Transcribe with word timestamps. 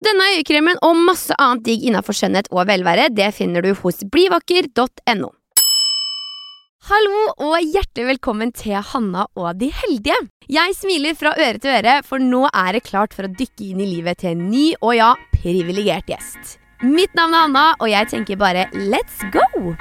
Denne 0.00 0.30
øyekremen 0.32 0.78
og 0.80 0.96
masse 0.96 1.34
annet 1.36 1.66
digg 1.66 1.82
innenfor 1.84 2.16
skjønnhet 2.16 2.46
og 2.54 2.64
velvære, 2.70 3.10
det 3.12 3.34
finner 3.36 3.60
du 3.60 3.74
hos 3.82 3.98
blivakker.no. 4.08 5.28
Hallo 6.88 7.18
og 7.36 7.56
hjertelig 7.60 8.06
velkommen 8.08 8.48
til 8.56 8.78
Hanna 8.80 9.26
og 9.36 9.58
de 9.60 9.68
heldige. 9.82 10.16
Jeg 10.48 10.72
smiler 10.78 11.18
fra 11.18 11.34
øre 11.36 11.60
til 11.60 11.74
øre, 11.74 11.98
for 12.06 12.16
nå 12.16 12.46
er 12.48 12.78
det 12.78 12.86
klart 12.88 13.12
for 13.12 13.28
å 13.28 13.34
dykke 13.34 13.66
inn 13.74 13.82
i 13.84 13.90
livet 13.90 14.22
til 14.24 14.32
en 14.32 14.46
ny 14.48 14.70
og 14.80 14.94
ja, 14.96 15.10
privilegert 15.36 16.08
gjest. 16.08 16.56
Mitt 16.80 17.12
navn 17.12 17.36
er 17.36 17.44
Hanna, 17.44 17.66
og 17.76 17.92
jeg 17.92 18.08
tenker 18.14 18.40
bare 18.40 18.64
let's 18.72 19.20
go! 19.36 19.76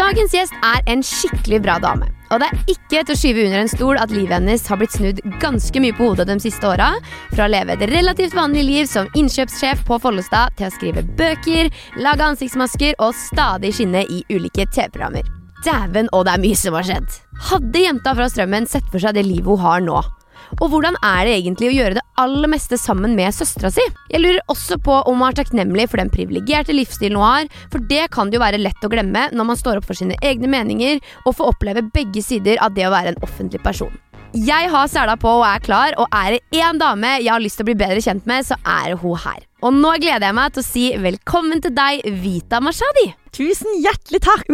Dagens 0.00 0.32
gjest 0.32 0.56
er 0.64 0.80
en 0.88 1.04
skikkelig 1.04 1.60
bra 1.68 1.76
dame. 1.84 2.08
Og 2.32 2.40
det 2.40 2.48
er 2.48 2.72
ikke 2.72 3.02
til 3.04 3.12
å 3.12 3.18
skyve 3.18 3.42
under 3.44 3.60
en 3.60 3.70
stol 3.70 3.98
at 4.00 4.12
livet 4.14 4.32
hennes 4.38 4.64
har 4.70 4.78
blitt 4.80 4.94
snudd 4.96 5.20
ganske 5.42 5.82
mye 5.84 5.96
på 5.96 6.08
hodet 6.08 6.28
de 6.30 6.38
siste 6.40 6.64
åra. 6.68 6.94
Fra 7.34 7.44
å 7.44 7.52
leve 7.52 7.76
et 7.76 7.84
relativt 7.92 8.36
vanlig 8.36 8.64
liv 8.64 8.88
som 8.88 9.10
innkjøpssjef 9.18 9.84
på 9.88 10.00
Follestad 10.00 10.56
til 10.56 10.70
å 10.70 10.72
skrive 10.72 11.04
bøker, 11.18 11.68
lage 12.00 12.30
ansiktsmasker 12.32 12.96
og 13.04 13.12
stadig 13.18 13.74
skinne 13.76 14.06
i 14.08 14.22
ulike 14.32 14.64
TV-programmer. 14.72 15.28
Dæven, 15.62 16.08
og 16.16 16.24
det 16.26 16.32
er 16.32 16.42
mye 16.42 16.58
som 16.58 16.74
har 16.78 16.88
skjedd. 16.88 17.20
Hadde 17.52 17.84
jenta 17.84 18.16
fra 18.16 18.32
Strømmen 18.32 18.66
sett 18.70 18.88
for 18.90 19.02
seg 19.02 19.14
det 19.18 19.28
livet 19.28 19.52
hun 19.52 19.62
har 19.62 19.84
nå? 19.84 20.00
Og 20.60 20.68
hvordan 20.72 20.98
er 21.00 21.24
det 21.26 21.34
egentlig 21.38 21.70
å 21.70 21.74
gjøre 21.74 21.96
det 21.98 22.04
aller 22.20 22.50
meste 22.52 22.76
sammen 22.78 23.16
med 23.16 23.34
søstera 23.34 23.70
si? 23.72 23.84
Jeg 24.12 24.22
lurer 24.22 24.52
også 24.52 24.78
på 24.82 24.98
om 25.08 25.22
hun 25.22 25.30
er 25.30 25.38
takknemlig 25.40 25.88
for 25.90 26.02
den 26.02 26.12
privilegerte 26.12 26.76
livsstilen 26.76 27.18
hun 27.18 27.26
har, 27.26 27.50
for 27.72 27.84
det 27.90 28.08
kan 28.14 28.30
det 28.30 28.38
jo 28.38 28.44
være 28.44 28.60
lett 28.60 28.84
å 28.84 28.92
glemme 28.92 29.28
når 29.32 29.48
man 29.48 29.58
står 29.58 29.80
opp 29.80 29.88
for 29.88 29.98
sine 29.98 30.18
egne 30.22 30.50
meninger 30.52 31.00
og 31.24 31.36
får 31.38 31.54
oppleve 31.54 31.86
begge 31.94 32.24
sider 32.24 32.60
av 32.62 32.76
det 32.76 32.86
å 32.88 32.94
være 32.94 33.14
en 33.14 33.22
offentlig 33.24 33.62
person. 33.64 33.92
Jeg 34.32 34.70
har 34.72 34.86
sela 34.88 35.18
på 35.20 35.28
og 35.28 35.44
er 35.44 35.60
klar, 35.60 35.96
og 36.00 36.08
er 36.16 36.38
det 36.38 36.60
én 36.62 36.78
dame 36.80 37.18
jeg 37.18 37.28
har 37.28 37.42
lyst 37.42 37.60
til 37.60 37.66
å 37.66 37.68
bli 37.68 37.80
bedre 37.82 38.00
kjent 38.00 38.24
med, 38.28 38.46
så 38.48 38.56
er 38.64 38.92
det 38.92 39.00
hun 39.02 39.18
her. 39.20 39.42
Og 39.60 39.76
nå 39.76 39.96
gleder 40.00 40.30
jeg 40.30 40.38
meg 40.38 40.54
til 40.54 40.64
å 40.64 40.68
si 40.70 40.86
velkommen 40.96 41.60
til 41.60 41.74
deg, 41.76 42.06
Vita 42.22 42.62
Mashadi. 42.64 43.10
Tusen 43.32 43.78
hjertelig 43.80 44.20
takk! 44.26 44.48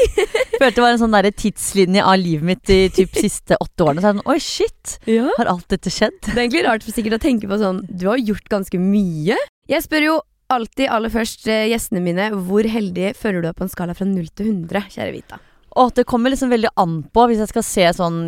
Følte 0.60 0.70
det 0.78 0.80
var 0.80 0.94
en 0.94 1.00
sånn 1.02 1.12
der 1.12 1.26
tidslinje 1.36 2.04
av 2.08 2.16
livet 2.16 2.46
mitt 2.48 2.62
de 2.70 2.78
typ 2.88 3.18
siste 3.20 3.58
åtte 3.60 3.84
årene. 3.84 4.00
Så 4.00 4.06
det 4.06 4.12
sånn, 4.14 4.22
Oi, 4.32 4.36
shit! 4.40 4.92
Ja. 5.10 5.26
Har 5.36 5.50
alt 5.52 5.66
dette 5.68 5.92
skjedd? 5.92 6.16
Det 6.24 6.32
er 6.32 6.46
egentlig 6.46 6.62
rart 6.64 6.86
for 6.86 6.96
sikkert 6.96 7.18
å 7.18 7.24
tenke 7.24 7.50
på 7.50 7.58
sånn 7.60 7.82
Du 7.84 8.06
har 8.08 8.22
gjort 8.22 8.48
ganske 8.48 8.80
mye. 8.80 9.36
Jeg 9.68 9.84
spør 9.84 10.06
jo 10.06 10.14
alltid 10.54 10.88
aller 10.92 11.12
først 11.12 11.44
eh, 11.52 11.66
gjestene 11.72 12.00
mine 12.04 12.30
hvor 12.46 12.64
heldig 12.68 13.10
føler 13.18 13.42
du 13.42 13.48
deg 13.50 13.58
på 13.58 13.66
en 13.66 13.72
skala 13.72 13.96
fra 13.98 14.06
0 14.08 14.30
til 14.32 14.48
100, 14.54 14.88
kjære 14.94 15.12
Vita. 15.12 15.40
Og 15.80 15.92
det 15.96 16.06
kommer 16.08 16.32
liksom 16.32 16.52
veldig 16.54 16.70
an 16.80 17.02
på. 17.12 17.26
Hvis 17.28 17.42
jeg 17.42 17.52
skal 17.52 17.66
se 17.66 17.90
sånn 17.98 18.22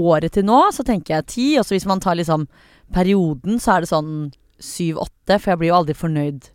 året 0.00 0.38
til 0.38 0.46
nå, 0.48 0.62
så 0.72 0.86
tenker 0.88 1.18
jeg 1.18 1.28
ti. 1.34 1.46
Og 1.60 1.68
så 1.68 1.76
hvis 1.76 1.88
man 1.90 2.00
tar 2.00 2.16
liksom 2.16 2.46
perioden, 2.96 3.60
så 3.60 3.76
er 3.76 3.84
det 3.84 3.92
sånn 3.92 4.14
syv-åtte. 4.56 5.36
For 5.36 5.52
jeg 5.52 5.60
blir 5.60 5.72
jo 5.72 5.78
aldri 5.82 5.98
fornøyd 5.98 6.48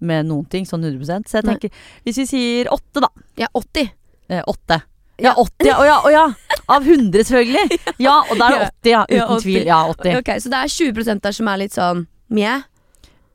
med 0.00 0.26
noen 0.28 0.46
ting, 0.50 0.64
sånn 0.68 0.82
100% 0.84 1.28
Så 1.28 1.38
jeg 1.40 1.44
Nei. 1.44 1.54
tenker 1.56 1.70
Hvis 2.06 2.16
vi 2.22 2.26
sier 2.30 2.70
8, 2.72 3.00
da. 3.04 3.08
Ja, 3.36 3.48
80. 3.54 3.90
Eh, 4.30 4.42
8. 4.46 4.80
Ja, 5.20 5.34
80. 5.36 5.66
Ja, 5.68 5.74
å 5.76 5.84
ja, 5.84 5.96
å 6.00 6.10
ja. 6.14 6.24
Av 6.70 6.86
100, 6.86 7.24
selvfølgelig. 7.28 7.78
Ja, 8.06 8.14
og 8.30 8.38
da 8.40 8.46
er 8.48 8.54
det 8.56 8.68
80, 8.70 8.90
ja. 8.94 9.02
Uten 9.04 9.18
Ja, 9.18 9.26
80. 9.28 9.42
tvil. 9.44 9.66
Ja, 9.68 9.80
80. 9.92 10.18
Ok, 10.22 10.30
Så 10.40 10.52
det 10.52 10.60
er 10.62 10.74
20% 10.76 11.20
der 11.26 11.36
som 11.36 11.48
er 11.52 11.60
litt 11.60 11.74
sånn 11.76 12.06
mjau? 12.32 12.60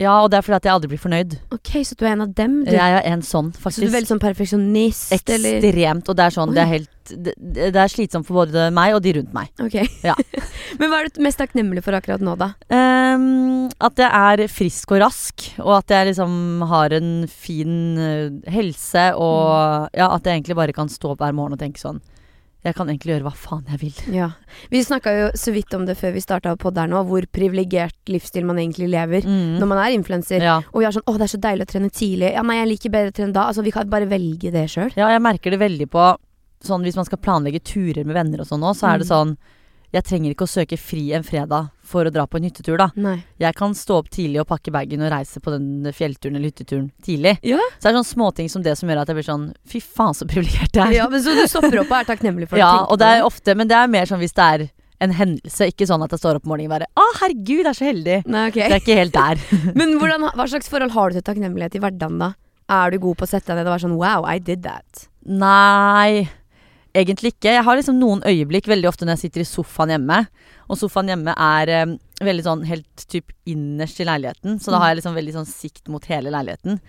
Ja, 0.01 0.17
og 0.19 0.31
det 0.31 0.39
er 0.39 0.43
fordi 0.43 0.57
at 0.57 0.65
jeg 0.67 0.75
aldri 0.75 0.89
blir 0.91 0.99
fornøyd. 0.99 1.37
Ok, 1.55 1.71
så 1.87 1.95
du 1.95 2.03
er 2.03 2.11
en 2.15 2.25
av 2.25 2.33
dem, 2.35 2.57
du. 2.67 2.71
Jeg 2.75 2.95
er 2.97 3.05
en 3.13 3.23
sånn, 3.23 3.53
faktisk. 3.55 3.79
så 3.79 3.85
du 3.85 3.87
er 3.87 3.95
veldig 3.95 4.11
sånn 4.11 4.23
perfeksjonist, 4.23 5.13
eller 5.37 5.61
Ekstremt. 5.61 6.09
Og 6.11 6.17
det 6.19 6.25
er 6.25 6.35
sånn, 6.35 6.55
det 6.55 6.63
er 6.63 6.71
helt 6.73 6.91
det, 7.05 7.35
det 7.37 7.77
er 7.77 7.91
slitsomt 7.91 8.25
for 8.25 8.41
både 8.41 8.67
meg 8.73 8.95
og 8.97 9.03
de 9.05 9.13
rundt 9.19 9.33
meg. 9.35 9.51
Ok. 9.61 9.77
Ja. 10.03 10.15
Men 10.79 10.91
hva 10.91 10.99
er 10.99 11.11
du 11.13 11.21
mest 11.23 11.39
takknemlig 11.39 11.83
for 11.85 11.95
akkurat 11.95 12.23
nå, 12.25 12.33
da? 12.39 12.51
Um, 12.73 13.69
at 13.87 14.01
jeg 14.01 14.09
er 14.09 14.51
frisk 14.51 14.95
og 14.95 15.03
rask, 15.05 15.47
og 15.61 15.77
at 15.77 15.95
jeg 15.95 16.09
liksom 16.11 16.65
har 16.71 16.97
en 16.97 17.13
fin 17.31 17.77
eh, 18.01 18.51
helse, 18.51 19.07
og 19.15 19.95
ja, 19.95 20.09
at 20.09 20.25
jeg 20.25 20.41
egentlig 20.41 20.59
bare 20.59 20.75
kan 20.75 20.91
stå 20.91 21.13
opp 21.13 21.23
hver 21.23 21.35
morgen 21.37 21.55
og 21.55 21.61
tenke 21.61 21.79
sånn 21.81 22.01
Jeg 22.65 22.73
kan 22.75 22.87
egentlig 22.89 23.11
gjøre 23.13 23.27
hva 23.27 23.33
faen 23.37 23.65
jeg 23.69 23.79
vil. 23.79 23.99
Ja. 24.15 24.31
Vi 24.71 24.79
snakka 24.83 25.11
jo 25.13 25.25
så 25.37 25.53
vidt 25.53 25.73
om 25.77 25.85
det 25.85 25.95
før 25.99 26.13
vi 26.15 26.23
starta 26.23 26.55
på 26.57 26.71
der 26.73 26.87
nå, 26.89 27.03
hvor 27.05 27.21
privilegert 27.31 27.93
livsstil 28.09 28.43
man 28.49 28.57
egentlig 28.57 28.89
lever 28.89 29.21
Mm. 29.21 29.59
når 29.61 29.67
man 29.69 29.77
er 29.83 29.93
influenser. 29.93 30.41
Ja. 30.41 30.57
Og 30.73 30.79
vi 30.81 30.85
har 30.85 30.91
sånn 30.91 31.05
'Å, 31.05 31.13
det 31.17 31.21
er 31.29 31.37
så 31.37 31.41
deilig 31.41 31.67
å 31.67 31.71
trene 31.71 31.89
tidlig'. 31.93 32.33
Ja, 32.33 32.41
nei, 32.41 32.55
jeg 32.65 32.67
liker 32.73 32.89
bedre 32.89 33.11
å 33.11 33.13
trene 33.13 33.33
da. 33.33 33.43
Altså, 33.49 33.63
vi 33.63 33.71
kan 33.71 33.87
bare 33.89 34.07
velge 34.09 34.51
det 34.51 34.65
sjøl. 34.69 34.91
ja, 34.97 35.07
jeg 35.09 35.21
merker 35.21 35.51
det 35.51 35.59
veldig 35.59 35.87
på 35.89 36.17
sånn 36.63 36.81
hvis 36.83 36.95
man 36.95 37.05
skal 37.05 37.19
planlegge 37.19 37.61
turer 37.63 38.03
med 38.03 38.15
venner 38.15 38.39
og 38.41 38.47
sånn 38.47 38.59
nå, 38.61 38.73
så 38.73 38.89
er 38.93 38.97
det 38.97 39.05
Mm. 39.07 39.13
sånn 39.13 39.37
Jeg 39.95 40.03
trenger 40.03 40.33
ikke 40.33 40.43
å 40.43 40.51
søke 40.51 40.77
fri 40.79 41.05
en 41.15 41.23
fredag 41.23 41.69
for 41.85 42.03
å 42.03 42.11
dra 42.11 42.25
på 42.27 42.39
en 42.39 42.47
hyttetur, 42.49 42.75
da. 42.81 42.89
Nei. 42.99 43.15
Jeg 43.39 43.55
kan 43.55 43.75
stå 43.77 44.01
opp 44.01 44.09
tidlig 44.11 44.41
og 44.41 44.49
pakke 44.49 44.73
bagen 44.75 45.05
og 45.05 45.11
reise 45.13 45.39
på 45.39 45.53
den 45.53 45.87
fjellturen 45.95 46.35
eller 46.35 46.51
hytteturen 46.51 46.89
tidlig. 47.05 47.37
Ja. 47.47 47.61
Så 47.77 47.85
det 47.87 47.91
er 47.93 47.97
sånne 47.99 48.09
småting 48.09 48.51
som 48.51 48.65
det 48.65 48.73
som 48.79 48.91
gjør 48.91 49.03
at 49.05 49.11
jeg 49.11 49.19
blir 49.21 49.27
sånn 49.27 49.45
Fy 49.71 49.79
faen, 49.79 50.17
så 50.17 50.27
privilegert 50.27 50.75
jeg 50.75 50.83
er. 50.83 50.95
Ja, 50.97 51.05
men 51.11 51.23
Så 51.23 51.35
du 51.37 51.45
stopper 51.47 51.79
opp 51.83 51.93
og 51.93 51.99
er 52.01 52.09
takknemlig 52.09 52.49
for 52.51 52.59
å 52.59 52.61
Ja, 52.63 52.71
tenke 52.73 52.89
og 52.89 52.97
på 52.97 53.01
det 53.03 53.11
er 53.13 53.27
ofte 53.29 53.55
Men 53.55 53.71
det 53.71 53.77
er 53.79 53.93
mer 53.95 54.09
sånn 54.09 54.21
hvis 54.23 54.35
det 54.35 54.49
er 54.55 54.65
en 55.05 55.11
hendelse, 55.15 55.67
ikke 55.71 55.87
sånn 55.87 56.03
at 56.05 56.13
jeg 56.15 56.21
står 56.21 56.39
opp 56.39 56.45
om 56.47 56.53
morgenen 56.53 56.71
og 56.71 56.75
bare 56.75 56.87
Å, 56.95 57.07
herregud, 57.21 57.65
jeg 57.65 57.71
er 57.71 57.77
så 57.77 57.87
heldig. 57.87 58.19
Nei, 58.31 58.45
ok. 58.49 58.59
Det 58.61 58.67
er 58.69 58.79
ikke 58.79 58.99
helt 58.99 59.15
der. 59.15 59.41
Men 59.79 59.97
hvordan, 59.99 60.27
hva 60.35 60.47
slags 60.47 60.71
forhold 60.71 60.95
har 60.95 61.11
du 61.11 61.19
til 61.19 61.25
takknemlighet 61.27 61.75
i 61.75 61.81
hverdagen, 61.83 62.21
da? 62.21 62.31
Er 62.71 62.91
du 62.95 63.01
god 63.03 63.19
på 63.19 63.27
å 63.27 63.29
sette 63.29 63.51
deg 63.51 63.59
ned 63.59 63.67
og 63.67 63.75
være 63.75 63.85
sånn 63.85 63.99
'wow, 63.99 64.25
I 64.25 64.39
did 64.39 64.63
that'? 64.65 65.05
Nei, 65.27 66.29
egentlig 66.95 67.33
ikke. 67.35 67.53
Jeg 67.57 67.65
har 67.67 67.77
liksom 67.77 67.99
noen 67.99 68.23
øyeblikk 68.27 68.69
veldig 68.71 68.89
ofte 68.89 69.05
når 69.05 69.17
jeg 69.17 69.27
sitter 69.27 69.43
i 69.43 69.49
sofaen 69.49 69.93
hjemme. 69.93 70.21
Og 70.69 70.79
sofaen 70.79 71.11
hjemme 71.11 71.35
er 71.35 71.71
eh, 71.73 71.95
veldig 72.25 72.45
sånn 72.47 72.65
helt 72.69 73.05
typ 73.11 73.33
innerst 73.49 74.01
i 74.01 74.07
leiligheten, 74.07 74.59
så 74.61 74.73
da 74.73 74.81
har 74.81 74.91
jeg 74.91 75.01
liksom 75.01 75.17
veldig 75.17 75.35
sånn 75.35 75.49
sikt 75.49 75.89
mot 75.91 76.05
hele 76.09 76.33
leiligheten. 76.33 76.79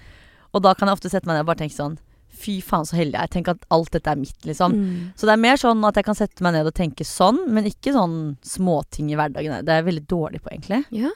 Og 0.56 0.64
da 0.64 0.72
kan 0.76 0.88
jeg 0.88 0.96
ofte 0.96 1.12
sette 1.12 1.28
meg 1.28 1.36
ned 1.36 1.44
og 1.44 1.50
bare 1.52 1.64
tenke 1.64 1.76
sånn 1.76 1.98
Fy 2.36 2.58
faen, 2.60 2.84
så 2.84 2.98
heldig 2.98 3.16
jeg 3.16 3.24
er. 3.24 3.30
Tenk 3.32 3.46
at 3.48 3.62
alt 3.72 3.94
dette 3.94 4.12
er 4.12 4.18
mitt, 4.20 4.36
liksom. 4.44 4.74
Mm. 4.76 4.96
Så 5.16 5.24
det 5.24 5.32
er 5.32 5.40
mer 5.40 5.56
sånn 5.56 5.80
at 5.88 5.96
jeg 5.96 6.04
kan 6.04 6.18
sette 6.18 6.44
meg 6.44 6.52
ned 6.52 6.68
og 6.68 6.74
tenke 6.76 7.06
sånn, 7.08 7.38
men 7.48 7.64
ikke 7.64 7.94
sånn 7.94 8.18
småting 8.44 9.08
i 9.08 9.16
hverdagen. 9.16 9.64
Det 9.64 9.72
er 9.72 9.80
jeg 9.80 9.86
veldig 9.86 10.02
dårlig 10.10 10.42
på, 10.44 10.50
egentlig. 10.52 10.82
Ja. 10.92 11.14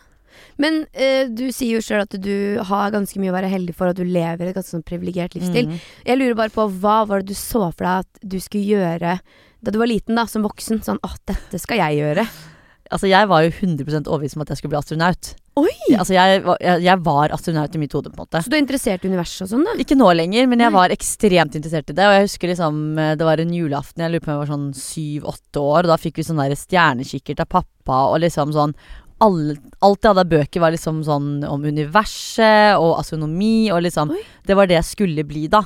Men 0.61 0.83
eh, 0.93 1.29
du 1.29 1.49
sier 1.55 1.79
jo 1.79 1.85
sjøl 1.85 2.05
at 2.05 2.17
du 2.21 2.61
har 2.71 2.95
ganske 2.95 3.21
mye 3.23 3.33
å 3.33 3.37
være 3.37 3.53
heldig 3.53 3.77
for, 3.77 3.91
at 3.91 3.99
du 3.99 4.05
lever 4.07 4.51
et 4.51 4.57
ganske 4.57 4.75
sånn 4.75 4.87
privilegert 4.87 5.37
livsstil. 5.37 5.71
Mm. 5.71 5.81
Jeg 6.07 6.21
lurer 6.21 6.39
bare 6.39 6.55
på 6.55 6.69
hva 6.83 7.01
var 7.09 7.23
det 7.23 7.35
du 7.35 7.39
så 7.39 7.69
for 7.71 7.85
deg 7.87 8.07
at 8.07 8.25
du 8.25 8.39
skulle 8.43 8.81
gjøre 8.81 9.19
da 9.61 9.73
du 9.75 9.77
var 9.81 9.91
liten, 9.91 10.17
da, 10.17 10.25
som 10.29 10.45
voksen? 10.47 10.81
Sånn 10.85 11.01
åh, 11.05 11.19
dette 11.29 11.61
skal 11.61 11.83
jeg 11.83 12.01
gjøre. 12.01 12.25
Altså, 12.91 13.07
jeg 13.07 13.29
var 13.31 13.45
jo 13.45 13.53
100% 13.53 14.09
overbevist 14.11 14.37
om 14.39 14.43
at 14.43 14.51
jeg 14.51 14.59
skulle 14.59 14.73
bli 14.73 14.81
astronaut. 14.81 15.29
Oi! 15.61 15.75
Altså, 15.95 16.15
jeg, 16.17 16.41
jeg, 16.43 16.83
jeg 16.87 17.03
var 17.07 17.35
astronaut 17.35 17.77
i 17.77 17.81
mitt 17.83 17.93
hode, 17.95 18.11
på 18.11 18.19
en 18.19 18.25
måte. 18.25 18.41
Så 18.43 18.51
du 18.51 18.57
er 18.57 18.63
interessert 18.65 19.05
i 19.05 19.11
universet 19.13 19.45
og 19.47 19.51
sånn, 19.53 19.67
da? 19.69 19.77
Ikke 19.83 19.99
nå 19.99 20.09
lenger, 20.17 20.49
men 20.51 20.65
jeg 20.65 20.73
Nei. 20.73 20.79
var 20.79 20.95
ekstremt 20.95 21.59
interessert 21.59 21.93
i 21.93 21.97
det. 21.99 22.09
Og 22.09 22.17
jeg 22.17 22.27
husker 22.27 22.51
liksom 22.51 22.81
eh, 22.99 23.13
Det 23.21 23.29
var 23.29 23.43
en 23.43 23.55
julaften, 23.55 24.03
jeg 24.03 24.15
lurer 24.15 24.25
på 24.25 24.31
om 24.31 24.35
jeg 24.35 24.43
var 24.43 24.53
sånn 24.55 24.67
syv-åtte 24.81 25.63
år, 25.63 25.85
og 25.85 25.93
da 25.93 26.01
fikk 26.01 26.19
vi 26.19 26.27
sånn 26.27 26.43
der 26.43 26.57
stjernekikkert 26.59 27.45
av 27.45 27.51
pappa, 27.59 28.01
og 28.11 28.19
liksom 28.25 28.55
sånn 28.57 28.75
alle, 29.25 29.57
Alt 29.85 30.03
jeg 30.03 30.11
hadde 30.11 30.25
av 30.25 30.31
bøker, 30.31 30.63
var 30.63 30.75
liksom 30.75 31.03
sånn 31.07 31.31
om 31.49 31.65
universet 31.65 32.77
og 32.81 32.99
astronomi, 33.01 33.71
og 33.73 33.85
liksom 33.87 34.15
Oi. 34.17 34.23
Det 34.47 34.57
var 34.59 34.71
det 34.71 34.79
jeg 34.81 34.89
skulle 34.91 35.25
bli, 35.29 35.47
da. 35.53 35.65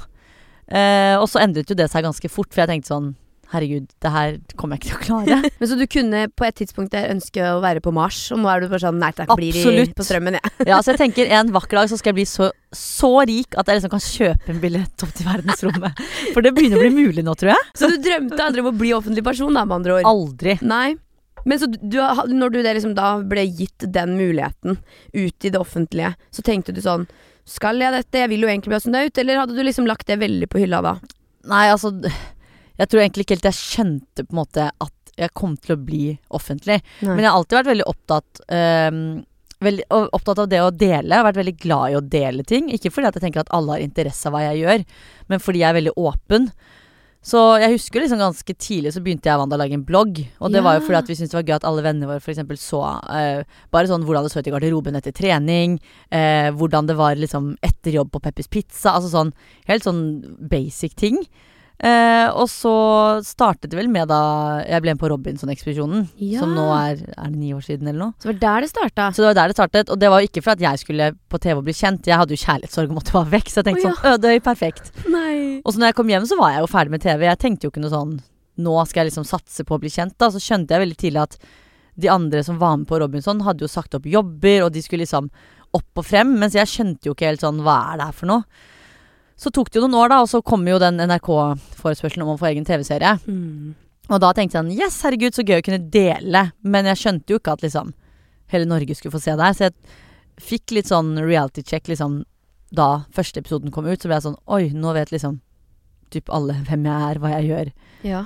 Eh, 0.69 1.15
og 1.19 1.29
så 1.29 1.43
endret 1.45 1.69
jo 1.71 1.77
det 1.77 1.91
seg 1.93 2.07
ganske 2.07 2.31
fort, 2.33 2.51
for 2.53 2.65
jeg 2.65 2.73
tenkte 2.73 2.95
sånn 2.95 3.13
Herregud, 3.55 3.85
det 4.03 4.11
her 4.11 4.37
kommer 4.59 4.75
jeg 4.75 4.81
ikke 4.81 4.89
til 4.89 4.97
å 4.97 5.03
klare. 5.05 5.51
Men 5.61 5.69
Så 5.71 5.77
du 5.79 5.85
kunne 5.91 6.25
på 6.35 6.47
et 6.47 6.57
tidspunkt 6.59 6.97
ønske 6.99 7.45
å 7.53 7.61
være 7.63 7.83
på 7.85 7.93
Mars, 7.95 8.19
og 8.35 8.41
nå 8.43 8.49
er 8.51 8.65
du 8.65 8.71
bare 8.73 8.83
sånn 8.83 8.99
Nei 8.99 9.13
takk, 9.15 9.31
blir 9.39 9.55
i, 9.55 9.85
på 9.95 10.07
strømmen, 10.07 10.39
jeg. 10.41 10.67
Ja, 10.71 10.81
så 10.83 10.95
jeg 10.95 11.01
tenker 11.05 11.31
en 11.39 11.53
vakker 11.55 11.79
dag 11.79 11.93
så 11.93 12.01
skal 12.01 12.15
jeg 12.15 12.19
bli 12.23 12.27
så, 12.27 12.49
så 12.75 13.13
rik 13.29 13.55
at 13.61 13.71
jeg 13.71 13.79
liksom 13.79 13.93
kan 13.93 14.03
kjøpe 14.03 14.55
en 14.57 14.61
billett 14.65 15.07
opp 15.07 15.15
til 15.15 15.29
verdensrommet. 15.29 16.03
For 16.33 16.43
det 16.43 16.55
begynner 16.57 16.81
å 16.81 16.87
bli 16.89 17.05
mulig 17.05 17.27
nå, 17.27 17.37
tror 17.39 17.55
jeg. 17.55 17.71
Så 17.79 17.93
du 17.93 18.01
drømte 18.03 18.41
aldri 18.43 18.65
om 18.65 18.73
å 18.73 18.77
bli 18.81 18.95
offentlig 18.97 19.27
person, 19.29 19.55
da, 19.55 19.67
med 19.69 19.83
andre 19.83 20.01
ord? 20.01 20.11
Aldri. 20.11 20.59
Nei. 20.65 20.97
Men 21.45 21.61
så 21.61 21.69
du, 21.69 21.99
når 22.33 22.55
du 22.55 22.59
det 22.65 22.75
liksom 22.79 22.95
da 22.97 23.17
ble 23.21 23.45
gitt 23.47 23.87
den 23.95 24.17
muligheten 24.19 24.79
ut 25.13 25.45
i 25.45 25.53
det 25.53 25.61
offentlige, 25.61 26.15
så 26.33 26.45
tenkte 26.47 26.75
du 26.75 26.81
sånn 26.85 27.07
Skal 27.49 27.83
jeg 27.83 27.93
dette? 27.93 28.23
Jeg 28.23 28.33
vil 28.33 28.47
jo 28.47 28.49
egentlig 28.49 28.73
bli 28.73 28.79
astronaut. 28.79 29.19
Eller 29.21 29.43
hadde 29.43 29.57
du 29.57 29.63
liksom 29.63 29.89
lagt 29.89 30.09
det 30.09 30.17
veldig 30.23 30.49
på 30.49 30.63
hylla 30.63 30.81
da? 30.85 30.95
Nei, 31.51 31.67
altså 31.69 31.93
Jeg 32.01 32.89
tror 32.89 33.03
egentlig 33.03 33.27
ikke 33.27 33.37
helt 33.37 33.51
jeg 33.53 33.61
skjønte 33.61 34.25
på 34.25 34.33
en 34.33 34.41
måte 34.41 34.71
at 34.73 35.15
jeg 35.15 35.31
kom 35.39 35.53
til 35.61 35.77
å 35.77 35.79
bli 35.79 36.07
offentlig. 36.35 36.81
Men 37.05 37.21
jeg 37.23 37.29
har 37.29 37.37
alltid 37.39 37.59
vært 37.61 37.69
veldig 37.71 37.85
opptatt 37.87 38.41
um, 38.51 39.05
veldig, 39.65 39.85
opptatt 39.91 40.41
av 40.43 40.49
det 40.51 40.61
å 40.63 40.73
dele. 40.73 41.11
Jeg 41.13 41.21
har 41.21 41.29
vært 41.29 41.41
veldig 41.41 41.57
glad 41.63 41.93
i 41.93 41.99
å 41.99 42.05
dele 42.15 42.47
ting. 42.49 42.71
Ikke 42.75 42.93
fordi 42.93 43.11
jeg 43.11 43.25
tenker 43.25 43.45
at 43.45 43.53
alle 43.55 43.77
har 43.77 43.85
interesse 43.85 44.29
av 44.29 44.37
hva 44.37 44.45
jeg 44.49 44.65
gjør, 44.65 44.85
men 45.31 45.43
fordi 45.43 45.63
jeg 45.63 45.71
er 45.71 45.79
veldig 45.79 45.95
åpen. 46.01 46.49
Så 47.25 47.41
jeg 47.57 47.73
husker 47.73 48.03
liksom 48.03 48.21
ganske 48.21 48.55
tidlig 48.61 48.93
så 48.93 49.01
begynte 49.01 49.31
jeg 49.31 49.41
Wanda 49.41 49.57
å 49.57 49.61
lage 49.63 49.77
en 49.79 49.87
blogg. 49.87 50.21
Og 50.45 50.53
det 50.53 50.61
var 50.65 50.77
jo 50.77 50.83
fordi 50.85 50.99
at 50.99 51.09
vi 51.09 51.17
syntes 51.17 51.33
det 51.33 51.39
var 51.39 51.47
gøy 51.49 51.57
at 51.57 51.67
alle 51.71 51.85
vennene 51.87 52.11
våre 52.11 52.21
for 52.21 52.35
eksempel 52.35 52.59
så 52.61 52.83
uh, 52.85 53.41
bare 53.73 53.89
sånn 53.89 54.05
hvordan 54.05 54.27
det 54.27 54.33
så 54.35 54.43
ut 54.45 54.51
i 54.51 54.53
garderoben 54.53 54.99
etter 55.01 55.15
trening. 55.17 55.79
Uh, 56.13 56.53
hvordan 56.59 56.91
det 56.91 56.99
var 57.01 57.17
liksom 57.17 57.55
etter 57.65 57.97
jobb 57.97 58.13
på 58.13 58.21
Peppers 58.27 58.51
Pizza. 58.53 58.93
Altså 58.93 59.09
sånn 59.15 59.33
helt 59.71 59.89
sånn 59.89 60.05
basic 60.53 60.99
ting. 61.01 61.17
Eh, 61.83 62.29
og 62.39 62.47
så 62.49 62.73
startet 63.27 63.73
det 63.73 63.77
vel 63.77 63.89
med 63.91 64.07
da 64.07 64.63
jeg 64.63 64.83
ble 64.85 64.93
med 64.95 65.01
på 65.01 65.11
Robinson-ekspedisjonen. 65.11 66.05
Ja. 66.23 66.45
Som 66.45 66.55
nå 66.55 66.69
er 66.71 67.03
Er 67.03 67.33
det 67.33 67.35
ni 67.41 67.51
år 67.53 67.65
siden 67.67 67.89
eller 67.91 67.99
noe? 67.99 68.15
Så 68.19 68.31
det 68.31 68.35
var 68.35 68.43
der 68.45 68.61
det 68.63 68.71
starta. 68.71 69.09
Så 69.13 69.25
det 69.25 69.31
var 69.33 69.39
der 69.41 69.51
det 69.51 69.57
startet. 69.59 69.91
Og 69.91 69.99
det 69.99 70.11
var 70.13 70.21
ikke 70.23 70.43
for 70.45 70.55
at 70.55 70.63
jeg 70.63 70.79
skulle 70.79 71.11
på 71.29 71.41
TV 71.43 71.59
og 71.59 71.65
bli 71.67 71.75
kjent. 71.75 72.07
Jeg 72.07 72.21
hadde 72.21 72.37
jo 72.37 72.45
kjærlighetssorg 72.45 72.95
og 72.95 73.01
måtte 73.01 73.17
være 73.17 73.33
vekk. 73.35 73.51
Så 73.51 73.61
jeg 73.61 73.69
tenkte 73.71 73.89
oh, 73.89 73.91
ja. 73.91 73.97
sånn 73.97 74.15
Ødøy, 74.15 74.39
perfekt. 74.45 74.93
Nei. 75.17 75.37
Og 75.65 75.75
så 75.75 75.83
når 75.83 75.91
jeg 75.91 75.99
kom 75.99 76.15
hjem, 76.15 76.31
så 76.31 76.39
var 76.39 76.55
jeg 76.55 76.65
jo 76.65 76.71
ferdig 76.71 76.95
med 76.95 77.05
TV. 77.05 77.27
Jeg 77.27 77.43
tenkte 77.43 77.67
jo 77.67 77.75
ikke 77.75 77.85
noe 77.85 77.95
sånn 77.97 78.15
Nå 78.55 78.75
skal 78.87 79.03
jeg 79.03 79.09
liksom 79.09 79.25
satse 79.27 79.65
på 79.67 79.75
å 79.75 79.83
bli 79.83 79.91
kjent. 79.91 80.15
Da 80.15 80.31
Så 80.31 80.39
skjønte 80.39 80.77
jeg 80.77 80.85
veldig 80.85 81.01
tidlig 81.01 81.25
at 81.25 81.35
de 81.99 82.11
andre 82.11 82.43
som 82.47 82.59
var 82.59 82.77
med 82.79 82.89
på 82.91 82.99
Robinson, 83.03 83.43
hadde 83.47 83.63
jo 83.63 83.71
sagt 83.71 83.95
opp 83.95 84.07
jobber, 84.07 84.65
og 84.65 84.73
de 84.75 84.83
skulle 84.83 85.05
liksom 85.05 85.29
opp 85.75 86.01
og 86.01 86.07
frem. 86.07 86.33
Mens 86.39 86.55
jeg 86.55 86.71
skjønte 86.71 87.11
jo 87.11 87.15
ikke 87.17 87.33
helt 87.33 87.43
sånn 87.43 87.63
Hva 87.67 87.81
er 87.93 87.99
det 87.99 88.09
her 88.09 88.17
for 88.23 88.31
noe? 88.31 88.71
Så 89.41 89.51
tok 89.55 89.71
det 89.71 89.81
jo 89.81 89.87
noen 89.87 89.99
år, 89.99 90.13
da, 90.13 90.21
og 90.23 90.31
så 90.31 90.41
kom 90.47 90.67
jo 90.69 90.79
den 90.83 91.01
NRK-forespørselen 91.03 92.25
om 92.25 92.35
å 92.35 92.39
få 92.41 92.53
egen 92.53 92.67
TV-serie. 92.67 93.17
Mm. 93.27 93.75
Og 94.13 94.21
da 94.21 94.31
tenkte 94.37 94.59
jeg 94.59 94.63
sånn 94.63 94.75
Yes, 94.77 95.01
herregud, 95.05 95.35
så 95.35 95.45
gøy 95.47 95.59
å 95.59 95.65
kunne 95.65 95.83
dele. 95.93 96.47
Men 96.63 96.89
jeg 96.93 97.01
skjønte 97.01 97.35
jo 97.35 97.41
ikke 97.41 97.57
at 97.57 97.65
liksom 97.65 97.95
hele 98.53 98.69
Norge 98.69 98.97
skulle 98.97 99.15
få 99.15 99.23
se 99.23 99.35
det 99.35 99.49
her. 99.49 99.57
Så 99.57 99.69
jeg 99.69 100.45
fikk 100.45 100.77
litt 100.77 100.91
sånn 100.91 101.17
reality 101.23 101.65
check 101.67 101.89
liksom 101.91 102.23
da 102.75 103.05
første 103.15 103.41
episoden 103.43 103.75
kom 103.75 103.89
ut. 103.89 103.99
Så 103.99 104.11
ble 104.11 104.19
jeg 104.19 104.29
sånn 104.29 104.41
Oi, 104.55 104.69
nå 104.77 104.95
vet 104.97 105.13
liksom 105.15 105.41
typ 106.15 106.31
alle 106.35 106.61
hvem 106.69 106.89
jeg 106.91 107.11
er, 107.11 107.23
hva 107.23 107.35
jeg 107.39 107.51
gjør. 107.51 107.75
Ja. 108.07 108.25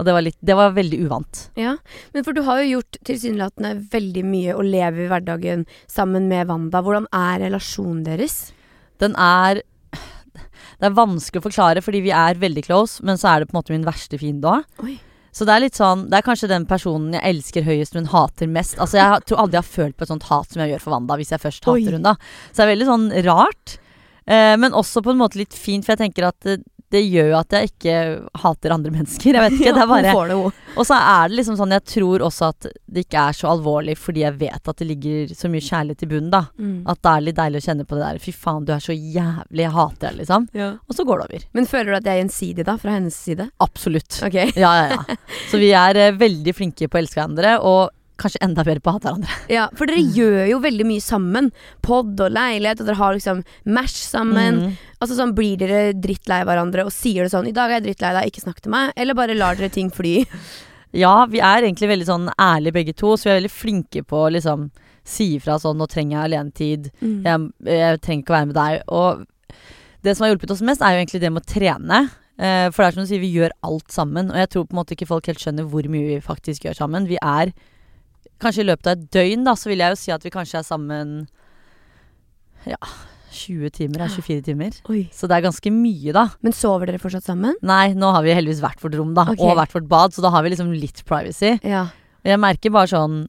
Og 0.00 0.06
det 0.08 0.14
var, 0.16 0.24
litt, 0.24 0.38
det 0.40 0.54
var 0.56 0.70
veldig 0.72 0.98
uvant. 1.04 1.42
ja. 1.60 1.74
Men 2.14 2.24
for 2.24 2.32
du 2.32 2.40
har 2.46 2.62
jo 2.62 2.78
gjort 2.78 2.98
tilsynelatende 3.04 3.74
veldig 3.92 4.22
mye 4.24 4.54
og 4.56 4.64
lever 4.64 5.04
i 5.04 5.10
hverdagen 5.10 5.66
sammen 5.92 6.24
med 6.30 6.48
Wanda. 6.48 6.80
Hvordan 6.80 7.08
er 7.12 7.42
relasjonen 7.44 8.06
deres? 8.06 8.38
Den 9.00 9.12
er 9.20 9.60
Det 10.80 10.88
er 10.88 10.96
vanskelig 10.96 11.42
å 11.42 11.44
forklare 11.44 11.84
fordi 11.84 12.00
vi 12.06 12.12
er 12.16 12.40
veldig 12.40 12.64
close, 12.64 13.04
men 13.04 13.20
så 13.20 13.34
er 13.34 13.40
det 13.40 13.50
på 13.50 13.54
en 13.56 13.60
måte 13.60 13.74
min 13.74 13.86
verste 13.86 14.18
fiende 14.20 14.48
òg. 14.48 14.88
Så 15.30 15.46
det 15.46 15.54
er 15.54 15.62
litt 15.62 15.76
sånn 15.78 16.08
Det 16.10 16.16
er 16.18 16.24
kanskje 16.26 16.48
den 16.50 16.64
personen 16.66 17.12
jeg 17.14 17.22
elsker 17.22 17.62
høyest, 17.62 17.94
men 17.94 18.08
hater 18.10 18.48
mest. 18.50 18.80
Altså 18.82 18.98
Jeg 18.98 19.28
tror 19.28 19.44
aldri 19.44 19.60
jeg 19.60 19.62
har 19.62 19.76
følt 19.76 19.96
på 19.96 20.06
et 20.06 20.10
sånt 20.10 20.26
hat 20.26 20.50
som 20.50 20.64
jeg 20.64 20.72
gjør 20.72 20.82
for 20.82 20.96
Wanda, 20.96 21.18
hvis 21.20 21.30
jeg 21.30 21.42
først 21.44 21.68
Oi. 21.70 21.76
hater 21.78 21.98
hun 21.98 22.08
da. 22.08 22.16
Så 22.50 22.56
det 22.58 22.64
er 22.64 22.72
veldig 22.72 22.88
sånn 22.88 23.06
rart. 23.28 23.76
Eh, 24.26 24.56
men 24.58 24.74
også 24.76 25.04
på 25.04 25.12
en 25.14 25.20
måte 25.20 25.38
litt 25.38 25.54
fint, 25.54 25.86
for 25.86 25.94
jeg 25.94 26.02
tenker 26.02 26.26
at 26.32 26.50
det, 26.90 27.02
gjør 27.06 27.30
jo 27.32 27.36
at 27.38 27.54
jeg 27.56 27.70
ikke 27.70 27.94
hater 28.42 28.74
andre 28.74 28.92
mennesker. 28.94 29.36
Jeg 29.36 29.44
vet 29.44 29.56
ikke, 29.58 29.74
det 29.76 29.82
er 29.84 29.90
bare. 29.90 30.36
Og 30.78 30.86
så 30.86 30.96
er 30.96 31.30
det 31.30 31.38
liksom 31.40 31.56
sånn 31.58 31.74
Jeg 31.74 31.84
tror 31.88 32.24
også 32.26 32.50
at 32.52 32.68
det 32.70 33.04
ikke 33.06 33.24
er 33.30 33.36
så 33.36 33.48
alvorlig 33.50 33.96
fordi 33.98 34.22
jeg 34.22 34.36
vet 34.40 34.70
at 34.70 34.80
det 34.80 34.86
ligger 34.88 35.34
så 35.36 35.50
mye 35.50 35.64
kjærlighet 35.64 36.04
i 36.06 36.10
bunnen, 36.10 36.32
da. 36.32 36.44
Mm. 36.58 36.82
At 36.90 37.02
det 37.02 37.12
er 37.12 37.26
litt 37.26 37.38
deilig 37.40 37.62
å 37.62 37.66
kjenne 37.68 37.86
på 37.86 37.98
det 37.98 38.04
der. 38.06 38.20
Fy 38.22 38.34
faen, 38.34 38.66
du 38.66 38.74
er 38.74 38.84
så 38.84 38.96
jævlig, 38.96 39.64
jeg 39.64 39.74
hater 39.76 40.06
deg, 40.06 40.18
liksom. 40.22 40.48
Ja. 40.56 40.72
Og 40.86 40.98
så 40.98 41.06
går 41.06 41.22
det 41.22 41.28
over. 41.28 41.46
Men 41.58 41.70
føler 41.70 41.92
du 41.92 41.98
at 42.00 42.06
det 42.06 42.14
er 42.14 42.20
gjensidig, 42.22 42.66
da, 42.68 42.76
fra 42.80 42.96
hennes 42.96 43.16
side? 43.28 43.50
Absolutt. 43.62 44.20
Ok. 44.26 44.38
Ja, 44.58 44.74
ja, 44.82 44.86
ja. 44.94 45.18
Så 45.50 45.60
vi 45.60 45.72
er 45.76 45.98
eh, 45.98 46.14
veldig 46.16 46.54
flinke 46.56 46.88
på 46.90 46.98
å 46.98 47.02
elske 47.02 47.20
hverandre, 47.20 47.56
og 47.66 47.90
kanskje 48.20 48.42
enda 48.44 48.64
bedre 48.66 48.82
på 48.84 48.92
å 48.92 48.96
hate 48.96 49.08
hverandre. 49.08 49.36
Ja, 49.56 49.66
for 49.76 49.90
dere 49.90 50.04
gjør 50.16 50.44
jo 50.50 50.60
veldig 50.62 50.86
mye 50.88 51.04
sammen. 51.04 51.50
Pod 51.84 52.20
og 52.20 52.34
leilighet, 52.36 52.82
og 52.82 52.90
dere 52.90 53.00
har 53.00 53.16
liksom 53.16 53.42
mash 53.76 53.98
sammen. 54.04 54.60
Mm. 54.60 54.74
Altså 55.00 55.16
sånn, 55.18 55.34
Blir 55.36 55.60
dere 55.60 55.94
drittlei 55.96 56.42
hverandre 56.46 56.84
og 56.86 56.94
sier 56.94 57.24
det 57.24 57.32
sånn 57.34 57.48
'I 57.48 57.56
dag 57.56 57.70
er 57.70 57.80
jeg 57.80 57.88
drittlei 57.88 58.12
deg, 58.16 58.30
ikke 58.30 58.44
snakk 58.44 58.60
til 58.60 58.74
meg', 58.74 58.92
eller 58.96 59.16
bare 59.16 59.38
lar 59.38 59.56
dere 59.56 59.72
ting 59.72 59.92
fly? 59.92 60.24
Ja, 60.90 61.22
vi 61.30 61.38
er 61.38 61.62
egentlig 61.62 61.86
veldig 61.86 62.06
sånn 62.08 62.24
ærlige 62.34 62.74
begge 62.74 62.92
to, 62.98 63.12
så 63.14 63.28
vi 63.28 63.30
er 63.30 63.36
veldig 63.38 63.54
flinke 63.54 64.00
på 64.02 64.24
å 64.24 64.32
liksom 64.34 64.72
si 65.06 65.36
ifra 65.36 65.58
sånn 65.62 65.78
'Nå 65.78 65.86
trenger 65.86 66.16
jeg 66.16 66.24
alenetid'. 66.26 66.90
Mm. 67.00 67.20
Jeg, 67.24 67.50
jeg 67.70 68.00
trenger 68.02 68.22
ikke 68.24 68.34
å 68.34 68.38
være 68.38 68.50
med 68.50 68.58
deg. 68.58 68.82
Og 68.88 69.26
det 70.02 70.16
som 70.16 70.24
har 70.24 70.32
hjulpet 70.32 70.50
oss 70.50 70.64
mest, 70.66 70.82
er 70.82 70.96
jo 70.96 71.02
egentlig 71.04 71.22
det 71.22 71.32
med 71.32 71.44
å 71.44 71.50
trene. 71.50 72.00
Eh, 72.40 72.70
for 72.72 72.82
det 72.82 72.88
er 72.88 72.96
som 72.96 73.04
du 73.04 73.10
sier, 73.10 73.22
vi 73.22 73.34
gjør 73.34 73.52
alt 73.66 73.92
sammen. 73.92 74.30
Og 74.32 74.38
jeg 74.40 74.50
tror 74.52 74.66
på 74.66 74.74
en 74.74 74.80
måte 74.80 74.96
ikke 74.96 75.10
folk 75.10 75.28
helt 75.28 75.42
skjønner 75.42 75.68
hvor 75.68 75.86
mye 75.92 76.06
vi 76.08 76.20
faktisk 76.24 76.64
gjør 76.64 76.78
sammen. 76.78 77.08
Vi 77.10 77.20
er 77.20 77.52
Kanskje 78.40 78.64
i 78.64 78.68
løpet 78.70 78.88
av 78.88 78.96
et 78.96 79.06
døgn, 79.14 79.46
da, 79.46 79.54
så 79.58 79.70
vil 79.70 79.82
jeg 79.84 79.94
jo 79.94 80.00
si 80.00 80.12
at 80.14 80.26
vi 80.26 80.32
kanskje 80.34 80.60
er 80.62 80.66
sammen 80.66 81.14
Ja, 82.68 82.78
20 83.30 83.72
timer 83.74 84.04
er 84.04 84.12
24 84.12 84.44
timer. 84.46 84.76
Oi. 84.92 85.04
Så 85.14 85.28
det 85.30 85.38
er 85.38 85.46
ganske 85.46 85.72
mye, 85.72 86.14
da. 86.16 86.26
Men 86.44 86.54
sover 86.56 86.90
dere 86.90 87.00
fortsatt 87.02 87.28
sammen? 87.28 87.56
Nei, 87.66 87.92
nå 87.98 88.12
har 88.14 88.24
vi 88.26 88.34
heldigvis 88.36 88.62
hvert 88.64 88.80
vårt 88.82 88.96
rom, 88.98 89.12
da. 89.16 89.28
Okay. 89.32 89.44
Og 89.46 89.56
hvert 89.58 89.76
vårt 89.76 89.90
bad, 89.90 90.16
så 90.16 90.24
da 90.24 90.32
har 90.34 90.44
vi 90.44 90.54
liksom 90.54 90.72
litt 90.74 91.04
privacy. 91.08 91.56
Ja. 91.66 91.86
Og 92.20 92.32
jeg 92.32 92.40
merker 92.42 92.72
bare 92.74 92.90
sånn 92.90 93.22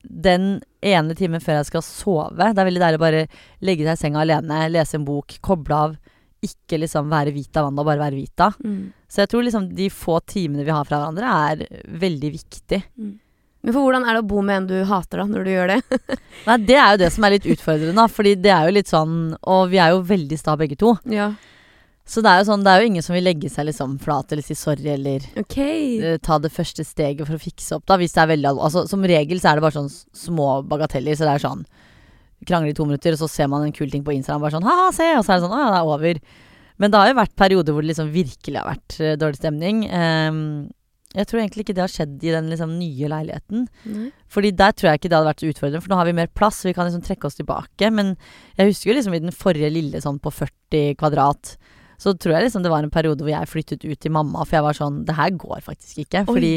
Den 0.00 0.44
ene 0.80 1.12
timen 1.18 1.42
før 1.44 1.58
jeg 1.58 1.66
skal 1.68 1.82
sove 1.84 2.46
Det 2.54 2.62
er 2.62 2.64
veldig 2.68 2.80
deilig 2.80 2.96
å 2.96 3.02
bare 3.02 3.24
legge 3.66 3.84
seg 3.84 3.98
i 3.98 4.00
senga 4.00 4.22
alene, 4.22 4.62
lese 4.72 4.96
en 4.96 5.04
bok, 5.04 5.36
koble 5.44 5.80
av. 5.88 5.96
Ikke 6.44 6.78
liksom 6.78 7.10
være 7.10 7.34
Vita 7.34 7.64
Wanda, 7.66 7.84
bare 7.84 8.00
være 8.06 8.16
Vita. 8.16 8.52
Mm. 8.62 8.94
Så 9.10 9.24
jeg 9.24 9.32
tror 9.32 9.44
liksom 9.44 9.72
de 9.74 9.88
få 9.92 10.20
timene 10.28 10.64
vi 10.64 10.72
har 10.72 10.86
fra 10.86 11.00
hverandre, 11.02 11.32
er 11.50 11.82
veldig 11.98 12.30
viktig. 12.36 12.80
Men 13.62 13.74
for 13.74 13.82
hvordan 13.84 14.06
er 14.06 14.14
det 14.14 14.22
å 14.22 14.28
bo 14.30 14.42
med 14.46 14.60
en 14.60 14.66
du 14.70 14.76
hater, 14.86 15.20
da, 15.20 15.26
når 15.26 15.46
du 15.46 15.50
gjør 15.50 15.72
det? 15.72 16.00
Nei, 16.48 16.56
det 16.68 16.76
er 16.78 16.94
jo 16.94 17.00
det 17.02 17.12
som 17.14 17.26
er 17.26 17.34
litt 17.34 17.48
utfordrende, 17.54 17.96
da. 17.98 18.06
Fordi 18.12 18.34
det 18.38 18.52
er 18.54 18.68
jo 18.68 18.74
litt 18.76 18.90
sånn 18.90 19.14
Og 19.34 19.62
vi 19.72 19.80
er 19.82 19.92
jo 19.92 20.04
veldig 20.06 20.38
sta 20.38 20.54
begge 20.60 20.78
to. 20.78 20.96
ja. 21.10 21.32
Så 22.08 22.22
det 22.24 22.30
er 22.30 22.38
jo 22.40 22.46
sånn, 22.48 22.62
det 22.64 22.72
er 22.72 22.80
jo 22.80 22.88
ingen 22.88 23.04
som 23.04 23.12
vil 23.12 23.26
legge 23.28 23.50
seg 23.52 23.66
liksom 23.68 23.98
flat 24.00 24.30
eller 24.32 24.44
si 24.44 24.54
sorry 24.56 24.94
eller 24.94 25.26
okay. 25.36 25.98
uh, 26.00 26.14
ta 26.24 26.38
det 26.40 26.48
første 26.54 26.80
steget 26.88 27.28
for 27.28 27.36
å 27.36 27.42
fikse 27.42 27.76
opp, 27.76 27.84
da, 27.84 27.98
hvis 28.00 28.14
det 28.16 28.22
er 28.22 28.30
veldig 28.30 28.48
alvorlig. 28.48 28.64
Altså, 28.64 28.84
som 28.88 29.04
regel 29.10 29.42
så 29.42 29.50
er 29.50 29.58
det 29.58 29.64
bare 29.66 29.76
sånn 29.76 29.90
små 30.16 30.46
bagateller, 30.70 31.18
så 31.18 31.28
det 31.28 31.34
er 31.34 31.44
sånn 31.44 31.66
Krangler 32.48 32.70
i 32.70 32.78
to 32.78 32.86
minutter, 32.86 33.12
og 33.12 33.20
så 33.20 33.28
ser 33.28 33.48
man 33.50 33.66
en 33.66 33.74
kul 33.74 33.90
ting 33.92 34.04
på 34.06 34.14
Instagram, 34.14 34.40
bare 34.46 34.54
sånn 34.56 34.64
ha-ha, 34.64 34.88
se, 34.94 35.10
og 35.18 35.24
så 35.26 35.34
er 35.34 35.40
det 35.40 35.44
sånn 35.44 35.56
å 35.56 35.60
ja, 35.60 35.68
det 35.74 35.82
er 35.82 35.92
over. 35.92 36.20
Men 36.78 36.92
det 36.94 37.02
har 37.02 37.10
jo 37.10 37.18
vært 37.18 37.34
perioder 37.42 37.74
hvor 37.74 37.84
det 37.84 37.90
liksom 37.90 38.12
virkelig 38.14 38.60
har 38.60 38.68
vært 38.70 38.98
uh, 39.02 39.14
dårlig 39.20 39.40
stemning. 39.42 39.84
Ehm, 39.90 40.42
Jeg 41.16 41.24
tror 41.24 41.40
egentlig 41.40 41.64
ikke 41.64 41.74
det 41.78 41.80
har 41.86 41.92
skjedd 41.92 42.24
i 42.26 42.32
den 42.34 42.50
liksom, 42.52 42.74
nye 42.76 43.08
leiligheten. 43.08 43.64
Nei. 43.88 44.10
Fordi 44.28 44.50
der 44.58 44.74
tror 44.76 44.90
jeg 44.90 45.00
ikke 45.00 45.08
det 45.08 45.16
hadde 45.16 45.30
vært 45.30 45.44
så 45.44 45.52
utfordrende, 45.52 45.80
for 45.84 45.92
nå 45.92 46.00
har 46.00 46.08
vi 46.10 46.16
mer 46.18 46.28
plass, 46.36 46.58
vi 46.66 46.74
kan 46.76 46.88
liksom 46.88 47.04
trekke 47.06 47.30
oss 47.30 47.38
tilbake. 47.38 47.88
Men 47.96 48.12
jeg 48.58 48.74
husker 48.74 48.92
jo 48.92 48.98
liksom 48.98 49.16
i 49.16 49.22
den 49.24 49.32
forrige 49.32 49.72
lille 49.72 50.02
sånn 50.04 50.20
på 50.20 50.32
40 50.34 50.98
kvadrat, 51.00 51.54
så 51.98 52.12
tror 52.12 52.36
jeg 52.36 52.46
liksom 52.46 52.66
det 52.66 52.72
var 52.74 52.84
en 52.84 52.92
periode 52.94 53.24
hvor 53.24 53.32
jeg 53.32 53.50
flyttet 53.50 53.86
ut 53.88 53.98
til 54.04 54.14
mamma, 54.14 54.44
for 54.44 54.58
jeg 54.58 54.66
var 54.68 54.76
sånn 54.76 55.00
Det 55.08 55.16
her 55.18 55.32
går 55.34 55.64
faktisk 55.64 56.04
ikke. 56.04 56.26
Oi. 56.28 56.34
Fordi 56.36 56.52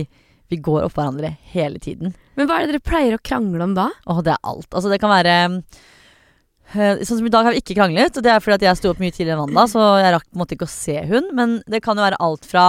vi 0.52 0.60
går 0.60 0.84
opp 0.84 0.98
hverandre 1.00 1.32
hele 1.54 1.80
tiden. 1.80 2.12
Men 2.36 2.50
hva 2.50 2.60
er 2.60 2.68
det 2.68 2.76
dere 2.76 2.84
pleier 2.84 3.16
å 3.16 3.24
krangle 3.24 3.64
om 3.64 3.74
da? 3.78 3.88
Åh, 4.12 4.20
det 4.26 4.36
er 4.36 4.52
alt. 4.52 4.68
Altså, 4.68 4.92
det 4.92 5.00
kan 5.00 5.14
være 5.14 5.36
eh, 6.76 7.04
Sånn 7.08 7.22
som 7.22 7.28
i 7.28 7.32
dag 7.32 7.48
har 7.48 7.56
vi 7.56 7.64
ikke 7.64 7.78
kranglet, 7.80 8.20
og 8.20 8.26
det 8.26 8.34
er 8.36 8.44
fordi 8.44 8.60
at 8.60 8.66
jeg 8.68 8.80
sto 8.82 8.92
opp 8.92 9.00
mye 9.00 9.16
tidligere 9.16 9.40
enn 9.40 9.46
Wanda, 9.46 9.64
så 9.72 9.86
jeg 10.04 10.12
rakk 10.18 10.28
måte 10.36 10.58
ikke 10.58 10.68
å 10.68 10.74
se 10.76 10.98
hun. 11.08 11.32
Men 11.40 11.62
det 11.72 11.80
kan 11.86 11.96
jo 11.96 12.04
være 12.04 12.20
alt 12.20 12.48
fra 12.48 12.66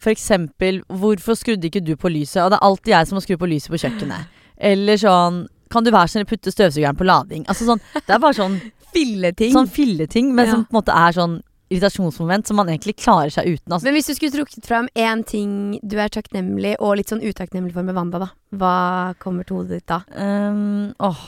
for 0.00 0.10
eksempel 0.14 0.80
Hvorfor 0.88 1.36
skrudde 1.38 1.68
ikke 1.68 1.82
du 1.84 1.94
på 2.00 2.08
lyset? 2.12 2.40
Og 2.42 2.50
det 2.54 2.58
er 2.58 2.66
alltid 2.66 2.92
jeg 2.94 3.06
som 3.10 3.18
må 3.18 3.22
skru 3.24 3.36
på 3.40 3.48
lyset 3.50 3.70
på 3.74 3.80
kjøkkenet. 3.82 4.26
Eller 4.58 4.96
sånn 5.00 5.42
Kan 5.70 5.84
du 5.86 5.90
være 5.94 6.08
snill 6.10 6.24
å 6.26 6.30
putte 6.32 6.50
støvsugeren 6.52 6.96
på 6.98 7.06
lading? 7.06 7.44
Altså 7.46 7.68
sånn 7.68 7.80
Det 7.94 8.10
er 8.16 8.18
bare 8.24 8.34
sånn, 8.40 8.58
Filleting. 8.94 9.52
sånn 9.54 9.68
filleting, 9.70 10.32
men 10.34 10.46
Ja. 10.48 10.52
som 10.56 10.64
på 10.66 10.74
en 10.74 10.80
måte 10.82 10.96
er 10.96 11.12
sånn 11.14 11.36
irritasjonsmoment 11.70 12.48
som 12.48 12.56
man 12.58 12.66
egentlig 12.66 12.96
klarer 12.98 13.30
seg 13.30 13.46
uten. 13.46 13.70
Altså. 13.70 13.84
Men 13.86 13.94
hvis 13.94 14.08
du 14.10 14.14
skulle 14.16 14.32
trukket 14.34 14.66
fram 14.66 14.88
én 14.98 15.20
ting 15.24 15.78
du 15.86 15.94
er 16.02 16.08
takknemlig 16.10 16.72
og 16.80 16.96
litt 16.98 17.06
sånn 17.12 17.22
utakknemlig 17.22 17.72
for 17.76 17.86
med 17.86 17.94
Wanda, 17.94 18.18
da. 18.24 18.28
Hva 18.58 19.14
kommer 19.22 19.46
til 19.46 19.60
hodet 19.60 19.78
ditt 19.78 19.86
da? 19.86 20.00
Um, 20.18 20.90
åh, 20.98 21.20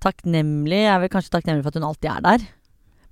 takknemlig. 0.00 0.78
Jeg 0.86 0.94
er 0.94 1.02
vel 1.02 1.12
kanskje 1.12 1.34
takknemlig 1.36 1.66
for 1.66 1.74
at 1.74 1.76
hun 1.82 1.88
alltid 1.90 2.10
er 2.14 2.24
der. 2.24 2.46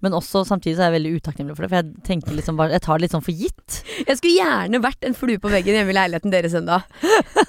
Men 0.04 0.14
også 0.14 0.44
samtidig 0.46 0.76
så 0.76 0.84
er 0.84 0.92
jeg 0.92 0.96
veldig 0.98 1.12
utakknemlig 1.18 1.56
for 1.56 1.66
det, 1.66 1.70
for 1.72 1.80
jeg 1.80 2.04
tenker 2.06 2.36
liksom 2.36 2.58
bare 2.58 2.76
Jeg 2.76 2.84
tar 2.84 2.98
det 2.98 3.06
litt 3.06 3.14
sånn 3.16 3.24
for 3.26 3.34
gitt. 3.34 3.78
Jeg 4.06 4.18
skulle 4.20 4.36
gjerne 4.36 4.80
vært 4.84 5.08
en 5.08 5.16
flue 5.18 5.40
på 5.42 5.50
veggen 5.50 5.78
hjemme 5.78 5.90
i 5.94 5.96
leiligheten 5.98 6.34
deres 6.34 6.54
ennå. 6.58 6.78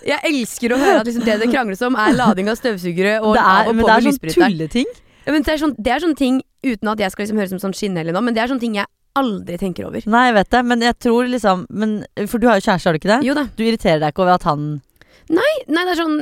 Jeg 0.08 0.20
elsker 0.32 0.74
å 0.74 0.79
høre 0.82 1.03
at 1.03 1.10
liksom 1.10 1.27
det 1.27 1.38
det 1.44 1.50
krangles 1.51 1.84
om, 1.86 1.98
er 2.00 2.15
lading 2.18 2.50
av 2.50 2.58
støvsugere 2.58 3.20
og 3.22 3.38
det 3.38 3.44
av 3.44 3.62
er, 3.62 3.70
og 3.70 3.75
men 3.77 3.86
på 3.86 3.89
det 3.89 3.94
med 3.94 3.98
er 3.98 4.08
sånn 4.08 4.15
lysbryteren. 4.15 4.56
tulleting. 4.56 4.96
Ja, 5.25 5.34
men 5.36 5.46
det, 5.46 5.53
er 5.53 5.62
sånn, 5.62 5.75
det 5.77 5.94
er 5.94 6.01
sånne 6.01 6.18
ting, 6.18 6.41
uten 6.65 6.89
at 6.89 7.03
jeg 7.03 7.13
skal 7.13 7.25
liksom 7.25 7.41
høres 7.41 7.53
som 7.53 7.62
sånn 7.62 7.75
skinnhellig 7.77 8.15
nå, 8.15 8.24
men 8.25 8.34
det 8.34 8.41
er 8.41 8.50
sånne 8.50 8.63
ting 8.63 8.79
jeg 8.79 8.89
aldri 9.20 9.58
tenker 9.62 9.86
over. 9.89 10.06
Nei, 10.10 10.25
jeg 10.29 10.38
vet 10.39 10.51
det, 10.56 10.62
men 10.72 10.86
jeg 10.86 10.98
tror 11.06 11.29
liksom 11.29 11.65
men, 11.70 11.96
For 12.29 12.41
du 12.41 12.48
har 12.50 12.60
jo 12.60 12.65
kjæreste, 12.65 12.88
har 12.88 12.96
du 12.96 13.01
ikke 13.01 13.12
det? 13.12 13.20
Jo 13.27 13.36
da. 13.38 13.46
Du 13.58 13.63
irriterer 13.65 14.01
deg 14.01 14.13
ikke 14.13 14.25
over 14.25 14.38
at 14.39 14.48
han 14.50 14.70
Nei, 15.29 15.50
nei, 15.69 15.83
det 15.86 15.91
er 15.93 16.00
sånn 16.00 16.15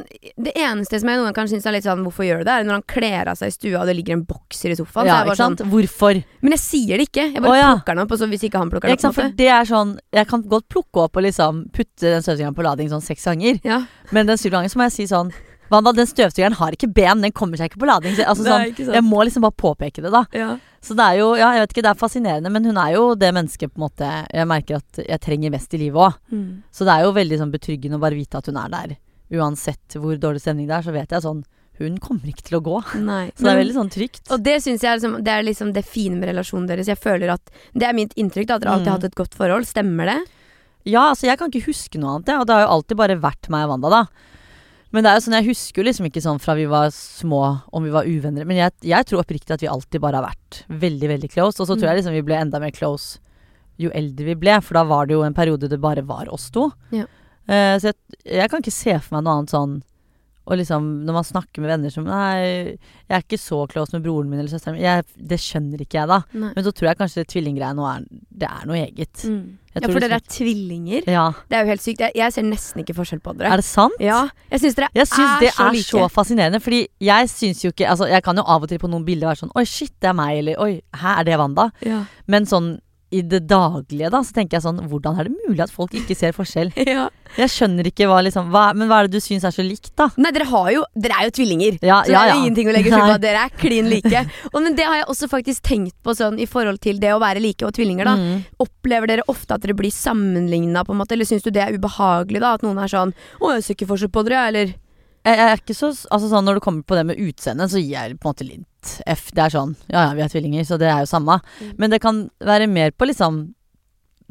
Det 0.44 0.52
eneste 0.60 0.98
som 1.00 1.08
jeg 1.08 1.20
noen 1.22 1.32
kan 1.36 1.48
synes 1.48 1.64
er 1.70 1.72
litt 1.78 1.86
sånn 1.86 2.02
Hvorfor 2.04 2.26
gjør 2.28 2.42
du 2.42 2.48
det? 2.50 2.56
Er 2.60 2.66
når 2.68 2.76
han 2.82 2.84
kler 2.92 3.30
av 3.32 3.38
seg 3.40 3.54
i 3.54 3.56
stua, 3.56 3.80
og 3.80 3.88
det 3.88 3.96
ligger 3.96 4.18
en 4.18 4.26
bokser 4.28 4.74
i 4.74 4.76
sofaen. 4.76 5.08
Ja, 5.08 5.14
så 5.14 5.24
jeg 5.24 5.30
ikke 5.32 5.38
sant? 5.40 5.62
sånn? 5.64 5.72
Hvorfor? 5.72 6.20
men 6.44 6.56
jeg 6.58 6.60
sier 6.66 7.00
det 7.00 7.06
ikke. 7.08 7.26
Jeg 7.38 7.42
bare 7.46 7.54
Å, 7.56 7.60
ja. 7.62 7.70
plukker 7.78 7.96
den 7.96 8.04
opp, 8.04 8.12
og 8.12 8.20
så 8.20 8.28
hvis 8.28 8.44
ikke 8.50 8.60
han 8.60 8.70
plukker 8.74 8.92
den 8.92 8.98
opp, 9.00 9.06
sant? 9.06 9.16
på 9.16 9.24
en 9.24 9.32
For 9.32 9.38
det 9.40 9.48
er 9.56 9.70
sånn 9.72 9.94
Jeg 10.20 10.28
kan 10.28 10.44
godt 10.52 10.68
plukke 10.76 11.06
opp 11.08 11.16
og 11.22 11.24
liksom 11.24 11.64
putte 11.72 12.04
den 12.18 12.26
støvsugeren 12.26 12.58
på 12.60 12.68
lading 12.68 12.92
sånn 12.92 13.06
seks 13.06 13.24
ganger, 13.32 13.62
Ja. 13.64 13.80
men 14.12 14.28
den 14.28 14.38
syvende 14.38 14.60
gangen 14.68 14.76
så 14.76 14.82
må 14.84 14.90
jeg 14.92 14.98
si 15.00 15.08
sånn 15.08 15.32
Wanda, 15.72 15.92
den 15.98 16.08
støvsugeren 16.08 16.56
har 16.60 16.72
ikke 16.78 16.90
ben, 16.94 17.22
den 17.22 17.32
kommer 17.36 17.58
seg 17.60 17.72
ikke 17.72 17.82
på 17.84 17.90
lading. 17.90 18.16
Så, 18.16 18.24
altså, 18.28 18.44
sånn, 18.48 18.68
ikke 18.72 18.88
jeg 18.94 19.04
må 19.04 19.24
liksom 19.28 19.44
bare 19.44 19.58
påpeke 19.58 20.02
det, 20.06 20.12
da. 20.14 20.24
Ja. 20.38 20.54
Så 20.82 20.96
det 20.96 21.04
er 21.04 21.18
jo, 21.20 21.34
ja, 21.36 21.50
jeg 21.58 21.66
vet 21.66 21.74
ikke, 21.76 21.84
det 21.84 21.92
er 21.92 22.00
fascinerende, 22.00 22.52
men 22.54 22.64
hun 22.70 22.78
er 22.78 22.94
jo 22.96 23.04
det 23.20 23.34
mennesket 23.36 23.74
på 23.74 23.82
en 23.82 23.86
måte 23.90 24.12
jeg 24.32 24.48
merker 24.48 24.78
at 24.80 25.02
jeg 25.04 25.20
trenger 25.26 25.52
mest 25.52 25.74
i 25.74 25.82
livet 25.82 26.00
òg. 26.08 26.16
Mm. 26.32 26.64
Så 26.72 26.86
det 26.88 26.94
er 26.96 27.04
jo 27.08 27.12
veldig 27.18 27.40
sånn 27.42 27.52
betryggende 27.52 27.98
å 28.00 28.04
bare 28.06 28.16
vite 28.16 28.38
at 28.40 28.48
hun 28.48 28.58
er 28.62 28.70
der. 28.72 28.96
Uansett 29.36 29.98
hvor 30.00 30.16
dårlig 30.22 30.40
stemning 30.46 30.70
det 30.70 30.78
er, 30.78 30.86
så 30.88 30.94
vet 30.96 31.12
jeg 31.12 31.26
sånn 31.26 31.44
Hun 31.78 31.98
kommer 32.02 32.26
ikke 32.32 32.42
til 32.48 32.56
å 32.58 32.62
gå. 32.66 32.78
Nei. 33.06 33.28
Så 33.38 33.44
det 33.46 33.52
er 33.52 33.60
veldig 33.60 33.76
sånn 33.76 33.90
trygt. 33.94 34.24
Og 34.34 34.42
det 34.42 34.56
syns 34.64 34.82
jeg 34.82 34.98
liksom, 34.98 35.20
det 35.22 35.30
er 35.30 35.44
liksom 35.46 35.74
det 35.76 35.84
fine 35.86 36.16
med 36.18 36.32
relasjonen 36.32 36.66
deres. 36.72 36.88
Jeg 36.90 36.98
føler 36.98 37.30
at 37.36 37.52
Det 37.76 37.86
er 37.86 37.94
mitt 37.94 38.16
inntrykk, 38.18 38.48
da, 38.50 38.56
at 38.56 38.64
dere 38.64 38.72
alltid 38.74 38.88
har 38.90 38.96
Mm. 38.98 39.02
hatt 39.04 39.12
et 39.12 39.20
godt 39.20 39.36
forhold. 39.38 39.68
Stemmer 39.70 40.06
det? 40.10 40.18
Ja, 40.90 41.04
altså 41.12 41.28
jeg 41.28 41.38
kan 41.38 41.52
ikke 41.52 41.68
huske 41.68 42.00
noe 42.02 42.16
annet, 42.16 42.34
og 42.40 42.48
det 42.48 42.56
har 42.56 42.64
jo 42.66 42.72
alltid 42.80 42.98
bare 42.98 43.20
vært 43.22 43.50
meg 43.54 43.68
og 43.68 43.70
Wanda, 43.76 43.90
da. 43.94 44.02
Men 44.96 45.04
det 45.04 45.12
er 45.12 45.18
jo 45.20 45.24
sånn, 45.26 45.36
jeg 45.42 45.50
husker 45.50 45.82
jo 45.82 45.86
liksom 45.90 46.08
ikke 46.08 46.24
sånn 46.24 46.40
fra 46.40 46.56
vi 46.56 46.66
var 46.72 46.90
små 46.96 47.42
om 47.76 47.84
vi 47.84 47.92
var 47.92 48.08
uvenner. 48.08 48.46
Men 48.48 48.58
jeg, 48.62 48.72
jeg 48.88 49.08
tror 49.10 49.24
oppriktig 49.24 49.52
at 49.58 49.64
vi 49.66 49.68
alltid 49.72 50.02
bare 50.04 50.22
har 50.22 50.30
vært 50.30 50.62
veldig, 50.70 51.10
veldig 51.12 51.30
close. 51.34 51.60
Og 51.60 51.68
så 51.68 51.76
tror 51.76 51.88
Mm. 51.88 51.92
jeg 51.92 51.98
liksom 52.02 52.16
vi 52.16 52.22
ble 52.30 52.38
enda 52.40 52.60
mer 52.64 52.72
close 52.72 53.20
jo 53.78 53.92
eldre 53.94 54.26
vi 54.32 54.36
ble, 54.36 54.56
for 54.62 54.74
da 54.80 54.84
var 54.90 55.06
det 55.06 55.14
jo 55.14 55.22
en 55.28 55.36
periode 55.38 55.70
det 55.70 55.78
bare 55.80 56.02
var 56.08 56.32
oss 56.34 56.50
to. 56.50 56.72
Ja. 56.96 57.04
Uh, 57.48 57.76
så 57.80 57.92
jeg, 57.92 57.96
jeg 58.26 58.50
kan 58.50 58.64
ikke 58.64 58.74
se 58.74 58.96
for 59.00 59.16
meg 59.18 59.24
noe 59.28 59.38
annet 59.38 59.54
sånn 59.54 59.78
og 60.48 60.56
liksom 60.62 60.86
når 61.04 61.16
man 61.18 61.26
snakker 61.28 61.60
med 61.60 61.70
venner 61.74 61.92
som 61.92 62.06
Nei, 62.08 62.78
jeg 62.80 63.12
er 63.12 63.24
ikke 63.26 63.40
så 63.40 63.66
close 63.68 63.92
med 63.92 64.06
broren 64.06 64.30
min 64.32 64.40
eller 64.40 64.48
søsteren 64.54 64.78
min. 64.78 64.86
Jeg, 64.86 65.04
det 65.20 65.40
skjønner 65.44 65.82
ikke 65.84 65.98
jeg, 66.00 66.08
da. 66.08 66.22
Nei. 66.40 66.54
Men 66.56 66.64
så 66.64 66.72
tror 66.72 66.88
jeg 66.88 67.00
kanskje 67.02 67.26
tvillinggreia 67.28 67.76
nå 67.76 67.84
er 67.90 68.06
Det 68.08 68.48
er 68.48 68.70
noe 68.70 68.78
eget. 68.80 69.26
Mm. 69.28 69.58
Jeg 69.78 69.88
Ja, 69.88 69.94
for 69.94 70.04
dere 70.04 70.18
er 70.18 70.26
tvillinger. 70.34 71.04
Ja. 71.08 71.26
Det 71.50 71.58
er 71.58 71.66
jo 71.66 71.72
helt 71.72 71.84
sykt. 71.84 72.00
Jeg, 72.02 72.12
jeg 72.18 72.34
ser 72.34 72.46
nesten 72.48 72.82
ikke 72.84 72.96
forskjell 72.98 73.22
på 73.24 73.36
dere. 73.38 73.52
Er 73.54 73.62
det 73.62 73.66
sant? 73.68 73.94
Ja, 74.02 74.24
jeg 74.52 74.60
syns 74.64 74.76
dere 74.80 74.90
Jeg 74.96 75.08
synes 75.08 75.30
er 75.30 75.40
det 75.46 75.52
så 75.54 75.68
er 75.68 75.72
like. 75.78 75.92
så 75.92 76.08
fascinerende, 76.10 76.60
fordi 76.64 76.82
jeg 77.04 77.30
syns 77.30 77.64
jo 77.64 77.70
ikke 77.74 77.88
Altså, 77.90 78.08
jeg 78.10 78.24
kan 78.24 78.36
jo 78.38 78.44
av 78.48 78.64
og 78.66 78.70
til 78.70 78.80
på 78.82 78.90
noen 78.90 79.06
bilder 79.06 79.30
være 79.32 79.42
sånn 79.46 79.54
Oi, 79.56 79.64
shit, 79.70 79.94
det 80.02 80.10
er 80.10 80.18
meg, 80.18 80.38
eller 80.42 80.60
Oi, 80.64 80.82
hæ, 80.98 81.20
er 81.20 81.24
det 81.30 81.38
Wanda? 81.40 81.70
Ja. 81.86 82.04
Men 82.28 82.46
sånn 82.50 82.80
i 83.10 83.22
det 83.24 83.40
daglige, 83.48 84.10
da, 84.12 84.20
så 84.26 84.36
tenker 84.36 84.58
jeg 84.58 84.66
sånn 84.66 84.82
Hvordan 84.92 85.16
er 85.16 85.30
det 85.30 85.46
mulig 85.48 85.62
at 85.64 85.72
folk 85.72 85.94
ikke 85.96 86.16
ser 86.18 86.34
forskjell? 86.36 86.74
ja. 86.90 87.06
Jeg 87.38 87.52
skjønner 87.54 87.88
ikke 87.88 88.08
hva 88.10 88.18
liksom 88.26 88.50
hva, 88.52 88.70
Men 88.76 88.90
hva 88.90 89.00
er 89.00 89.08
det 89.08 89.20
du 89.20 89.24
syns 89.24 89.46
er 89.48 89.54
så 89.56 89.64
likt, 89.64 89.94
da? 90.00 90.10
Nei, 90.20 90.32
dere 90.36 90.48
har 90.50 90.70
jo 90.74 90.84
Dere 90.98 91.22
er 91.22 91.30
jo 91.30 91.36
tvillinger. 91.38 91.78
Ja, 91.80 92.02
så 92.04 92.12
ja, 92.12 92.24
det 92.24 92.32
er 92.32 92.34
jo 92.34 92.42
ingenting 92.44 92.72
å 92.72 92.76
legge 92.76 92.92
skjul 92.92 93.14
på 93.14 93.20
dere 93.24 93.46
er 93.48 93.54
klin 93.62 93.92
like. 93.92 94.24
Og, 94.54 94.58
men 94.60 94.76
det 94.78 94.88
har 94.88 95.00
jeg 95.00 95.08
også 95.14 95.30
faktisk 95.32 95.64
tenkt 95.68 95.96
på 96.04 96.16
sånn 96.18 96.40
i 96.42 96.48
forhold 96.50 96.82
til 96.84 97.00
det 97.04 97.14
å 97.16 97.22
være 97.24 97.44
like 97.44 97.68
og 97.68 97.76
tvillinger, 97.78 98.10
da. 98.10 98.16
Mm. 98.20 98.42
Opplever 98.64 99.12
dere 99.12 99.28
ofte 99.32 99.56
at 99.56 99.64
dere 99.64 99.78
blir 99.78 99.94
sammenligna, 99.94 100.84
på 100.88 100.96
en 100.96 101.00
måte? 101.00 101.16
Eller 101.16 101.30
syns 101.30 101.46
du 101.46 101.52
det 101.54 101.64
er 101.64 101.78
ubehagelig, 101.78 102.44
da? 102.44 102.56
At 102.58 102.66
noen 102.66 102.82
er 102.84 102.92
sånn 102.92 103.16
Å, 103.16 103.54
jeg 103.56 103.66
ser 103.66 103.78
ikke 103.78 103.90
forskjell 103.94 104.14
på 104.14 104.26
dere, 104.28 104.44
eller 104.52 104.76
Jeg, 105.28 105.36
jeg 105.42 105.52
er 105.52 105.60
ikke 105.62 105.76
så 105.76 105.90
Altså 106.16 106.30
sånn 106.32 106.46
når 106.48 106.58
det 106.60 106.64
kommer 106.64 106.86
på 106.88 106.96
det 106.96 107.04
med 107.10 107.20
utseende, 107.20 107.68
så 107.68 107.82
gir 107.82 107.92
jeg 107.98 108.16
på 108.18 108.30
en 108.30 108.32
måte 108.32 108.48
litt 108.48 108.94
F. 109.12 109.28
Det 109.36 109.44
er 109.44 109.52
sånn 109.58 109.74
Ja 109.92 110.06
ja, 110.08 110.14
vi 110.16 110.24
er 110.24 110.32
tvillinger, 110.32 110.64
så 110.70 110.78
det 110.80 110.88
er 110.88 111.02
jo 111.04 111.10
samme. 111.12 111.40
Mm. 111.60 111.74
Men 111.82 111.92
det 111.92 112.00
kan 112.04 112.22
være 112.48 112.70
mer 112.72 112.94
på 112.96 113.10
liksom 113.10 113.42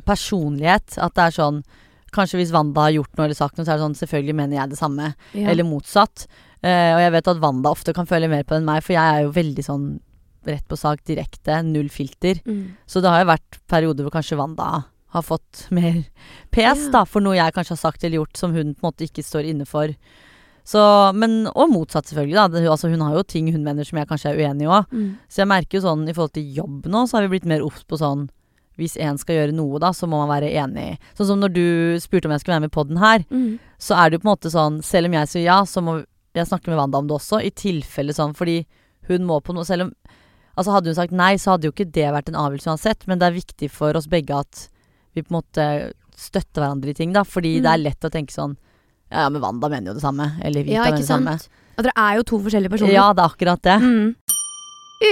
personlighet. 0.07 0.97
At 1.03 1.15
det 1.19 1.29
er 1.29 1.37
sånn 1.41 1.62
Kanskje 2.17 2.38
hvis 2.41 2.53
Wanda 2.55 2.87
har 2.87 2.95
gjort 2.95 3.17
noe 3.19 3.26
eller 3.26 3.37
sagt 3.37 3.59
noe, 3.59 3.67
så 3.67 3.75
er 3.75 3.81
det 3.81 3.85
sånn 3.85 3.97
Selvfølgelig 3.99 4.37
mener 4.38 4.57
jeg 4.61 4.71
det 4.73 4.79
samme. 4.79 5.11
ja. 5.37 5.49
Eller 5.50 5.67
motsatt. 5.69 6.26
Eh, 6.62 6.93
og 6.95 7.00
jeg 7.03 7.12
vet 7.12 7.29
at 7.33 7.41
Wanda 7.43 7.73
ofte 7.75 7.93
kan 7.93 8.09
føle 8.09 8.29
mer 8.33 8.45
på 8.47 8.55
det 8.55 8.62
enn 8.62 8.69
meg, 8.71 8.85
for 8.87 8.95
jeg 8.97 9.05
er 9.19 9.25
jo 9.26 9.33
veldig 9.37 9.65
sånn 9.67 9.87
rett 10.47 10.65
på 10.71 10.79
sak, 10.79 11.03
direkte, 11.05 11.59
null 11.67 11.88
filter. 11.93 12.38
mm. 12.47 12.62
Så 12.87 13.03
det 13.03 13.11
har 13.11 13.25
jo 13.25 13.33
vært 13.35 13.59
perioder 13.69 14.07
hvor 14.07 14.15
kanskje 14.15 14.38
Wanda 14.38 14.69
har 15.12 15.23
fått 15.26 15.67
mer 15.76 16.05
pes 16.55 16.87
Ja. 16.87 16.93
da, 17.00 17.05
for 17.05 17.21
noe 17.21 17.37
jeg 17.37 17.53
kanskje 17.53 17.75
har 17.75 17.83
sagt 17.83 18.05
eller 18.07 18.23
gjort 18.23 18.38
som 18.41 18.55
hun 18.55 18.73
på 18.73 18.87
en 18.87 18.88
måte 18.88 19.05
ikke 19.11 19.26
står 19.26 19.50
inne 19.50 19.67
for. 19.69 19.91
Så, 20.67 20.81
men, 21.15 21.45
og 21.55 21.69
motsatt 21.71 22.09
selvfølgelig, 22.11 22.35
da. 22.35 22.47
Det, 22.51 22.65
altså, 22.69 22.89
hun 22.91 23.01
har 23.07 23.15
jo 23.15 23.23
ting 23.23 23.53
hun 23.55 23.63
mener 23.63 23.87
som 23.87 24.01
jeg 24.01 24.09
kanskje 24.11 24.33
er 24.33 24.41
uenig 24.43 24.67
i 24.67 24.71
òg. 24.75 24.89
Mm. 24.91 25.13
Så 25.31 25.45
jeg 25.45 25.51
merker 25.53 25.79
jo 25.79 25.85
sånn 25.85 26.03
i 26.11 26.15
forhold 26.17 26.33
til 26.35 26.49
jobb 26.57 26.89
nå, 26.91 27.05
så 27.07 27.17
har 27.21 27.27
vi 27.29 27.37
blitt 27.37 27.47
mer 27.47 27.63
obs 27.63 27.85
på 27.87 27.99
sånn 28.01 28.27
hvis 28.77 28.99
en 29.01 29.17
skal 29.17 29.39
gjøre 29.39 29.55
noe, 29.57 29.79
da, 29.81 29.89
så 29.97 30.05
må 30.11 30.19
man 30.21 30.29
være 30.29 30.51
enig. 30.53 30.99
Sånn 31.17 31.31
som 31.31 31.39
når 31.41 31.53
du 31.55 31.63
spurte 32.03 32.27
om 32.29 32.35
jeg 32.35 32.43
skulle 32.43 32.59
være 32.59 32.65
med 32.67 32.73
i 32.73 32.77
poden 32.77 32.99
her, 33.01 33.23
Mm. 33.31 33.59
så 33.81 33.95
er 33.97 34.11
det 34.11 34.19
jo 34.19 34.25
på 34.25 34.29
en 34.29 34.35
måte 34.35 34.51
sånn 34.53 34.83
Selv 34.85 35.07
om 35.09 35.15
jeg 35.17 35.29
sier 35.29 35.45
ja, 35.47 35.63
så 35.65 35.81
må 35.81 35.95
jeg 36.35 36.47
snakke 36.51 36.69
med 36.69 36.77
Wanda 36.77 36.99
om 36.99 37.07
det 37.09 37.15
også, 37.17 37.41
i 37.41 37.51
tilfelle 37.51 38.13
sånn 38.13 38.35
fordi 38.37 38.67
hun 39.09 39.25
må 39.25 39.39
på 39.41 39.55
noe 39.57 39.65
Selv 39.65 39.87
om 39.87 39.95
Altså 40.59 40.73
Hadde 40.73 40.89
hun 40.93 40.95
sagt 40.99 41.13
nei, 41.13 41.37
så 41.37 41.53
hadde 41.55 41.69
jo 41.69 41.73
ikke 41.73 41.91
det 41.93 42.11
vært 42.13 42.29
en 42.29 42.35
avgjørelse 42.41 42.71
uansett, 42.75 43.07
men 43.07 43.19
det 43.21 43.27
er 43.29 43.39
viktig 43.39 43.71
for 43.71 43.95
oss 43.97 44.07
begge 44.09 44.35
at 44.35 44.69
vi 45.15 45.23
på 45.23 45.29
en 45.33 45.39
måte 45.43 45.93
støtter 46.17 46.63
hverandre 46.65 46.91
i 46.91 46.95
ting, 46.97 47.13
da. 47.13 47.23
Fordi 47.25 47.59
Mm. 47.59 47.63
det 47.63 47.71
er 47.73 47.83
lett 47.85 48.01
å 48.05 48.11
tenke 48.11 48.33
sånn 48.33 48.57
Ja, 49.11 49.23
ja, 49.25 49.31
men 49.31 49.43
Wanda 49.43 49.69
mener 49.71 49.93
jo 49.93 49.95
det 49.95 50.03
samme. 50.03 50.33
Eller 50.45 50.67
Vita 50.67 50.81
Ja, 50.81 50.85
mener 50.89 51.03
det 51.03 51.09
samme. 51.09 51.37
Og 51.77 51.85
dere 51.85 51.95
er 51.97 52.17
jo 52.19 52.23
to 52.27 52.39
forskjellige 52.43 52.73
personer. 52.73 52.95
Ja, 52.97 53.09
det 53.15 53.23
er 53.23 53.31
akkurat 53.31 53.63
det. 53.63 53.77
Mm. 53.83 54.15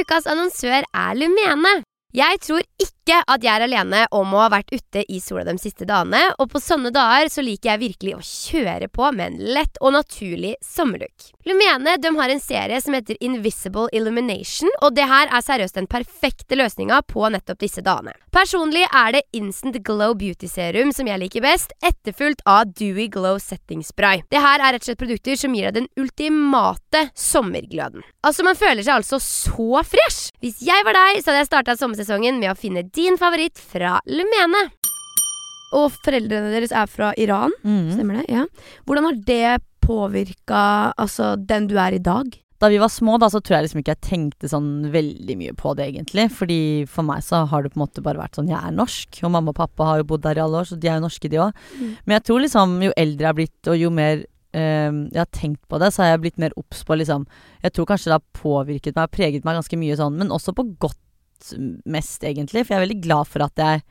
Ukas 0.01 0.27
annonsør 0.27 0.83
er 0.83 1.19
Lumene. 1.19 1.75
Jeg 2.15 2.39
tror 2.47 2.63
ikke 2.79 3.17
at 3.27 3.43
jeg 3.43 3.51
er 3.51 3.65
alene 3.67 4.05
om 4.15 4.37
å 4.37 4.45
ha 4.45 4.51
vært 4.53 4.71
ute 4.71 5.03
i 5.11 5.19
sola 5.21 5.43
de 5.49 5.57
siste 5.59 5.83
dagene, 5.89 6.21
og 6.39 6.47
på 6.53 6.61
sånne 6.63 6.93
dager 6.95 7.27
så 7.33 7.43
liker 7.43 7.73
jeg 7.73 7.81
virkelig 7.83 8.13
å 8.15 8.23
kjøre 8.23 8.87
på 8.95 9.09
med 9.17 9.33
en 9.33 9.55
lett 9.57 9.81
og 9.83 9.97
naturlig 9.97 10.53
sommerlook. 10.63 11.27
Lumene 11.45 11.97
de 12.01 12.13
har 12.15 12.33
en 12.33 12.41
serie 12.41 12.79
som 12.81 12.95
heter 12.95 13.19
Invisible 13.19 13.91
Illumination, 13.93 14.71
og 14.79 14.95
det 14.95 15.09
her 15.11 15.27
er 15.27 15.43
seriøst 15.45 15.77
den 15.81 15.89
perfekte 15.91 16.57
løsninga 16.57 17.01
på 17.11 17.27
nettopp 17.35 17.59
disse 17.67 17.83
dagene. 17.85 18.15
Personlig 18.33 18.87
er 18.87 19.19
det 19.19 19.25
Instant 19.37 19.81
Glow 19.85 20.15
Beauty 20.19 20.49
Serum 20.49 20.95
som 20.95 21.11
jeg 21.11 21.21
liker 21.21 21.45
best, 21.45 21.75
etterfulgt 21.83 22.47
av 22.49 22.71
Dewy 22.79 23.09
Glow 23.13 23.43
Setting 23.43 23.83
Spray. 23.85 24.23
Det 24.31 24.41
her 24.41 24.63
er 24.63 24.77
rett 24.77 24.87
og 24.87 24.93
slett 24.93 25.03
produkter 25.03 25.37
som 25.39 25.55
gir 25.55 25.67
deg 25.69 25.83
den 25.83 25.91
ultimate 25.99 27.09
sommergløden. 27.19 28.07
Altså, 28.25 28.47
man 28.47 28.57
føler 28.59 28.87
seg 28.87 29.03
altså 29.03 29.21
så 29.21 29.85
fresh! 29.85 30.31
Hvis 30.41 30.63
jeg 30.65 30.87
var 30.87 30.97
deg, 30.97 31.21
så 31.21 31.33
hadde 31.33 31.43
jeg 31.43 31.51
starta 31.51 31.77
sommersesongen 31.77 32.04
med 32.09 32.51
å 32.51 32.57
finne 32.57 32.83
din 32.93 33.17
favoritt 33.17 33.57
fra 33.59 34.01
Lumene. 34.07 34.71
Og 35.75 35.91
foreldrene 36.05 36.53
deres 36.55 36.73
er 36.73 36.87
fra 36.87 37.13
Iran, 37.19 37.51
Mm. 37.65 37.93
stemmer 37.95 38.21
det? 38.23 38.29
Ja. 38.31 38.47
Hvordan 38.87 39.05
har 39.05 39.15
det 39.25 39.63
påvirka 39.81 40.95
altså, 40.97 41.35
den 41.37 41.67
du 41.67 41.77
er 41.79 41.93
i 41.95 41.99
dag? 41.99 42.39
Da 42.61 42.69
vi 42.69 42.79
var 42.79 42.89
små, 42.89 43.19
da, 43.19 43.27
så 43.29 43.41
tror 43.43 43.57
jeg 43.59 43.65
liksom 43.69 43.81
ikke 43.83 43.97
jeg 43.97 44.01
tenkte 44.01 44.49
sånn 44.49 44.91
veldig 44.93 45.37
mye 45.37 45.53
på 45.59 45.75
det, 45.77 45.93
egentlig. 45.93 46.31
Fordi 46.31 46.87
for 46.89 47.03
meg 47.03 47.19
så 47.21 47.47
har 47.51 47.63
det 47.63 47.73
på 47.75 47.81
en 47.81 47.87
måte 47.87 48.03
bare 48.03 48.17
vært 48.23 48.37
sånn 48.39 48.49
Jeg 48.49 48.57
er 48.63 48.71
norsk, 48.73 49.19
og 49.25 49.31
mamma 49.35 49.51
og 49.51 49.57
pappa 49.57 49.85
har 49.85 49.99
jo 49.99 50.05
bodd 50.05 50.23
der 50.23 50.39
i 50.39 50.41
alle 50.41 50.63
år, 50.63 50.65
så 50.71 50.79
de 50.79 50.89
er 50.89 51.01
jo 51.01 51.07
norske, 51.09 51.29
de 51.29 51.37
òg. 51.37 51.53
Men 52.07 52.15
jeg 52.21 52.25
tror 52.25 52.41
liksom 52.41 52.81
jo 52.83 52.93
eldre 52.97 53.19
jeg 53.19 53.27
har 53.27 53.35
blitt, 53.35 53.69
og 53.69 53.77
jo 53.77 53.91
mer 53.91 54.25
eh, 54.55 54.91
jeg 55.11 55.19
har 55.19 55.27
tenkt 55.35 55.61
på 55.69 55.79
det, 55.81 55.93
så 55.93 56.05
har 56.05 56.11
jeg 56.15 56.21
blitt 56.23 56.39
mer 56.39 56.53
obs 56.57 56.85
på 56.85 56.97
liksom 56.97 57.27
Jeg 57.65 57.73
tror 57.73 57.87
kanskje 57.87 58.05
det 58.13 58.21
har 58.21 58.41
påvirket 58.41 58.95
meg, 58.95 59.11
preget 59.11 59.45
meg 59.45 59.57
ganske 59.59 59.77
mye 59.77 59.97
sånn, 59.99 60.17
men 60.17 60.29
også 60.31 60.55
på 60.55 60.79
godt 60.79 61.01
mest, 61.85 62.25
egentlig. 62.25 62.65
For 62.65 62.75
jeg 62.75 62.81
er 62.81 62.87
veldig 62.87 63.03
glad 63.05 63.31
for 63.31 63.45
at 63.45 63.61
jeg 63.61 63.83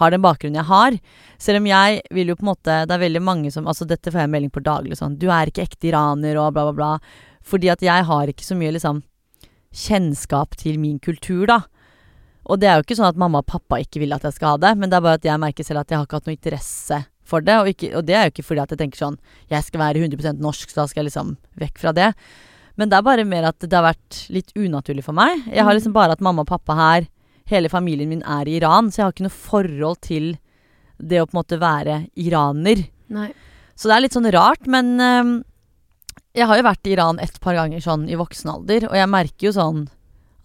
har 0.00 0.10
den 0.10 0.22
bakgrunnen 0.24 0.58
jeg 0.58 0.70
har. 0.70 0.96
Selv 1.38 1.60
om 1.60 1.68
jeg 1.70 2.00
vil 2.14 2.32
jo 2.32 2.36
på 2.38 2.42
en 2.42 2.50
måte 2.50 2.78
Det 2.82 2.94
er 2.96 3.02
veldig 3.04 3.22
mange 3.22 3.50
som 3.54 3.68
Altså, 3.70 3.86
dette 3.86 4.10
får 4.10 4.24
jeg 4.24 4.32
melding 4.32 4.50
på 4.50 4.62
daglig 4.64 4.98
sånn 4.98 5.14
Du 5.22 5.28
er 5.30 5.50
ikke 5.50 5.68
ekte 5.68 5.92
iraner, 5.92 6.38
og 6.40 6.54
bla, 6.56 6.64
bla, 6.66 6.74
bla. 6.74 7.20
Fordi 7.44 7.70
at 7.70 7.84
jeg 7.84 8.08
har 8.08 8.32
ikke 8.32 8.46
så 8.46 8.56
mye 8.58 8.74
liksom 8.74 9.04
kjennskap 9.74 10.54
til 10.58 10.78
min 10.78 11.00
kultur, 11.02 11.48
da. 11.50 11.60
Og 12.44 12.60
det 12.60 12.68
er 12.68 12.78
jo 12.78 12.84
ikke 12.84 12.96
sånn 12.98 13.10
at 13.10 13.18
mamma 13.18 13.40
og 13.42 13.48
pappa 13.48 13.80
ikke 13.82 14.02
vil 14.02 14.14
at 14.14 14.24
jeg 14.26 14.36
skal 14.36 14.54
ha 14.54 14.60
det, 14.62 14.70
men 14.78 14.90
det 14.90 14.98
er 14.98 15.04
bare 15.04 15.18
at 15.18 15.26
jeg 15.26 15.40
merker 15.42 15.66
selv 15.66 15.82
at 15.82 15.90
jeg 15.90 15.98
har 15.98 16.06
ikke 16.06 16.20
hatt 16.20 16.28
noe 16.28 16.36
interesse 16.36 16.98
for 17.26 17.44
det. 17.44 17.56
Og, 17.58 17.70
ikke, 17.72 17.90
og 17.98 18.04
det 18.06 18.16
er 18.16 18.26
jo 18.28 18.34
ikke 18.34 18.46
fordi 18.46 18.62
at 18.64 18.74
jeg 18.74 18.80
tenker 18.84 19.00
sånn 19.00 19.16
Jeg 19.50 19.66
skal 19.66 19.82
være 19.82 20.04
100% 20.04 20.42
norsk, 20.44 20.70
så 20.70 20.82
da 20.82 20.88
skal 20.90 21.02
jeg 21.02 21.10
liksom 21.10 21.34
vekk 21.60 21.80
fra 21.82 21.94
det. 21.96 22.10
Men 22.80 22.90
det 22.90 22.98
er 22.98 23.06
bare 23.06 23.26
mer 23.28 23.48
at 23.50 23.62
det 23.62 23.74
har 23.74 23.86
vært 23.86 24.24
litt 24.34 24.50
unaturlig 24.58 25.04
for 25.06 25.16
meg. 25.16 25.44
Jeg 25.50 25.66
har 25.66 25.76
liksom 25.76 25.94
bare 25.94 26.16
hatt 26.16 26.24
mamma 26.24 26.42
og 26.42 26.50
pappa 26.50 26.76
her. 26.78 27.08
Hele 27.50 27.70
familien 27.70 28.10
min 28.10 28.24
er 28.26 28.48
i 28.48 28.56
Iran, 28.58 28.90
så 28.90 29.00
jeg 29.00 29.06
har 29.06 29.14
ikke 29.14 29.26
noe 29.28 29.36
forhold 29.36 30.00
til 30.04 30.32
det 30.98 31.20
å 31.20 31.26
på 31.28 31.34
en 31.34 31.40
måte 31.42 31.60
være 31.60 31.98
iraner. 32.20 32.86
Nei. 33.14 33.30
Så 33.74 33.90
det 33.90 33.96
er 33.96 34.04
litt 34.04 34.16
sånn 34.16 34.30
rart, 34.34 34.66
men 34.70 34.94
um, 34.98 35.36
jeg 36.34 36.48
har 36.50 36.58
jo 36.58 36.66
vært 36.66 36.88
i 36.88 36.94
Iran 36.94 37.20
et 37.22 37.38
par 37.42 37.56
ganger 37.58 37.82
sånn 37.82 38.08
i 38.10 38.18
voksen 38.18 38.52
alder, 38.52 38.88
og 38.90 38.98
jeg 38.98 39.10
merker 39.10 39.48
jo 39.48 39.54
sånn 39.54 39.86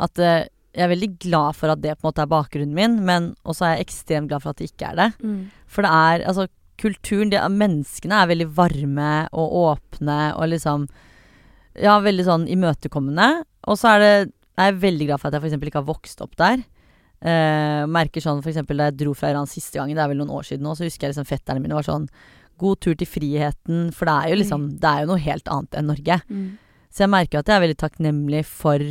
at 0.01 0.21
uh, 0.21 0.45
jeg 0.75 0.85
er 0.85 0.91
veldig 0.91 1.11
glad 1.21 1.57
for 1.57 1.73
at 1.73 1.81
det 1.81 1.95
på 1.97 2.03
en 2.03 2.09
måte 2.11 2.23
er 2.23 2.31
bakgrunnen 2.31 2.75
min, 2.77 2.99
men 3.05 3.33
også 3.41 3.65
er 3.65 3.75
jeg 3.75 3.87
ekstremt 3.87 4.31
glad 4.31 4.43
for 4.43 4.53
at 4.53 4.61
det 4.61 4.69
ikke 4.69 4.91
er 4.91 4.99
det. 4.99 5.09
Mm. 5.23 5.39
For 5.69 5.85
det 5.85 5.93
er 5.97 6.25
altså 6.29 6.47
kulturen, 6.79 7.31
det, 7.33 7.41
menneskene 7.51 8.21
er 8.21 8.29
veldig 8.29 8.49
varme 8.55 9.13
og 9.35 9.55
åpne 9.63 10.19
og 10.37 10.51
liksom 10.53 10.87
Ja, 11.79 11.99
veldig 12.03 12.25
sånn 12.27 12.45
imøtekommende. 12.51 13.29
Og 13.69 13.79
så 13.79 13.95
er 13.95 14.03
det 14.03 14.11
er 14.59 14.75
veldig 14.79 15.07
glad 15.09 15.21
for 15.21 15.29
at 15.29 15.37
jeg 15.37 15.45
f.eks. 15.45 15.67
ikke 15.69 15.81
har 15.81 15.87
vokst 15.87 16.21
opp 16.25 16.35
der. 16.39 16.63
Eh, 17.19 17.83
merker 17.91 18.23
sånn 18.23 18.41
f.eks. 18.43 18.61
da 18.67 18.89
jeg 18.89 18.97
dro 19.01 19.13
fra 19.17 19.31
Iran 19.33 19.49
siste 19.49 19.79
gangen, 19.79 19.97
det 19.97 20.03
er 20.03 20.11
vel 20.11 20.21
noen 20.21 20.33
år 20.37 20.47
siden 20.47 20.63
nå, 20.67 20.75
så 20.75 20.87
husker 20.87 21.07
jeg 21.07 21.15
liksom 21.15 21.27
fetterne 21.27 21.63
mine 21.63 21.75
var 21.75 21.87
sånn 21.87 22.07
God 22.59 22.79
tur 22.83 22.95
til 22.99 23.07
friheten, 23.07 23.89
for 23.95 24.07
det 24.09 24.15
er 24.15 24.31
jo 24.33 24.39
liksom 24.41 24.63
Det 24.83 24.89
er 24.89 25.03
jo 25.03 25.11
noe 25.13 25.23
helt 25.23 25.51
annet 25.51 25.77
enn 25.79 25.87
Norge. 25.87 26.17
Mm. 26.27 26.47
Så 26.91 27.05
jeg 27.05 27.13
merker 27.13 27.39
at 27.39 27.51
jeg 27.51 27.55
er 27.55 27.63
veldig 27.63 27.79
takknemlig 27.79 28.41
for 28.47 28.83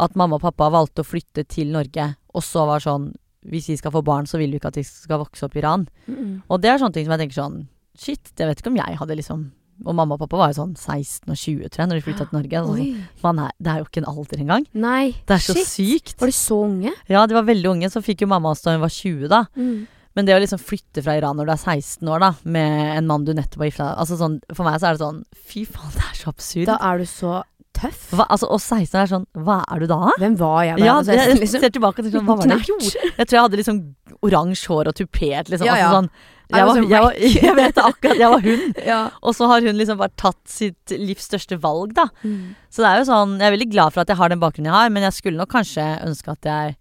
at 0.00 0.16
mamma 0.16 0.38
og 0.38 0.44
pappa 0.46 0.70
valgte 0.72 1.04
å 1.04 1.08
flytte 1.08 1.44
til 1.44 1.74
Norge, 1.74 2.14
og 2.32 2.46
så 2.46 2.64
var 2.68 2.84
sånn 2.84 3.12
Hvis 3.40 3.70
vi 3.72 3.76
skal 3.80 3.92
få 3.92 4.04
barn, 4.04 4.26
så 4.28 4.36
vil 4.36 4.52
vi 4.52 4.60
ikke 4.60 4.68
at 4.68 4.76
de 4.76 4.84
skal 4.84 5.20
vokse 5.22 5.44
opp 5.46 5.54
i 5.56 5.62
Iran. 5.62 5.86
Mm. 6.06 6.42
Og 6.48 6.60
det 6.60 6.68
er 6.68 6.80
sånne 6.80 6.92
ting 6.92 7.06
som 7.06 7.16
jeg 7.16 7.24
tenker 7.24 7.40
sånn 7.40 7.62
Shit, 8.00 8.32
det 8.36 8.46
vet 8.46 8.60
ikke 8.60 8.70
om 8.70 8.80
jeg 8.80 8.96
hadde 8.96 9.16
liksom 9.16 9.50
Og 9.86 9.94
mamma 9.96 10.14
og 10.16 10.20
pappa 10.24 10.36
var 10.36 10.50
jo 10.52 10.58
sånn 10.62 10.74
16 10.76 11.30
og 11.30 11.36
20, 11.36 11.68
tror 11.70 11.82
jeg, 11.84 11.88
når 11.90 12.00
de 12.00 12.04
flytta 12.08 12.26
til 12.28 12.36
Norge. 12.38 12.60
Altså, 12.60 12.74
sånn, 12.76 13.06
man 13.22 13.38
er, 13.46 13.52
det 13.60 13.70
er 13.72 13.78
jo 13.80 13.86
ikke 13.88 14.02
en 14.02 14.10
alder 14.12 14.42
engang. 14.44 14.66
Nei. 14.74 15.04
Det 15.26 15.36
er 15.38 15.44
så 15.46 15.54
Shit. 15.56 15.70
sykt. 15.72 16.18
Var 16.20 16.26
de 16.32 16.36
så 16.36 16.58
unge? 16.66 16.92
Ja, 17.08 17.26
de 17.26 17.34
var 17.38 17.46
veldig 17.48 17.70
unge. 17.72 17.90
Så 17.90 18.02
fikk 18.04 18.20
jo 18.26 18.30
mamma 18.30 18.50
oss 18.52 18.62
da 18.66 18.72
hun 18.76 18.80
var 18.84 18.92
20, 18.92 19.28
da. 19.32 19.44
Mm. 19.56 19.86
Men 20.18 20.26
det 20.26 20.34
å 20.34 20.40
liksom 20.42 20.58
flytte 20.58 21.04
fra 21.06 21.14
Iran 21.16 21.36
når 21.38 21.46
du 21.46 21.52
er 21.54 21.60
16 21.78 22.08
år, 22.10 22.18
da, 22.20 22.32
med 22.44 22.96
en 22.98 23.06
mann 23.06 23.24
du 23.24 23.30
nettopp 23.32 23.62
har 23.62 23.68
gifta 23.70 23.86
altså 23.94 24.16
sånn, 24.18 24.40
For 24.52 24.66
meg 24.66 24.80
så 24.82 24.88
er 24.90 24.96
det 24.98 25.04
sånn 25.04 25.20
Fy 25.38 25.62
faen, 25.70 25.92
det 25.94 26.02
er 26.02 26.16
så 26.18 26.32
absurd. 26.34 26.66
Da 26.66 26.76
er 26.82 26.98
du 26.98 27.04
så 27.06 27.36
tøff. 27.78 28.08
Hva, 28.18 28.26
altså, 28.26 28.48
og 28.50 28.58
16 28.58 28.98
år 28.98 29.04
er 29.04 29.12
sånn 29.12 29.26
Hva 29.46 29.60
er 29.70 29.78
du 29.78 29.86
da? 29.86 30.00
Hvem 30.18 30.34
var 30.40 30.64
jeg 30.66 30.80
da? 30.80 30.84
Ja, 30.88 30.96
Altså, 30.98 31.14
det, 31.14 31.28
jeg 31.30 31.38
liksom- 31.44 31.62
ser 31.62 31.70
tilbake 31.78 32.02
og 32.02 32.04
tenker 32.04 32.18
sånn 32.18 32.26
Hva 32.26 32.36
var 32.40 32.50
det 32.50 32.58
jeg 32.58 32.66
gjorde? 32.72 33.12
Jeg 33.20 33.26
tror 33.30 33.36
jeg 33.38 33.44
hadde 33.46 33.60
liksom 33.62 33.78
oransje 34.26 34.66
hår 34.74 34.90
og 34.90 34.94
tupert, 34.98 35.48
liksom. 35.54 35.66
Ja, 35.70 35.76
ja. 35.78 35.86
Altså, 35.88 36.00
sånn, 36.02 36.10
jeg, 36.50 36.66
var, 36.68 36.80
jeg, 36.82 37.02
var, 37.06 37.16
jeg 37.20 37.56
vet 37.58 37.76
det 37.76 37.86
akkurat. 37.86 38.20
Jeg 38.20 38.34
var 38.34 38.44
hun. 38.44 38.66
Ja. 38.90 39.00
Og 39.22 39.36
så 39.36 39.48
har 39.50 39.64
hun 39.64 39.78
liksom 39.78 40.00
bare 40.00 40.14
tatt 40.18 40.40
sitt 40.50 40.94
livs 40.98 41.28
største 41.30 41.58
valg, 41.62 41.94
da. 41.96 42.08
Mm. 42.22 42.52
Så 42.72 42.84
det 42.84 42.90
er 42.90 43.00
jo 43.00 43.08
sånn 43.08 43.32
Jeg 43.38 43.48
er 43.48 43.56
veldig 43.56 43.70
glad 43.72 43.94
for 43.94 44.02
at 44.02 44.12
jeg 44.12 44.18
har 44.20 44.32
den 44.32 44.42
bakgrunnen 44.42 44.70
jeg 44.70 44.76
har, 44.76 44.92
men 44.94 45.06
jeg 45.06 45.16
skulle 45.16 45.40
nok 45.40 45.52
kanskje 45.52 45.86
ønske 46.06 46.36
at 46.36 46.50
jeg 46.50 46.78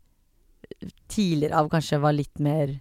tidligere 1.09 1.57
av 1.57 1.71
kanskje 1.71 1.99
var 2.01 2.13
litt 2.15 2.41
mer 2.43 2.77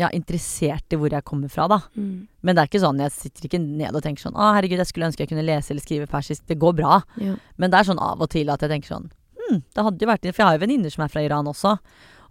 ja, 0.00 0.08
interessert 0.16 0.94
i 0.94 0.98
hvor 0.98 1.12
jeg 1.12 1.26
kommer 1.28 1.50
fra, 1.52 1.66
da. 1.70 1.80
Mm. 1.94 2.26
Men 2.40 2.56
det 2.56 2.62
er 2.62 2.70
ikke 2.70 2.82
sånn, 2.82 3.02
jeg 3.04 3.14
sitter 3.14 3.48
ikke 3.48 3.62
ned 3.62 3.96
og 3.96 4.02
tenker 4.04 4.24
sånn 4.24 4.38
Å, 4.38 4.52
herregud, 4.56 4.80
jeg 4.80 4.88
skulle 4.88 5.10
ønske 5.10 5.26
jeg 5.26 5.32
kunne 5.32 5.46
lese 5.46 5.74
eller 5.74 5.84
skrive 5.84 6.08
persisk. 6.10 6.46
Det 6.48 6.58
går 6.60 6.76
bra. 6.80 7.00
Ja. 7.20 7.36
Men 7.60 7.72
det 7.72 7.80
er 7.80 7.90
sånn 7.90 8.00
av 8.02 8.22
og 8.24 8.30
til 8.32 8.52
at 8.52 8.64
jeg 8.64 8.72
tenker 8.72 8.94
sånn 8.94 9.10
Hm, 9.50 9.62
det 9.74 9.84
hadde 9.86 10.04
jo 10.04 10.10
vært 10.10 10.26
For 10.28 10.42
jeg 10.42 10.46
har 10.46 10.56
jo 10.58 10.62
venninner 10.62 10.92
som 10.92 11.04
er 11.04 11.12
fra 11.12 11.22
Iran 11.24 11.48
også. 11.50 11.76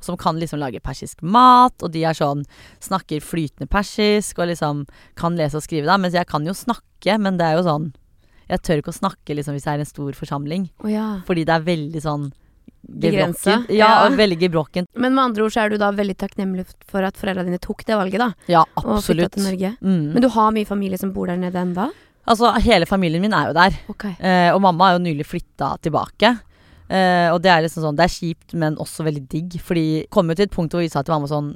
Som 0.04 0.18
kan 0.20 0.40
liksom 0.40 0.62
lage 0.62 0.82
persisk 0.84 1.22
mat, 1.22 1.76
og 1.84 1.92
de 1.92 2.06
er 2.08 2.18
sånn 2.18 2.46
Snakker 2.84 3.24
flytende 3.24 3.68
persisk 3.72 4.40
og 4.40 4.52
liksom 4.52 4.86
kan 5.20 5.40
lese 5.40 5.60
og 5.60 5.66
skrive, 5.66 5.88
da. 5.90 5.98
Mens 6.00 6.18
jeg 6.18 6.30
kan 6.30 6.46
jo 6.48 6.56
snakke, 6.56 7.18
men 7.20 7.40
det 7.40 7.48
er 7.48 7.60
jo 7.60 7.66
sånn 7.68 7.90
Jeg 8.50 8.64
tør 8.66 8.84
ikke 8.84 8.94
å 8.96 9.00
snakke 9.02 9.36
liksom 9.38 9.58
hvis 9.58 9.68
jeg 9.68 9.78
er 9.78 9.84
en 9.84 9.90
stor 9.90 10.16
forsamling. 10.18 10.70
Oh, 10.84 10.90
ja. 10.92 11.10
Fordi 11.28 11.44
det 11.46 11.58
er 11.58 11.68
veldig 11.68 12.04
sånn 12.06 12.30
Begrensa. 12.90 13.64
Ja, 13.68 13.76
ja. 13.76 13.90
og 14.08 14.16
veldig 14.18 14.38
gebrokkent. 14.40 14.90
Men 14.98 15.14
med 15.14 15.24
andre 15.30 15.46
ord 15.46 15.54
så 15.54 15.66
er 15.66 15.74
du 15.74 15.78
da 15.82 15.92
veldig 15.94 16.16
takknemlig 16.18 16.66
for 16.90 17.06
at 17.06 17.18
foreldra 17.20 17.44
dine 17.46 17.60
tok 17.62 17.84
det 17.86 17.98
valget, 18.00 18.22
da. 18.24 18.30
Ja, 18.50 18.64
absolutt. 18.82 19.36
Mm. 19.38 20.16
Men 20.16 20.24
du 20.24 20.30
har 20.34 20.54
mye 20.56 20.66
familie 20.70 20.98
som 20.98 21.12
bor 21.14 21.30
der 21.30 21.38
nede 21.38 21.60
ennå? 21.60 21.90
Altså, 22.30 22.52
hele 22.64 22.86
familien 22.90 23.24
min 23.24 23.34
er 23.34 23.50
jo 23.50 23.58
der. 23.58 23.78
Okay. 23.94 24.14
Eh, 24.22 24.50
og 24.54 24.62
mamma 24.64 24.90
er 24.90 24.98
jo 24.98 25.06
nylig 25.06 25.26
flytta 25.28 25.74
tilbake. 25.86 26.36
Eh, 26.90 27.30
og 27.30 27.38
det 27.46 27.52
er 27.54 27.62
liksom 27.62 27.84
sånn 27.84 27.98
Det 28.00 28.06
er 28.08 28.14
kjipt, 28.16 28.54
men 28.58 28.78
også 28.82 29.06
veldig 29.06 29.26
digg. 29.30 29.58
Fordi 29.62 30.06
kom 30.14 30.30
jo 30.32 30.38
til 30.38 30.48
et 30.48 30.54
punkt 30.56 30.74
hvor 30.74 30.82
vi 30.82 30.92
sa 30.92 31.04
til 31.06 31.14
mamma 31.14 31.30
sånn 31.30 31.52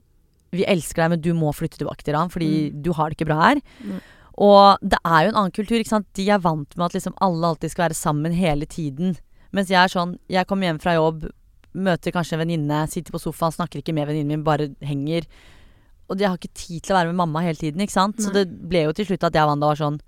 Vi 0.54 0.68
elsker 0.70 1.04
deg, 1.04 1.14
men 1.16 1.24
du 1.26 1.32
må 1.38 1.54
flytte 1.58 1.80
tilbake 1.82 2.06
til 2.06 2.14
Iran, 2.14 2.30
fordi 2.30 2.70
du 2.86 2.92
har 2.94 3.10
det 3.10 3.18
ikke 3.18 3.32
bra 3.32 3.40
her. 3.42 3.62
Mm. 3.82 4.02
Og 4.44 4.82
det 4.82 5.00
er 5.02 5.24
jo 5.24 5.32
en 5.32 5.40
annen 5.40 5.54
kultur, 5.54 5.80
ikke 5.80 5.94
sant. 5.94 6.10
De 6.18 6.28
er 6.30 6.42
vant 6.42 6.78
med 6.78 6.86
at 6.86 6.98
liksom 6.98 7.16
alle 7.22 7.50
alltid 7.50 7.74
skal 7.74 7.88
være 7.88 7.98
sammen 7.98 8.36
hele 8.38 8.70
tiden. 8.70 9.16
Mens 9.54 9.70
jeg 9.70 9.78
er 9.82 9.92
sånn 9.92 10.16
Jeg 10.30 10.50
kommer 10.50 10.70
hjem 10.70 10.82
fra 10.82 10.96
jobb, 10.98 11.28
møter 11.74 12.14
kanskje 12.14 12.38
en 12.38 12.44
venninne, 12.44 12.86
sitter 12.90 13.14
på 13.14 13.22
sofaen, 13.22 13.54
snakker 13.54 13.82
ikke 13.82 13.94
med 13.98 14.10
venninnen 14.10 14.38
min, 14.38 14.46
bare 14.46 14.70
henger. 14.86 15.26
Og 16.10 16.20
jeg 16.20 16.30
har 16.30 16.38
ikke 16.38 16.54
tid 16.54 16.84
til 16.84 16.94
å 16.94 17.00
være 17.00 17.10
med 17.10 17.22
mamma 17.22 17.42
hele 17.46 17.58
tiden, 17.58 17.82
ikke 17.82 17.96
sant. 17.96 18.22
Så 18.22 18.34
det 18.34 18.46
ble 18.50 18.86
jo 18.86 18.94
til 18.94 19.10
slutt 19.10 19.26
at 19.26 19.34
jeg 19.34 19.46
og 19.46 19.54
Wanda 19.54 19.72
var 19.72 19.82
sånn 19.82 20.02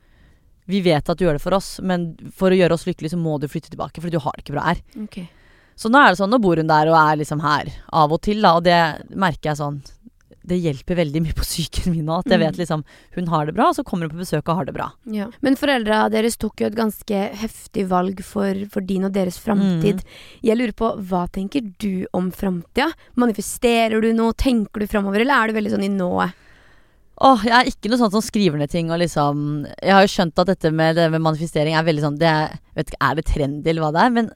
Vi 0.68 0.82
vet 0.82 1.10
at 1.10 1.18
du 1.18 1.26
gjør 1.26 1.38
det 1.38 1.44
for 1.44 1.54
oss, 1.54 1.80
men 1.82 2.16
for 2.34 2.50
å 2.50 2.58
gjøre 2.58 2.74
oss 2.74 2.86
lykkelige, 2.88 3.14
så 3.14 3.20
må 3.22 3.40
du 3.40 3.48
flytte 3.48 3.70
tilbake, 3.70 4.02
fordi 4.02 4.18
du 4.18 4.24
har 4.24 4.34
det 4.36 4.46
ikke 4.46 4.56
bra 4.58 4.64
her. 4.72 4.80
Okay. 5.04 5.28
Så 5.76 5.90
nå 5.92 6.00
er 6.00 6.14
det 6.14 6.18
sånn, 6.22 6.32
nå 6.32 6.40
bor 6.42 6.56
hun 6.58 6.68
der 6.72 6.88
og 6.88 6.96
er 6.98 7.18
liksom 7.20 7.42
her 7.44 7.68
av 7.94 8.14
og 8.16 8.22
til, 8.24 8.42
da, 8.42 8.56
og 8.58 8.64
det 8.64 8.80
merker 9.14 9.52
jeg 9.52 9.60
sånn 9.60 9.82
Det 10.46 10.60
hjelper 10.62 10.96
veldig 11.00 11.22
mye 11.26 11.34
på 11.34 11.42
psyken 11.42 11.90
min 11.92 12.06
nå, 12.06 12.20
at 12.22 12.28
jeg 12.30 12.38
Mm. 12.40 12.44
vet 12.46 12.58
liksom 12.62 12.84
Hun 13.16 13.28
har 13.34 13.48
det 13.48 13.56
bra, 13.56 13.70
og 13.72 13.76
så 13.76 13.84
kommer 13.84 14.06
hun 14.08 14.14
på 14.14 14.22
besøk 14.22 14.48
og 14.48 14.56
har 14.60 14.66
det 14.66 14.76
bra. 14.76 14.92
Ja. 15.10 15.26
Men 15.42 15.56
foreldra 15.58 16.04
deres 16.14 16.38
tok 16.38 16.62
jo 16.62 16.68
et 16.68 16.76
ganske 16.78 17.22
heftig 17.34 17.88
valg 17.90 18.22
for, 18.24 18.54
for 18.70 18.82
din 18.86 19.06
og 19.06 19.12
deres 19.14 19.40
framtid. 19.42 20.04
Mm. 20.06 20.44
Jeg 20.46 20.58
lurer 20.60 20.74
på, 20.78 20.92
hva 21.10 21.24
tenker 21.34 21.66
du 21.82 22.06
om 22.14 22.30
framtida? 22.32 22.92
Manifesterer 23.18 24.00
du 24.02 24.14
noe? 24.14 24.34
Tenker 24.38 24.80
du 24.82 24.88
framover, 24.88 25.22
eller 25.26 25.34
er 25.34 25.48
du 25.48 25.58
veldig 25.58 25.72
sånn 25.74 25.84
i 25.88 25.90
nået? 25.90 26.34
Åh, 27.24 27.46
jeg 27.48 27.56
er 27.56 27.70
ikke 27.70 27.88
noe 27.92 28.00
sånn 28.02 28.12
som 28.12 28.24
skriver 28.24 28.60
ned 28.60 28.72
ting 28.74 28.90
og 28.92 29.00
liksom 29.00 29.44
Jeg 29.80 29.94
har 29.96 30.04
jo 30.04 30.12
skjønt 30.12 30.42
at 30.42 30.50
dette 30.52 30.72
med, 30.76 30.98
det 30.98 31.08
med 31.14 31.24
manifestering 31.24 31.78
er 31.78 31.86
veldig 31.88 32.04
sånn 32.04 32.18
det 32.20 32.28
er, 32.28 32.58
vet 32.76 32.92
ikke, 32.92 33.00
Er 33.08 33.16
det 33.16 33.26
trendy 33.30 33.72
eller 33.72 33.86
hva 33.86 33.92
det 33.96 34.02
er? 34.04 34.16
Men 34.18 34.32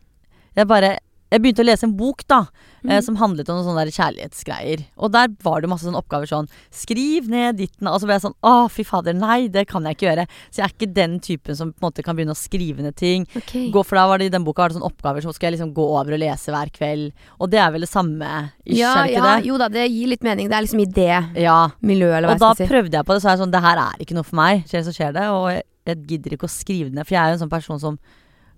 jeg 0.56 0.70
bare 0.70 0.94
Jeg 1.30 1.44
begynte 1.44 1.62
å 1.62 1.68
lese 1.68 1.86
en 1.86 1.94
bok, 1.98 2.24
da. 2.28 2.46
Mm. 2.80 2.90
Eh, 2.96 3.02
som 3.04 3.18
handlet 3.20 3.50
om 3.52 3.58
noen 3.60 3.68
sånne 3.68 3.92
kjærlighetsgreier. 3.92 4.86
Og 5.04 5.12
der 5.12 5.28
var 5.44 5.60
det 5.62 5.70
masse 5.70 5.84
sånne 5.84 6.00
oppgaver 6.00 6.30
sånn 6.30 6.46
Skriv 6.72 7.26
ned 7.28 7.58
ditten 7.60 7.90
Og 7.92 7.98
så 8.00 8.08
ble 8.08 8.16
jeg 8.16 8.24
sånn 8.24 8.36
Å, 8.48 8.70
fy 8.72 8.86
fader, 8.88 9.18
nei, 9.20 9.50
det 9.52 9.66
kan 9.68 9.84
jeg 9.84 9.98
ikke 9.98 10.08
gjøre. 10.08 10.26
Så 10.48 10.62
jeg 10.62 10.66
er 10.70 10.74
ikke 10.78 10.90
den 10.96 11.18
typen 11.20 11.58
som 11.60 11.74
på 11.74 11.84
en 11.84 11.90
måte 11.90 12.06
kan 12.06 12.16
begynne 12.16 12.32
å 12.32 12.40
skrive 12.40 12.86
ned 12.86 12.96
ting. 12.96 13.28
Okay. 13.36 13.68
Gå, 13.74 13.84
for 13.84 14.00
da 14.00 14.06
var 14.08 14.22
det 14.22 14.30
i 14.30 14.34
den 14.34 14.46
boka 14.48 14.64
var 14.64 14.72
det 14.72 14.80
sånne 14.80 14.88
oppgaver 14.90 15.26
som 15.28 15.36
skal 15.36 15.50
jeg 15.50 15.58
liksom 15.58 15.74
gå 15.76 15.90
over 16.00 16.16
og 16.16 16.24
lese 16.24 16.56
hver 16.56 16.72
kveld. 16.72 17.12
Og 17.38 17.52
det 17.52 17.60
er 17.66 17.76
vel 17.76 17.84
det 17.84 17.92
samme, 17.92 18.32
ish, 18.64 18.80
ja, 18.80 18.94
ja, 19.12 19.26
det? 19.28 19.50
jo 19.50 19.60
da, 19.60 19.68
det 19.74 19.90
gir 19.92 20.08
litt 20.14 20.24
mening. 20.24 20.48
Det 20.50 20.56
er 20.56 20.66
liksom 20.66 20.86
i 20.86 20.88
det 20.88 21.44
Ja. 21.44 21.60
miljøet, 21.84 22.16
eller 22.22 22.32
hva 22.32 22.40
Og 22.40 22.40
da 22.40 22.54
jeg 22.54 22.62
skal 22.62 22.66
si. 22.66 22.72
prøvde 22.74 22.96
jeg 22.96 23.06
på 23.06 23.14
det, 23.14 23.22
så 23.22 23.28
er 23.30 23.36
jeg 23.36 23.44
sånn 23.44 23.52
Det 23.52 23.62
her 23.68 23.84
er 23.84 24.00
ikke 24.00 24.16
noe 24.18 24.24
for 24.32 24.40
meg. 24.40 24.64
Skjer 24.66 24.80
det, 24.80 24.88
så 24.88 24.96
skjer 24.96 25.14
det. 25.20 25.28
Og 25.36 25.46
jeg, 25.52 25.64
jeg 25.92 26.08
gidder 26.08 26.38
ikke 26.40 26.48
å 26.48 26.56
skrive 26.56 26.90
det 26.90 26.96
ned. 26.96 27.06
For 27.10 27.16
jeg 27.20 27.22
er 27.22 27.30
jo 27.34 27.38
en 27.38 27.44
sånn 27.44 27.54
person 27.54 27.80
som 27.84 28.00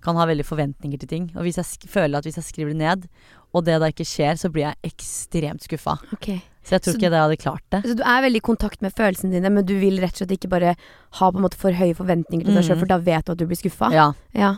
kan 0.02 0.18
ha 0.18 0.26
veldig 0.28 0.46
forventninger 0.46 1.02
til 1.02 1.10
ting. 1.10 1.28
Og 1.36 1.46
hvis 1.46 1.60
jeg 1.60 1.90
føler 1.90 2.18
at 2.18 2.26
hvis 2.26 2.40
jeg 2.40 2.48
skriver 2.48 2.74
det 2.74 2.80
ned, 2.82 3.06
og 3.52 3.66
det 3.66 3.78
da 3.80 3.90
ikke 3.92 4.06
skjer, 4.08 4.38
så 4.40 4.50
blir 4.52 4.68
jeg 4.70 4.92
ekstremt 4.92 5.66
skuffa. 5.66 5.98
Ok. 6.16 6.40
Så 6.62 6.76
jeg 6.76 6.82
tror 6.82 6.92
Så- 6.92 6.98
ikke 6.98 7.10
jeg 7.10 7.20
hadde 7.20 7.36
klart 7.36 7.64
det. 7.70 7.82
Så 7.84 7.96
du 7.96 8.02
er 8.02 8.22
veldig 8.22 8.36
i 8.36 8.48
kontakt 8.48 8.82
med 8.82 8.94
følelsene 8.94 9.32
dine, 9.32 9.50
men 9.50 9.64
du 9.66 9.78
vil 9.78 9.98
rett 10.00 10.14
og 10.14 10.22
slett 10.22 10.38
ikke 10.38 10.50
bare 10.50 10.76
ha 11.18 11.30
på 11.30 11.36
en 11.36 11.42
måte 11.42 11.58
for 11.58 11.72
høye 11.72 11.94
forventninger 11.94 12.44
til 12.44 12.54
deg 12.54 12.62
mm. 12.62 12.68
sjøl, 12.68 12.78
for 12.78 12.86
da 12.86 12.98
vet 12.98 13.24
du 13.26 13.32
at 13.32 13.38
du 13.38 13.46
blir 13.46 13.58
skuffa? 13.58 13.90
Ja. 13.92 14.12
Ja. 14.32 14.56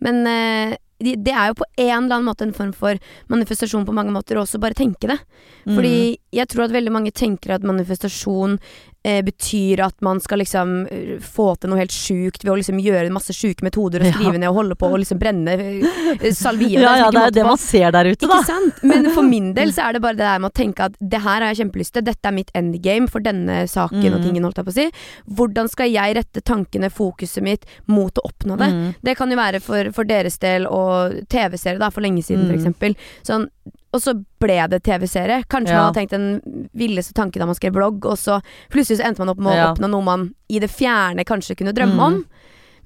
Men 0.00 0.26
eh, 0.26 0.76
det 0.98 1.32
er 1.32 1.48
jo 1.52 1.58
på 1.60 1.64
en 1.76 2.04
eller 2.04 2.16
annen 2.16 2.24
måte 2.30 2.42
en 2.46 2.52
form 2.56 2.72
for 2.72 2.96
manifestasjon 3.28 3.84
på 3.86 3.92
mange 3.96 4.12
måter, 4.14 4.36
og 4.38 4.46
også 4.46 4.60
bare 4.62 4.74
tenke 4.74 5.06
det. 5.10 5.18
Fordi 5.66 6.16
Mm. 6.16 6.18
jeg 6.32 6.48
tror 6.48 6.64
at 6.64 6.70
veldig 6.72 6.92
mange 6.92 7.10
tenker 7.12 7.54
at 7.54 7.62
manifestasjon 7.62 8.58
eh, 9.04 9.22
betyr 9.22 9.78
at 9.84 9.94
man 10.02 10.18
skal 10.20 10.38
liksom 10.40 10.88
eh, 10.90 11.18
få 11.22 11.52
til 11.60 11.70
noe 11.70 11.78
helt 11.78 11.92
sjukt 11.94 12.42
ved 12.42 12.50
å 12.50 12.56
liksom 12.58 12.80
gjøre 12.82 13.12
masse 13.14 13.30
sjuke 13.36 13.62
metoder 13.62 14.00
og 14.02 14.06
Ja. 14.08 14.12
skrive 14.16 14.38
ned 14.40 14.48
og 14.50 14.56
holde 14.56 14.74
på 14.74 14.88
og 14.90 14.98
liksom 14.98 15.18
brenne 15.20 15.52
eh, 15.54 16.32
salvie. 16.34 16.74
Ja, 16.82 16.96
ja, 16.96 17.10
det 17.14 17.20
er 17.20 17.28
jo 17.30 17.36
det 17.36 17.44
man 17.46 17.56
ser 17.62 17.92
der 17.94 18.04
ute, 18.10 18.26
da. 18.26 18.40
Ikke 18.40 18.46
sant? 18.50 18.82
Men 18.82 19.06
for 19.14 19.22
min 19.34 19.52
del 19.54 19.70
så 19.70 19.86
er 19.88 19.92
det 19.94 20.02
bare 20.02 20.16
det 20.18 20.26
der 20.26 20.40
med 20.42 20.50
å 20.50 20.54
tenke 20.58 20.88
at 20.88 20.96
det 20.98 21.20
her 21.22 21.38
har 21.44 21.54
jeg 21.54 21.60
kjempelyst 21.62 21.92
til, 21.94 22.02
dette 22.08 22.26
er 22.26 22.34
mitt 22.34 22.50
endgame 22.58 23.06
for 23.08 23.20
denne 23.22 23.60
saken 23.70 24.14
og 24.14 24.20
Mm. 24.20 24.24
tingen, 24.26 24.42
holdt 24.48 24.56
jeg 24.58 24.66
på 24.66 24.74
å 24.74 24.78
si. 24.80 24.90
Hvordan 25.38 25.68
skal 25.70 25.90
jeg 25.92 26.16
rette 26.16 26.42
tankene, 26.42 26.90
fokuset 26.90 27.42
mitt, 27.46 27.64
mot 27.86 28.10
å 28.18 28.26
oppnå 28.26 28.58
det? 28.58 28.70
Mm. 28.74 28.94
Det 29.04 29.16
kan 29.16 29.30
jo 29.30 29.36
være 29.38 29.60
for, 29.62 29.92
for 29.92 30.04
deres 30.04 30.38
del 30.42 30.66
og 30.66 30.85
TV-serie, 31.28 31.78
da, 31.78 31.90
for 31.90 32.00
lenge 32.04 32.22
siden, 32.24 32.46
Mm. 32.48 32.54
eksempel. 32.58 32.96
Sånn, 33.26 33.48
og 33.94 34.00
så 34.02 34.12
ble 34.40 34.58
det 34.68 34.82
TV-serie. 34.84 35.44
Kanskje 35.48 35.70
Ja. 35.72 35.82
man 35.82 35.92
hadde 35.94 36.00
tenkt 36.00 36.10
den 36.10 36.68
villeste 36.76 37.14
tanke 37.14 37.38
da 37.38 37.46
man 37.46 37.54
skrev 37.54 37.72
blogg, 37.72 38.04
og 38.04 38.16
så 38.18 38.40
plutselig 38.70 38.98
så 39.00 39.04
endte 39.08 39.18
man 39.20 39.30
opp 39.30 39.38
med 39.38 39.52
å 39.52 39.56
Ja. 39.56 39.74
oppnå 39.74 39.88
noe 39.90 40.02
man 40.02 40.34
i 40.50 40.58
det 40.58 40.70
fjerne 40.70 41.24
kanskje 41.24 41.56
kunne 41.56 41.72
drømme 41.72 41.96
Mm. 41.96 42.00
om. 42.06 42.24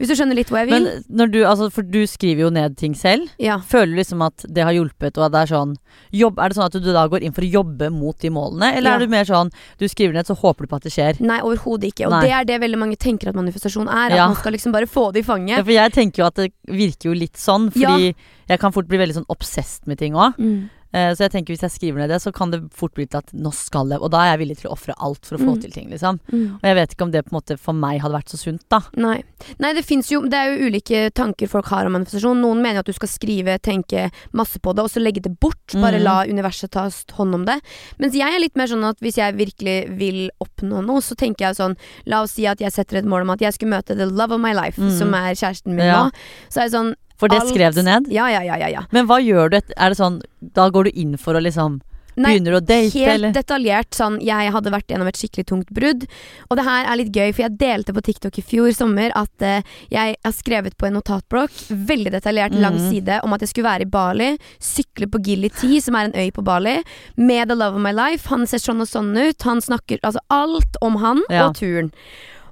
Hvis 0.01 0.09
du 0.09 0.15
skjønner 0.17 0.35
litt 0.39 0.49
hvor 0.49 0.63
jeg 0.65 0.71
vil? 0.71 0.87
Men 1.13 1.31
du, 1.31 1.43
altså, 1.45 1.67
for 1.71 1.85
du 1.85 1.99
skriver 2.09 2.47
jo 2.47 2.51
ned 2.51 2.75
ting 2.81 2.95
selv. 2.97 3.29
ja. 3.39 3.59
Føler 3.61 3.93
du 3.93 3.99
liksom 4.01 4.23
at 4.25 4.47
det 4.49 4.65
har 4.65 4.73
hjulpet, 4.73 5.19
og 5.21 5.27
at 5.27 5.33
det 5.35 5.41
er 5.45 5.51
sånn 5.53 5.75
jobb, 6.17 6.39
Er 6.41 6.49
det 6.49 6.57
sånn 6.57 6.65
at 6.71 6.73
du 6.73 6.93
da 6.93 7.03
går 7.07 7.23
inn 7.23 7.33
for 7.37 7.43
å 7.45 7.51
jobbe 7.53 7.91
mot 7.93 8.17
de 8.19 8.31
målene, 8.33 8.73
eller 8.79 8.91
Ja. 8.91 8.97
er 8.97 8.99
du 9.05 9.09
mer 9.13 9.25
sånn 9.29 9.51
du 9.79 9.85
skriver 9.87 10.15
ned, 10.15 10.25
så 10.27 10.35
håper 10.41 10.65
du 10.65 10.67
på 10.73 10.77
at 10.77 10.83
det 10.89 10.93
skjer? 10.93 11.21
Nei, 11.21 11.41
overhodet 11.45 11.93
ikke. 11.93 12.07
Og 12.07 12.13
Nei. 12.17 12.23
det 12.23 12.33
er 12.33 12.45
det 12.45 12.61
veldig 12.63 12.79
mange 12.79 12.97
tenker 12.97 13.29
at 13.29 13.35
manifestasjon 13.37 13.89
er. 13.89 14.07
At 14.11 14.17
Ja. 14.17 14.27
man 14.29 14.37
skal 14.37 14.53
liksom 14.53 14.73
bare 14.73 14.87
få 14.89 15.13
det 15.13 15.21
i 15.21 15.27
Ja, 15.29 15.35
fanget. 15.35 15.65
for 15.65 15.71
jeg 15.73 15.93
tenker 15.93 16.17
jo 16.23 16.25
at 16.27 16.35
det 16.35 16.53
virker 16.67 17.13
jo 17.13 17.15
litt 17.15 17.35
sånn, 17.37 17.71
fordi 17.71 18.15
jeg 18.49 18.59
kan 18.59 18.73
fort 18.73 18.89
bli 18.89 18.97
veldig 18.99 19.15
sånn 19.21 19.27
obsessed 19.29 19.87
med 19.87 19.99
ting 19.99 20.15
òg. 20.15 20.35
Mm. 20.39 20.71
Så 21.15 21.19
jeg 21.27 21.31
tenker 21.31 21.55
hvis 21.55 21.63
jeg 21.63 21.71
skriver 21.71 21.99
ned 22.03 22.09
det, 22.11 22.21
så 22.23 22.33
kan 22.35 22.51
det 22.51 22.61
fort 22.75 22.93
bli 22.95 23.07
til 23.07 23.19
at 23.19 23.31
nå 23.33 23.53
skal 23.55 23.89
det 23.89 24.01
Og 24.03 24.11
da 24.11 24.19
er 24.25 24.31
jeg 24.37 24.41
villig 24.41 24.57
til 24.59 24.71
å 24.71 24.75
ofre 24.75 24.95
alt 24.99 25.25
for 25.25 25.37
å 25.37 25.41
få 25.41 25.55
Mm. 25.57 25.61
til 25.63 25.71
ting, 25.71 25.89
liksom. 25.91 26.19
Mm. 26.33 26.55
Og 26.57 26.63
jeg 26.67 26.75
vet 26.75 26.91
ikke 26.95 27.03
om 27.07 27.11
det 27.13 27.25
på 27.25 27.33
en 27.35 27.39
måte 27.41 27.59
for 27.59 27.73
meg 27.73 28.01
hadde 28.01 28.15
vært 28.15 28.29
så 28.33 28.39
sunt, 28.39 28.63
da. 28.69 28.81
Nei. 28.97 29.23
Nei, 29.59 29.73
det 29.73 29.85
fins 29.85 30.09
jo 30.11 30.23
Det 30.23 30.35
er 30.35 30.51
jo 30.57 30.67
ulike 30.71 31.11
tanker 31.15 31.49
folk 31.49 31.67
har 31.67 31.87
om 31.87 31.93
manifestasjon. 31.93 32.41
Noen 32.41 32.61
mener 32.63 32.81
at 32.81 32.87
du 32.87 32.93
skal 32.93 33.09
skrive, 33.09 33.59
tenke 33.61 34.11
masse 34.33 34.59
på 34.59 34.75
det, 34.75 34.83
og 34.83 34.91
så 34.91 35.01
legge 35.01 35.23
det 35.23 35.39
bort. 35.41 35.57
Bare 35.75 35.99
mm. 35.99 36.03
la 36.05 36.25
universet 36.27 36.71
ta 36.71 36.89
hånd 37.17 37.35
om 37.35 37.45
det. 37.47 37.61
Mens 37.99 38.15
jeg 38.15 38.27
er 38.33 38.41
litt 38.41 38.57
mer 38.57 38.67
sånn 38.67 38.85
at 38.89 38.99
hvis 39.01 39.17
jeg 39.17 39.37
virkelig 39.37 39.97
vil 39.99 40.31
oppnå 40.41 40.83
noe, 40.85 41.01
så 41.01 41.15
tenker 41.15 41.47
jeg 41.51 41.57
sånn 41.57 41.77
La 42.07 42.23
oss 42.23 42.33
si 42.33 42.47
at 42.47 42.59
jeg 42.61 42.73
setter 42.73 42.99
et 42.99 43.05
mål 43.05 43.23
om 43.23 43.31
at 43.31 43.41
jeg 43.41 43.53
skulle 43.55 43.71
møte 43.77 43.97
the 43.97 44.07
love 44.07 44.33
of 44.33 44.41
my 44.41 44.53
life, 44.53 44.77
Mhm. 44.79 44.99
som 44.99 45.15
er 45.15 45.35
kjæresten 45.35 45.75
min 45.75 45.87
Ja. 45.87 46.05
nå. 46.05 46.11
Så 46.51 46.61
er 46.61 46.69
det 46.69 46.73
sånn 46.73 46.95
For 47.21 47.29
det 47.29 47.43
alt- 47.43 47.53
skrev 47.53 47.75
du 47.77 47.83
ned? 47.87 48.09
Ja, 48.11 48.27
ja, 48.33 48.41
ja, 48.49 48.57
ja. 48.65 48.73
ja. 48.79 48.83
Men 48.91 49.07
hva 49.07 49.21
gjør 49.21 49.53
du? 49.53 49.61
Er 49.77 49.93
det 49.95 50.01
sånn 50.01 50.21
Da 50.57 50.71
går 50.73 50.89
du 50.89 50.91
inn 50.99 51.17
for 51.21 51.37
å 51.37 51.43
liksom 51.45 51.81
Nei, 52.21 52.33
Begynner 52.35 52.57
å 52.59 52.61
date, 52.61 52.91
Helt 52.99 53.13
eller? 53.15 53.33
detaljert 53.33 53.95
sånn 53.95 54.17
Jeg 54.21 54.51
hadde 54.53 54.73
vært 54.75 54.89
gjennom 54.91 55.07
et 55.09 55.17
skikkelig 55.17 55.47
tungt 55.47 55.69
brudd. 55.73 56.03
Og 56.51 56.57
det 56.59 56.65
her 56.67 56.89
er 56.91 56.97
litt 56.99 57.13
gøy, 57.15 57.31
for 57.33 57.45
jeg 57.47 57.55
delte 57.57 57.95
på 57.97 58.03
TikTok 58.03 58.37
i 58.37 58.43
fjor 58.43 58.73
sommer 58.77 59.13
at 59.17 59.45
uh, 59.47 59.63
jeg 59.95 60.17
har 60.27 60.33
skrevet 60.35 60.75
på 60.77 60.89
en 60.89 60.99
notatblokk, 60.99 61.55
veldig 61.71 62.11
detaljert, 62.13 62.53
lang 62.61 62.75
Mhm. 62.77 62.91
side, 62.91 63.21
om 63.25 63.33
at 63.33 63.41
jeg 63.47 63.53
skulle 63.55 63.71
være 63.71 63.87
i 63.87 63.91
Bali, 63.95 64.39
sykle 64.59 65.07
på 65.07 65.23
Gili 65.25 65.49
Tea, 65.55 65.81
som 65.81 65.95
er 65.97 66.11
en 66.11 66.19
øy 66.19 66.31
på 66.35 66.45
Bali, 66.45 66.83
med 67.17 67.49
the 67.49 67.55
love 67.55 67.77
of 67.79 67.81
my 67.81 67.93
life. 67.95 68.27
Han 68.29 68.45
ser 68.45 68.59
sånn 68.59 68.83
og 68.83 68.89
sånn 68.91 69.17
ut. 69.17 69.41
Han 69.47 69.61
snakker 69.63 70.03
altså 70.03 70.19
alt 70.29 70.77
om 70.83 70.97
han 70.97 71.23
Ja. 71.31 71.47
og 71.49 71.55
turen. 71.55 71.93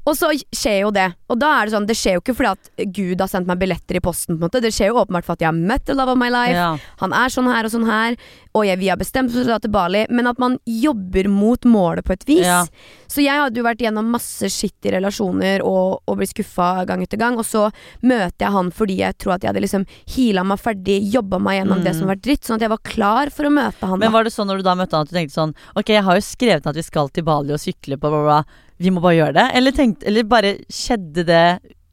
Og 0.08 0.16
så 0.16 0.30
skjer 0.56 0.78
jo 0.86 0.90
det. 0.94 1.06
Og 1.28 1.36
da 1.42 1.50
er 1.58 1.68
det 1.68 1.74
sånn, 1.74 1.86
det 1.88 1.96
skjer 2.00 2.14
jo 2.16 2.22
ikke 2.22 2.34
fordi 2.38 2.50
at 2.54 2.92
Gud 2.96 3.20
har 3.20 3.28
sendt 3.28 3.48
meg 3.50 3.58
billetter 3.60 3.98
i 3.98 4.00
posten. 4.00 4.38
på 4.38 4.46
en 4.46 4.48
måte 4.48 4.62
Det 4.64 4.70
skjer 4.72 4.88
jo 4.92 5.00
åpenbart 5.02 5.26
for 5.26 5.36
at 5.36 5.42
jeg 5.44 5.50
har 5.50 5.58
møtt 5.58 5.84
the 5.90 5.94
love 5.98 6.14
of 6.14 6.18
my 6.20 6.30
life. 6.32 6.56
Ja. 6.56 6.70
Han 7.02 7.12
er 7.12 7.28
sånn 7.34 7.50
her 7.52 7.68
og 7.68 7.72
sånn 7.74 7.84
her, 7.88 8.16
og 8.56 8.64
jeg, 8.64 8.78
vi 8.80 8.88
har 8.88 8.96
bestemt 8.96 9.28
oss 9.28 9.36
for 9.36 9.44
å 9.44 9.50
dra 9.52 9.58
til 9.60 9.70
Bali. 9.74 10.06
Men 10.08 10.26
at 10.30 10.38
man 10.40 10.56
jobber 10.64 11.28
mot 11.28 11.60
målet 11.68 12.06
på 12.08 12.14
et 12.16 12.24
vis. 12.30 12.46
Ja. 12.48 12.62
Så 13.08 13.20
jeg 13.22 13.36
hadde 13.36 13.60
jo 13.60 13.66
vært 13.68 13.84
gjennom 13.84 14.08
masse 14.14 14.48
skittige 14.50 14.96
relasjoner 14.96 15.62
og, 15.62 16.00
og 16.08 16.16
blitt 16.22 16.32
skuffa 16.32 16.84
gang 16.88 17.02
etter 17.04 17.20
gang. 17.20 17.36
Og 17.36 17.44
så 17.46 17.66
møter 18.02 18.46
jeg 18.46 18.54
han 18.56 18.72
fordi 18.74 18.98
jeg 19.02 19.18
tror 19.20 19.36
at 19.36 19.44
jeg 19.44 19.52
hadde 19.52 19.64
liksom 19.66 19.84
heala 20.16 20.46
meg 20.48 20.62
ferdig, 20.62 20.98
jobba 21.12 21.38
meg 21.42 21.60
gjennom 21.60 21.84
det 21.84 21.92
Mm. 21.92 21.98
som 21.98 22.08
har 22.08 22.16
vært 22.16 22.24
dritt. 22.24 22.44
Sånn 22.48 22.56
at 22.56 22.64
jeg 22.64 22.70
var 22.72 22.82
klar 22.84 23.30
for 23.34 23.44
å 23.48 23.52
møte 23.52 23.86
han. 23.86 23.98
Men 23.98 24.12
var 24.12 24.24
det 24.24 24.32
sånn 24.32 24.48
når 24.48 24.58
du 24.62 24.62
da 24.66 24.74
møtte 24.78 24.96
han 24.96 25.04
at 25.06 25.12
du 25.12 25.16
tenkte 25.16 25.34
sånn 25.36 25.54
Ok, 25.76 25.92
jeg 25.94 26.02
har 26.04 26.14
jo 26.18 26.24
skrevet 26.24 26.66
at 26.66 26.74
vi 26.76 26.82
skal 26.82 27.08
til 27.12 27.24
Bali 27.24 27.52
og 27.52 27.60
sykle 27.62 27.96
på 28.00 28.08
bla, 28.08 28.22
bla, 28.22 28.24
bla. 28.42 28.64
Vi 28.78 28.90
må 28.94 29.02
bare 29.02 29.16
gjøre 29.18 29.34
det? 29.34 29.48
Eller, 29.58 29.74
tenkte, 29.74 30.06
eller 30.06 30.22
bare 30.28 30.54
skjedde 30.70 31.24
det 31.26 31.42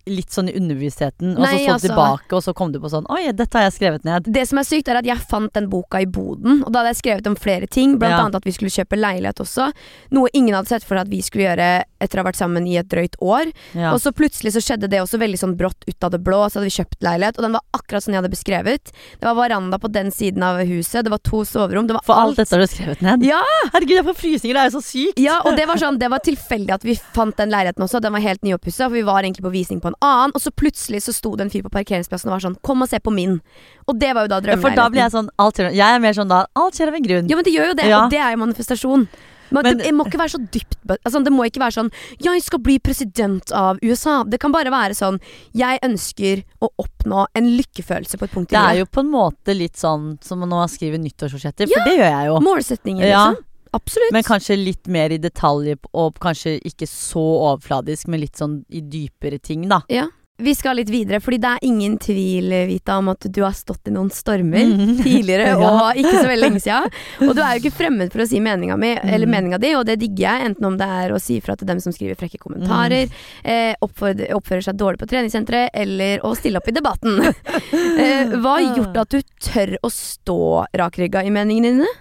litt 0.06 0.30
sånn 0.30 0.52
i 0.52 0.54
underbevisstheten, 0.54 1.32
og 1.34 1.42
Nei, 1.42 1.52
så 1.58 1.66
så 1.66 1.72
altså- 1.74 1.88
tilbake, 1.90 2.34
og 2.38 2.44
så 2.46 2.54
kom 2.54 2.72
du 2.72 2.80
på 2.80 2.92
sånn 2.92 3.08
Oi, 3.10 3.32
dette 3.32 3.58
har 3.58 3.72
jeg 3.72 3.74
skrevet 3.80 4.04
ned. 4.06 4.28
Det 4.32 4.48
som 4.48 4.60
er 4.60 4.64
sykt, 4.64 4.88
er 4.88 4.98
at 4.98 5.06
jeg 5.06 5.18
fant 5.18 5.52
den 5.54 5.68
boka 5.68 6.00
i 6.00 6.06
boden, 6.06 6.62
og 6.64 6.72
da 6.72 6.84
hadde 6.84 6.94
jeg 6.94 7.02
skrevet 7.02 7.28
om 7.28 7.36
flere 7.36 7.68
ting, 7.68 7.98
blant 7.98 8.12
Ja. 8.12 8.20
annet 8.26 8.36
at 8.36 8.44
vi 8.46 8.52
skulle 8.52 8.70
kjøpe 8.70 9.00
leilighet 9.02 9.42
også. 9.42 9.72
Noe 10.12 10.30
ingen 10.34 10.54
hadde 10.54 10.68
sett 10.68 10.84
for 10.84 10.96
at 10.98 11.08
vi 11.10 11.22
skulle 11.22 11.46
gjøre 11.50 11.84
etter 12.00 12.20
å 12.20 12.24
ha 12.24 12.28
vært 12.30 12.40
sammen 12.40 12.68
i 12.68 12.78
et 12.80 12.90
drøyt 12.92 13.16
år. 13.24 13.52
Ja. 13.74 13.94
Og 13.94 14.02
så 14.04 14.12
plutselig 14.16 14.54
så 14.56 14.64
skjedde 14.64 14.90
det 14.92 15.02
også 15.02 15.20
veldig 15.22 15.40
sånn 15.40 15.56
brått 15.60 15.86
ut 15.88 16.04
av 16.04 16.12
det 16.12 16.20
blå. 16.26 16.42
Så 16.50 16.60
hadde 16.60 16.70
vi 16.70 16.76
kjøpt 16.76 17.00
leilighet, 17.06 17.40
og 17.40 17.48
den 17.48 17.56
var 17.58 17.64
akkurat 17.78 18.06
sånn 18.06 18.16
jeg 18.16 18.22
hadde 18.22 18.34
beskrevet. 18.34 18.92
Det 19.20 19.28
var 19.28 19.38
veranda 19.40 19.80
på 19.82 19.92
den 19.92 20.12
siden 20.12 20.44
av 20.44 20.60
huset, 20.66 21.06
det 21.06 21.14
var 21.14 21.22
to 21.24 21.44
soverom, 21.48 21.88
det 21.88 21.98
var 21.98 22.06
For 22.08 22.20
alt 22.20 22.40
dette 22.42 22.56
har 22.56 22.64
du 22.64 22.68
skrevet 22.72 23.02
ned? 23.06 23.24
Ja! 23.26 23.42
Herregud, 23.74 23.96
jeg 24.00 24.08
får 24.10 24.20
frysninger, 24.20 24.56
det 24.58 24.64
er 24.64 24.72
jo 24.72 24.78
så 24.80 24.84
sykt! 24.86 25.20
Ja, 25.22 25.40
og 25.46 25.58
det 25.58 25.66
var 25.70 25.80
sånn 25.82 26.00
Det 26.00 26.10
var 26.12 26.24
tilfeldig 26.26 26.74
at 26.76 26.86
vi 26.86 26.98
fant 27.16 27.36
den 27.40 27.54
leiligheten 27.54 27.86
også. 27.86 28.02
Den 28.04 28.16
var 28.16 28.24
helt 28.24 28.44
nyoppussa, 28.46 28.88
for 28.90 28.98
vi 28.98 29.06
var 29.08 29.24
egentlig 29.24 29.46
på 29.46 29.54
visning 29.54 29.82
på 29.84 29.92
en 29.92 30.00
annen. 30.04 30.36
Og 30.36 30.44
så 30.44 30.52
plutselig 30.52 31.04
så 31.06 31.16
sto 31.16 31.36
det 31.36 31.48
en 31.48 31.54
fyr 31.54 31.64
på 31.66 31.72
parkeringsplassen 31.74 32.30
og 32.30 32.36
var 32.38 32.46
sånn 32.46 32.58
'Kom 32.62 32.82
og 32.82 32.90
se 32.90 33.00
på 33.00 33.14
min'. 33.14 33.40
Og 33.88 34.00
det 34.00 34.14
var 34.14 34.26
jo 34.26 34.28
da 34.28 34.42
Ja, 34.46 34.56
for 34.58 34.70
da 34.70 34.90
blir 34.90 35.02
jeg 35.06 35.12
sånn 35.12 35.30
alt 35.40 35.58
Jeg 35.58 35.80
er 35.80 36.00
mer 36.00 36.14
sånn 36.14 36.28
da 36.28 36.46
Alt 36.56 36.76
skjer 36.76 36.88
av 36.88 36.96
en 36.96 37.04
grunn. 37.04 37.30
Ja, 37.30 37.36
men 37.36 37.44
det 37.46 37.54
gjør 37.54 37.68
jo 37.68 37.74
det, 37.74 37.86
Ja. 37.86 38.04
og 38.04 38.12
det 38.12 38.20
er 38.20 38.32
jo 38.32 38.38
manifestasjon. 38.46 39.08
Men, 39.52 39.64
Men- 39.64 39.78
det, 39.78 39.94
må 39.94 40.06
ikke 40.08 40.20
være 40.20 40.34
så 40.36 40.42
dypt 40.52 40.78
altså, 40.88 41.24
Det 41.24 41.34
må 41.34 41.46
ikke 41.46 41.62
være 41.62 41.76
sånn 41.78 41.92
'Jeg 42.20 42.42
skal 42.44 42.60
bli 42.60 42.80
president 42.80 43.52
av 43.52 43.78
USA'. 43.82 44.24
Det 44.30 44.40
kan 44.40 44.52
bare 44.52 44.72
være 44.72 44.94
sånn 44.98 45.20
'Jeg 45.54 45.80
ønsker 45.84 46.44
å 46.62 46.70
oppnå 46.80 47.26
en 47.36 47.58
lykkefølelse 47.58 48.18
på 48.18 48.24
et 48.24 48.32
punkt 48.32 48.52
i 48.52 48.56
Det 48.56 48.62
er 48.62 48.80
jo 48.80 48.86
på 48.86 49.00
en 49.02 49.12
måte 49.12 49.56
litt 49.56 49.76
sånn 49.76 50.18
som 50.24 50.40
når 50.40 50.48
man 50.48 50.68
skriver 50.70 50.98
nyttårsforsetter, 50.98 51.68
for 51.68 51.84
det 51.86 51.98
gjør 52.00 52.12
jeg 52.12 52.26
jo. 52.28 52.40
Målsetninger, 52.40 53.06
Ja. 53.06 53.32
liksom. 53.32 53.44
Absolutt. 53.76 54.12
Men 54.14 54.24
kanskje 54.24 54.56
litt 54.64 54.88
mer 54.88 55.12
i 55.12 55.18
detalj, 55.18 55.76
og 55.94 56.16
kanskje 56.20 56.62
ikke 56.64 56.88
så 56.88 57.20
overfladisk, 57.20 58.08
men 58.08 58.22
litt 58.22 58.38
sånn 58.38 58.64
i 58.72 58.80
dypere 58.82 59.42
ting, 59.42 59.68
da. 59.68 59.82
Ja. 59.90 60.08
Vi 60.38 60.52
skal 60.56 60.76
litt 60.76 60.90
videre, 60.92 61.22
fordi 61.24 61.38
det 61.40 61.48
er 61.56 61.64
ingen 61.64 61.94
tvil 62.04 62.52
Vita, 62.68 62.98
om 63.00 63.08
at 63.14 63.24
du 63.32 63.38
har 63.46 63.54
stått 63.56 63.88
i 63.88 63.92
noen 63.96 64.10
stormer 64.12 64.66
mm. 64.68 64.98
tidligere 65.06 65.54
Ja. 65.54 65.70
og 65.70 65.96
ikke 66.02 66.12
så 66.12 66.26
veldig 66.28 66.42
lenge 66.50 66.60
siden. 66.60 66.90
Og 67.24 67.32
du 67.38 67.40
er 67.40 67.54
jo 67.56 67.62
ikke 67.64 67.78
fremmed 67.82 68.12
for 68.12 68.20
å 68.20 68.28
si 68.28 68.42
meninga 68.44 68.76
mi, 68.78 68.90
eller 69.00 69.30
Mhm. 69.30 69.32
meninga 69.32 69.60
di, 69.64 69.72
og 69.80 69.86
det 69.88 69.96
digger 70.02 70.26
jeg. 70.28 70.50
Enten 70.50 70.68
om 70.68 70.76
det 70.82 70.90
er 70.92 71.14
å 71.16 71.22
si 71.24 71.40
fra 71.40 71.56
til 71.56 71.70
dem 71.72 71.80
som 71.80 71.96
skriver 71.96 72.20
frekke 72.20 72.42
kommentarer, 72.44 73.08
Mhm. 73.08 73.48
eh, 73.48 73.76
oppfører, 73.88 74.34
oppfører 74.36 74.68
seg 74.68 74.76
dårlig 74.84 75.00
på 75.00 75.08
treningssenteret, 75.14 75.70
eller 75.74 76.20
å 76.28 76.36
stille 76.36 76.60
opp 76.60 76.68
i 76.68 76.76
debatten. 76.76 77.16
eh, 78.04 78.36
hva 78.36 78.58
har 78.60 78.76
gjort 78.76 78.98
at 79.06 79.16
du 79.16 79.22
tør 79.40 79.78
å 79.88 79.94
stå 79.96 80.40
rakrygga 80.76 81.24
i 81.24 81.32
meningene 81.32 81.78
dine? 81.78 81.94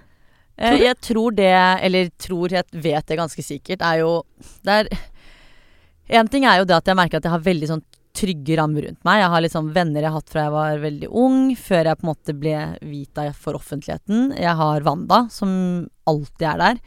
Eh, 0.58 0.70
Tror? 0.74 0.82
Jeg 0.90 1.00
tror 1.06 1.30
det, 1.38 1.54
eller 1.86 2.10
tror 2.18 2.48
jeg 2.50 2.64
vet 2.82 3.06
det 3.06 3.16
ganske 3.18 3.42
sikkert, 3.46 3.80
er 3.82 4.02
jo 4.02 4.22
Det 4.66 4.72
er 4.74 4.88
En 6.18 6.28
ting 6.28 6.44
er 6.44 6.58
jo 6.60 6.64
det 6.68 6.76
at 6.82 6.84
jeg 6.90 6.96
merker 6.98 7.16
at 7.22 7.24
jeg 7.24 7.32
har 7.32 7.40
veldig 7.40 7.68
sånn 7.70 7.82
trygge 8.14 8.58
rammer 8.58 8.86
rundt 8.86 9.02
meg. 9.06 9.22
Jeg 9.22 9.32
har 9.32 9.42
liksom 9.44 9.72
venner 9.74 10.04
jeg 10.04 10.10
har 10.10 10.20
hatt 10.20 10.30
fra 10.30 10.44
jeg 10.46 10.54
var 10.54 10.84
veldig 10.84 11.10
ung, 11.10 11.40
før 11.58 11.90
jeg 11.90 11.98
på 11.98 12.06
en 12.06 12.12
måte 12.12 12.36
ble 12.38 12.58
vita 12.86 13.26
for 13.34 13.58
offentligheten. 13.58 14.30
Jeg 14.38 14.54
har 14.60 14.86
Wanda, 14.86 15.24
som 15.34 15.50
alltid 16.10 16.46
er 16.52 16.62
der. 16.62 16.80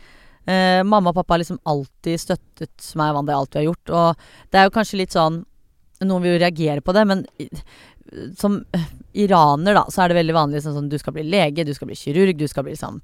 Eh, 0.48 0.82
mamma 0.88 1.12
og 1.12 1.20
pappa 1.20 1.36
har 1.36 1.44
liksom 1.44 1.60
alltid 1.68 2.24
støttet 2.24 2.90
meg 2.96 3.12
og 3.12 3.20
Wanda 3.20 3.36
i 3.36 3.40
alt 3.42 3.58
vi 3.58 3.62
har 3.62 3.70
gjort. 3.70 3.94
Og 4.00 4.26
det 4.52 4.62
er 4.62 4.68
jo 4.70 4.76
kanskje 4.80 5.04
litt 5.04 5.16
sånn 5.16 5.44
Noen 5.98 6.22
vil 6.22 6.36
jo 6.36 6.42
reagere 6.44 6.82
på 6.86 6.94
det, 6.94 7.02
men 7.10 7.24
som 8.38 8.60
iraner, 9.18 9.74
da, 9.74 9.86
så 9.90 10.04
er 10.04 10.12
det 10.12 10.20
veldig 10.20 10.36
vanlig 10.36 10.62
sånn 10.63 10.76
sånn 10.78 10.92
Du 10.92 10.98
skal 11.02 11.16
bli 11.16 11.26
lege, 11.28 11.66
du 11.66 11.74
skal 11.76 11.90
bli 11.90 11.98
kirurg, 11.98 12.38
du 12.38 12.48
skal 12.48 12.68
bli 12.68 12.76
liksom 12.76 13.00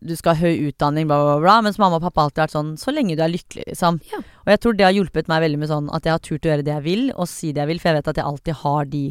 du 0.00 0.14
skal 0.16 0.36
ha 0.36 0.48
høy 0.48 0.70
utdanning, 0.70 1.08
bla, 1.08 1.18
bla, 1.20 1.36
bla. 1.42 1.56
Mens 1.64 1.78
mamma 1.80 1.98
og 2.00 2.04
pappa 2.06 2.24
alltid 2.24 2.40
har 2.40 2.48
vært 2.48 2.56
sånn 2.56 2.72
Så 2.80 2.94
lenge 2.94 3.16
du 3.18 3.22
er 3.24 3.32
lykkelig, 3.32 3.66
liksom. 3.68 4.00
Ja. 4.12 4.22
Og 4.44 4.52
jeg 4.54 4.62
tror 4.62 4.76
det 4.76 4.86
har 4.86 4.96
hjulpet 4.96 5.28
meg 5.30 5.44
veldig 5.44 5.60
med 5.60 5.72
sånn 5.72 5.90
at 5.96 6.06
jeg 6.08 6.16
har 6.16 6.24
turt 6.24 6.46
å 6.46 6.52
gjøre 6.52 6.66
det 6.66 6.76
jeg 6.78 6.86
vil, 6.86 7.04
og 7.14 7.28
si 7.30 7.52
det 7.52 7.64
jeg 7.64 7.72
vil, 7.72 7.82
for 7.82 7.90
jeg 7.90 8.00
vet 8.00 8.12
at 8.12 8.20
jeg 8.20 8.30
alltid 8.30 8.60
har 8.62 8.90
de 8.94 9.04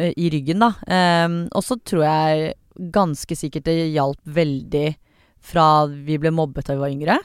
uh, 0.00 0.10
i 0.10 0.30
ryggen, 0.32 0.64
da. 0.64 0.70
Um, 0.88 1.38
og 1.52 1.66
så 1.66 1.78
tror 1.84 2.06
jeg 2.06 2.54
ganske 2.94 3.38
sikkert 3.38 3.68
det 3.68 3.76
hjalp 3.94 4.18
veldig 4.24 4.88
fra 5.44 5.68
vi 5.86 6.16
ble 6.18 6.32
mobbet 6.34 6.66
da 6.66 6.78
vi 6.78 6.82
var 6.82 6.94
yngre. 6.94 7.18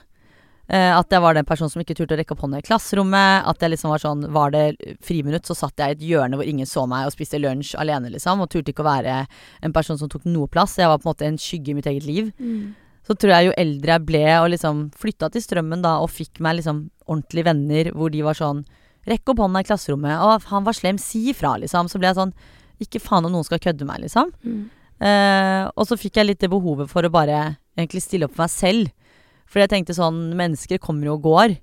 Eh, 0.70 0.92
at 0.94 1.10
jeg 1.10 1.22
var 1.24 1.34
den 1.34 1.48
personen 1.50 1.72
som 1.74 1.82
ikke 1.82 1.96
turte 1.98 2.14
å 2.14 2.18
rekke 2.20 2.36
opp 2.36 2.44
hånda 2.46 2.60
i 2.62 2.66
klasserommet. 2.66 3.48
At 3.50 3.64
jeg 3.64 3.74
liksom 3.74 3.90
var 3.90 4.04
sånn 4.04 4.28
Var 4.36 4.52
det 4.54 4.66
friminutt, 5.06 5.48
så 5.50 5.58
satt 5.58 5.82
jeg 5.82 5.96
i 5.96 5.98
et 5.98 6.04
hjørne 6.12 6.38
hvor 6.38 6.46
ingen 6.46 6.70
så 6.70 6.84
meg 6.90 7.08
og 7.08 7.16
spiste 7.16 7.40
lunsj 7.42 7.74
alene, 7.82 8.12
liksom. 8.14 8.44
Og 8.44 8.52
turte 8.54 8.70
ikke 8.74 8.86
å 8.86 8.92
være 8.92 9.24
en 9.66 9.74
person 9.74 9.98
som 9.98 10.12
tok 10.12 10.28
noe 10.30 10.50
plass. 10.52 10.78
Jeg 10.78 10.92
var 10.92 11.02
på 11.02 11.08
en 11.08 11.14
måte 11.14 11.26
en 11.26 11.42
skygge 11.42 11.74
i 11.74 11.80
mitt 11.80 11.90
eget 11.90 12.06
liv. 12.06 12.30
Så 13.08 13.16
tror 13.18 13.34
jeg 13.34 13.50
jo 13.50 13.58
eldre 13.58 13.96
jeg 13.96 14.06
ble 14.06 14.26
og 14.38 14.52
liksom 14.54 14.84
flytta 14.94 15.32
til 15.34 15.42
Strømmen 15.42 15.82
da 15.82 15.96
og 16.04 16.12
fikk 16.14 16.38
meg 16.46 16.60
liksom 16.60 16.84
ordentlige 17.10 17.48
venner 17.48 17.90
hvor 17.96 18.14
de 18.14 18.22
var 18.26 18.38
sånn 18.38 18.66
Rekk 19.10 19.32
opp 19.32 19.40
hånda 19.42 19.62
i 19.64 19.66
klasserommet. 19.66 20.20
Å, 20.22 20.36
han 20.52 20.66
var 20.68 20.76
slem, 20.76 20.98
si 21.02 21.30
ifra, 21.32 21.56
liksom. 21.58 21.88
Så 21.90 21.98
ble 21.98 22.12
jeg 22.12 22.20
sånn 22.20 22.34
Ikke 22.84 23.02
faen 23.02 23.26
om 23.26 23.34
noen 23.34 23.48
skal 23.48 23.62
kødde 23.64 23.88
meg, 23.88 24.04
liksom. 24.04 24.30
Mm. 24.44 24.68
Uh, 25.00 25.72
og 25.80 25.88
så 25.88 25.96
fikk 25.98 26.20
jeg 26.20 26.28
litt 26.28 26.42
det 26.44 26.52
behovet 26.52 26.92
for 26.92 27.08
å 27.08 27.10
bare 27.10 27.56
egentlig 27.80 28.04
stille 28.04 28.28
opp 28.28 28.36
for 28.36 28.44
meg 28.44 28.54
selv. 28.54 28.92
Fordi 29.50 29.66
jeg 29.66 29.74
tenkte 29.74 29.98
sånn 29.98 30.30
Mennesker 30.38 30.82
kommer 30.82 31.12
og 31.16 31.26
går. 31.26 31.58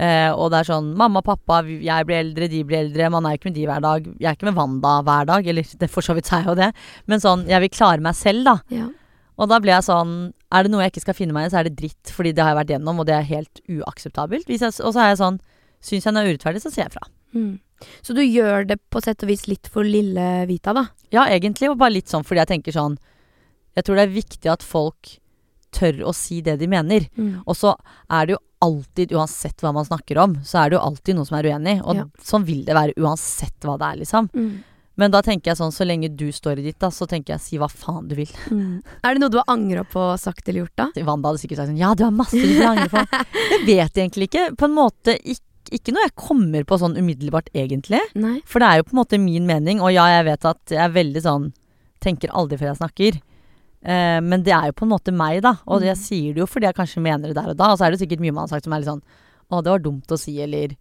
Eh, 0.00 0.30
og 0.32 0.48
det 0.52 0.62
er 0.62 0.68
sånn 0.70 0.94
Mamma, 0.96 1.20
pappa, 1.24 1.60
jeg 1.68 2.08
blir 2.08 2.22
eldre, 2.22 2.48
de 2.52 2.62
blir 2.64 2.84
eldre. 2.84 3.10
Man 3.12 3.26
er 3.26 3.34
jo 3.34 3.40
ikke 3.40 3.50
med 3.50 3.58
de 3.58 3.66
hver 3.68 3.84
dag. 3.84 4.08
Jeg 4.16 4.30
er 4.30 4.38
ikke 4.38 4.48
med 4.48 4.58
Wanda 4.60 4.94
hver 5.06 5.28
dag. 5.28 5.50
Eller 5.52 5.76
det 5.82 5.90
for 5.92 6.06
så 6.06 6.16
vidt 6.16 6.32
er 6.36 6.48
jo 6.48 6.56
det. 6.58 6.70
Men 7.10 7.22
sånn, 7.22 7.46
jeg 7.50 7.64
vil 7.66 7.72
klare 7.74 8.04
meg 8.04 8.16
selv, 8.18 8.44
da. 8.48 8.56
Ja. 8.72 8.88
Og 9.40 9.48
da 9.48 9.56
ble 9.62 9.72
jeg 9.72 9.86
sånn 9.86 10.34
Er 10.52 10.66
det 10.66 10.72
noe 10.72 10.82
jeg 10.84 10.92
ikke 10.92 11.04
skal 11.06 11.16
finne 11.16 11.32
meg 11.32 11.46
i, 11.46 11.52
så 11.52 11.60
er 11.60 11.68
det 11.68 11.78
dritt. 11.78 12.12
Fordi 12.12 12.34
det 12.36 12.44
har 12.44 12.54
jeg 12.54 12.60
vært 12.62 12.74
gjennom, 12.76 13.00
og 13.00 13.08
det 13.08 13.16
er 13.16 13.28
helt 13.28 13.64
uakseptabelt. 13.68 14.48
Jeg, 14.50 14.60
og 14.80 14.92
så 14.92 15.00
er 15.00 15.12
jeg 15.12 15.22
sånn 15.24 15.40
Syns 15.80 16.04
jeg 16.04 16.12
den 16.12 16.20
er 16.20 16.26
urettferdig, 16.28 16.60
så 16.60 16.68
sier 16.68 16.82
jeg 16.84 16.92
fra. 16.92 17.06
Mm. 17.32 17.54
Så 18.04 18.12
du 18.12 18.20
gjør 18.20 18.66
det 18.68 18.76
på 18.92 19.00
sett 19.00 19.22
og 19.24 19.30
vis 19.30 19.46
litt 19.48 19.70
for 19.72 19.86
lille 19.86 20.26
Vita, 20.50 20.74
da? 20.76 20.90
Ja, 21.14 21.24
egentlig, 21.32 21.70
og 21.70 21.78
bare 21.80 21.94
litt 21.94 22.10
sånn 22.12 22.26
fordi 22.26 22.42
jeg 22.42 22.50
tenker 22.50 22.76
sånn 22.76 22.98
Jeg 23.78 23.86
tror 23.86 23.96
det 23.96 24.04
er 24.04 24.12
viktig 24.12 24.50
at 24.52 24.66
folk 24.66 25.14
tør 25.72 26.02
å 26.10 26.14
si 26.16 26.40
det 26.44 26.58
de 26.60 26.66
mener. 26.70 27.06
Mm. 27.16 27.42
Og 27.46 27.56
så 27.56 27.74
er 28.10 28.26
det 28.26 28.36
jo 28.36 28.40
alltid, 28.60 29.12
uansett 29.16 29.62
hva 29.64 29.72
man 29.72 29.86
snakker 29.88 30.18
om, 30.20 30.34
så 30.44 30.64
er 30.64 30.70
det 30.70 30.76
jo 30.78 30.82
alltid 30.84 31.16
noen 31.16 31.26
som 31.28 31.38
er 31.38 31.48
uenig. 31.52 31.78
Og 31.84 31.96
Ja. 31.96 32.04
sånn 32.22 32.44
vil 32.44 32.64
det 32.66 32.74
være 32.76 32.92
uansett 33.00 33.56
hva 33.64 33.78
det 33.80 33.86
er, 33.88 33.96
liksom. 34.04 34.28
Mm. 34.34 34.50
Men 35.00 35.10
da 35.14 35.22
tenker 35.22 35.48
jeg 35.52 35.56
sånn, 35.56 35.72
så 35.72 35.86
lenge 35.86 36.10
du 36.14 36.26
står 36.30 36.58
i 36.60 36.62
ditt, 36.66 36.78
da, 36.78 36.90
så 36.92 37.06
tenker 37.08 37.32
jeg 37.32 37.40
si 37.40 37.56
hva 37.56 37.70
faen 37.72 38.06
du 38.10 38.14
vil. 38.18 38.28
Mm. 38.50 38.82
Er 39.02 39.14
det 39.14 39.20
noe 39.22 39.30
du 39.32 39.38
har 39.38 39.48
angra 39.48 39.84
på 39.88 40.02
sagt 40.20 40.46
eller 40.48 40.66
gjort, 40.66 40.76
da? 40.76 40.90
Wanda 41.06 41.30
hadde 41.30 41.40
sikkert 41.40 41.56
sagt 41.62 41.70
sånn 41.70 41.78
Ja, 41.80 41.94
du 41.94 42.04
har 42.04 42.10
masse 42.12 42.36
du 42.36 42.44
vil 42.44 42.66
angre 42.66 42.90
på. 42.90 43.00
Jeg 43.54 43.64
vet 43.70 43.94
egentlig 43.96 44.28
ikke. 44.28 44.50
På 44.60 44.66
en 44.68 44.74
måte 44.76 45.14
ikke, 45.24 45.46
ikke 45.72 45.92
noe 45.94 46.02
jeg 46.04 46.14
kommer 46.18 46.64
på 46.66 46.76
sånn 46.82 46.96
umiddelbart, 46.98 47.48
egentlig. 47.54 48.00
Nei. 48.18 48.40
For 48.44 48.58
det 48.60 48.68
er 48.68 48.76
jo 48.80 48.88
på 48.90 48.92
en 48.96 49.00
måte 49.04 49.20
min 49.22 49.46
mening, 49.46 49.80
og 49.80 49.92
ja, 49.94 50.04
jeg 50.18 50.24
vet 50.26 50.44
at 50.50 50.74
jeg 50.74 50.82
er 50.84 50.92
veldig 50.98 51.22
sånn 51.22 51.52
Tenker 52.00 52.30
aldri 52.32 52.56
før 52.56 52.70
jeg 52.72 52.78
snakker. 52.80 53.18
Eh, 53.80 54.18
men 54.20 54.42
det 54.44 54.52
er 54.52 54.66
jo 54.70 54.76
på 54.76 54.84
en 54.84 54.92
måte 54.92 55.12
meg, 55.16 55.40
da. 55.46 55.54
Og 55.72 55.82
jeg 55.86 55.96
sier 55.96 56.34
det 56.36 56.42
jo 56.42 56.48
fordi 56.50 56.68
jeg 56.68 56.76
kanskje 56.76 57.00
mener 57.04 57.30
det 57.32 57.36
der 57.38 57.52
og 57.54 57.56
da. 57.56 57.70
Og 57.72 57.78
så 57.80 57.86
er 57.88 57.94
det 57.94 58.00
sikkert 58.02 58.20
mye 58.24 58.34
man 58.36 58.44
har 58.46 58.52
sagt 58.56 58.68
som 58.68 58.74
er 58.76 58.82
litt 58.82 58.90
sånn 58.92 59.04
Å, 59.50 59.60
det 59.66 59.72
var 59.72 59.80
dumt 59.82 60.12
å 60.12 60.18
si, 60.20 60.36
eller 60.44 60.76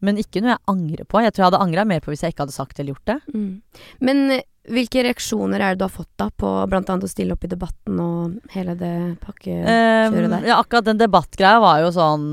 Men 0.00 0.16
ikke 0.16 0.40
noe 0.40 0.54
jeg 0.54 0.64
angrer 0.72 1.04
på. 1.04 1.20
Jeg 1.20 1.34
tror 1.36 1.44
jeg 1.44 1.50
hadde 1.50 1.64
angra 1.66 1.84
mer 1.84 2.00
på 2.00 2.10
hvis 2.10 2.22
jeg 2.24 2.32
ikke 2.32 2.46
hadde 2.46 2.56
sagt 2.56 2.78
eller 2.80 2.94
gjort 2.94 3.10
det. 3.10 3.18
Mm. 3.36 3.50
Men 4.00 4.22
eh, 4.38 4.46
hvilke 4.70 5.02
reaksjoner 5.04 5.60
er 5.60 5.74
det 5.74 5.80
du 5.82 5.84
har 5.84 5.92
fått 5.92 6.10
da 6.20 6.30
på 6.30 6.48
bl.a. 6.70 6.80
å 6.96 7.10
stille 7.10 7.34
opp 7.36 7.44
i 7.44 7.50
debatten 7.52 8.00
og 8.00 8.54
hele 8.54 8.74
det 8.80 8.94
pakkekjøret 9.24 10.14
Um, 10.14 10.30
der? 10.32 10.46
ja, 10.48 10.56
akkurat 10.62 10.86
den 10.88 11.00
debattgreia 11.00 11.60
var 11.60 11.80
jo 11.84 11.90
sånn 11.96 12.26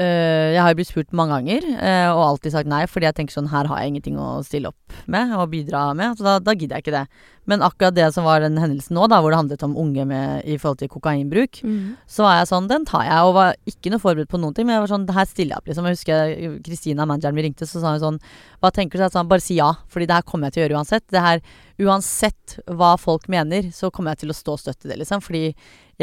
Jeg 0.00 0.60
har 0.62 0.70
jo 0.72 0.78
blitt 0.78 0.88
spurt 0.88 1.12
mange 1.12 1.34
ganger, 1.36 1.66
øh, 1.74 2.10
og 2.16 2.22
alltid 2.30 2.54
sagt 2.54 2.68
nei, 2.70 2.86
fordi 2.88 3.04
jeg 3.10 3.16
tenker 3.18 3.34
sånn 3.36 3.50
her 3.52 3.68
har 3.68 3.82
jeg 3.82 3.92
ingenting 3.92 4.16
å 4.16 4.38
stille 4.46 4.70
opp 4.72 4.96
med 5.10 5.34
og 5.36 5.50
bidra 5.52 5.90
med. 5.94 6.16
Så 6.16 6.24
da, 6.24 6.38
da 6.40 6.54
gidder 6.56 6.78
jeg 6.78 6.86
ikke 6.86 6.94
det. 6.96 7.06
Men 7.50 7.60
akkurat 7.66 7.92
det 7.96 8.06
som 8.14 8.24
var 8.24 8.40
den 8.40 8.56
hendelsen 8.56 8.94
nå, 8.96 9.04
da, 9.10 9.18
hvor 9.20 9.34
det 9.34 9.40
handlet 9.40 9.64
om 9.66 9.76
unge 9.76 10.04
med, 10.08 10.44
i 10.46 10.56
forhold 10.56 10.78
til 10.78 10.88
kokainbruk, 10.92 11.60
Mm. 11.62 11.96
så 12.08 12.22
var 12.24 12.38
jeg 12.38 12.48
sånn, 12.52 12.68
den 12.70 12.84
tar 12.88 13.04
jeg, 13.04 13.18
og 13.26 13.34
var 13.34 13.56
ikke 13.68 13.90
noe 13.92 14.00
forberedt 14.00 14.30
på 14.32 14.40
noen 14.40 14.54
ting. 14.54 14.64
Men 14.66 14.78
jeg 14.78 14.84
var 14.86 14.92
sånn, 14.94 15.06
her 15.12 15.26
stiller 15.28 15.56
jeg 15.56 15.58
opp, 15.60 15.68
liksom. 15.68 15.84
Jeg 15.90 15.98
husker 15.98 16.62
Kristina, 16.64 17.04
manageren 17.04 17.34
vi 17.36 17.42
ringte, 17.48 17.66
så 17.68 17.82
sa 17.82 17.92
hun 17.92 18.00
sånn, 18.00 18.20
hva 18.62 18.70
tenker 18.72 18.96
du? 18.96 19.02
Så 19.02 19.08
jeg 19.10 19.16
sa, 19.18 19.22
bare 19.28 19.44
si 19.44 19.58
ja, 19.58 19.72
fordi 19.92 20.06
det 20.08 20.16
her 20.16 20.22
kommer 20.22 20.48
jeg 20.48 20.54
til 20.56 20.62
å 20.62 20.66
gjøre 20.68 20.78
uansett. 20.80 21.04
Det 21.12 21.20
her, 21.20 21.42
uansett 21.80 22.58
hva 22.68 22.96
folk 23.00 23.28
mener, 23.32 23.70
så 23.74 23.90
kommer 23.94 24.12
jeg 24.12 24.24
til 24.24 24.34
å 24.34 24.36
stå 24.36 24.56
og 24.56 24.60
støtte 24.60 24.90
det, 24.90 24.98
liksom. 25.00 25.22
Fordi 25.24 25.46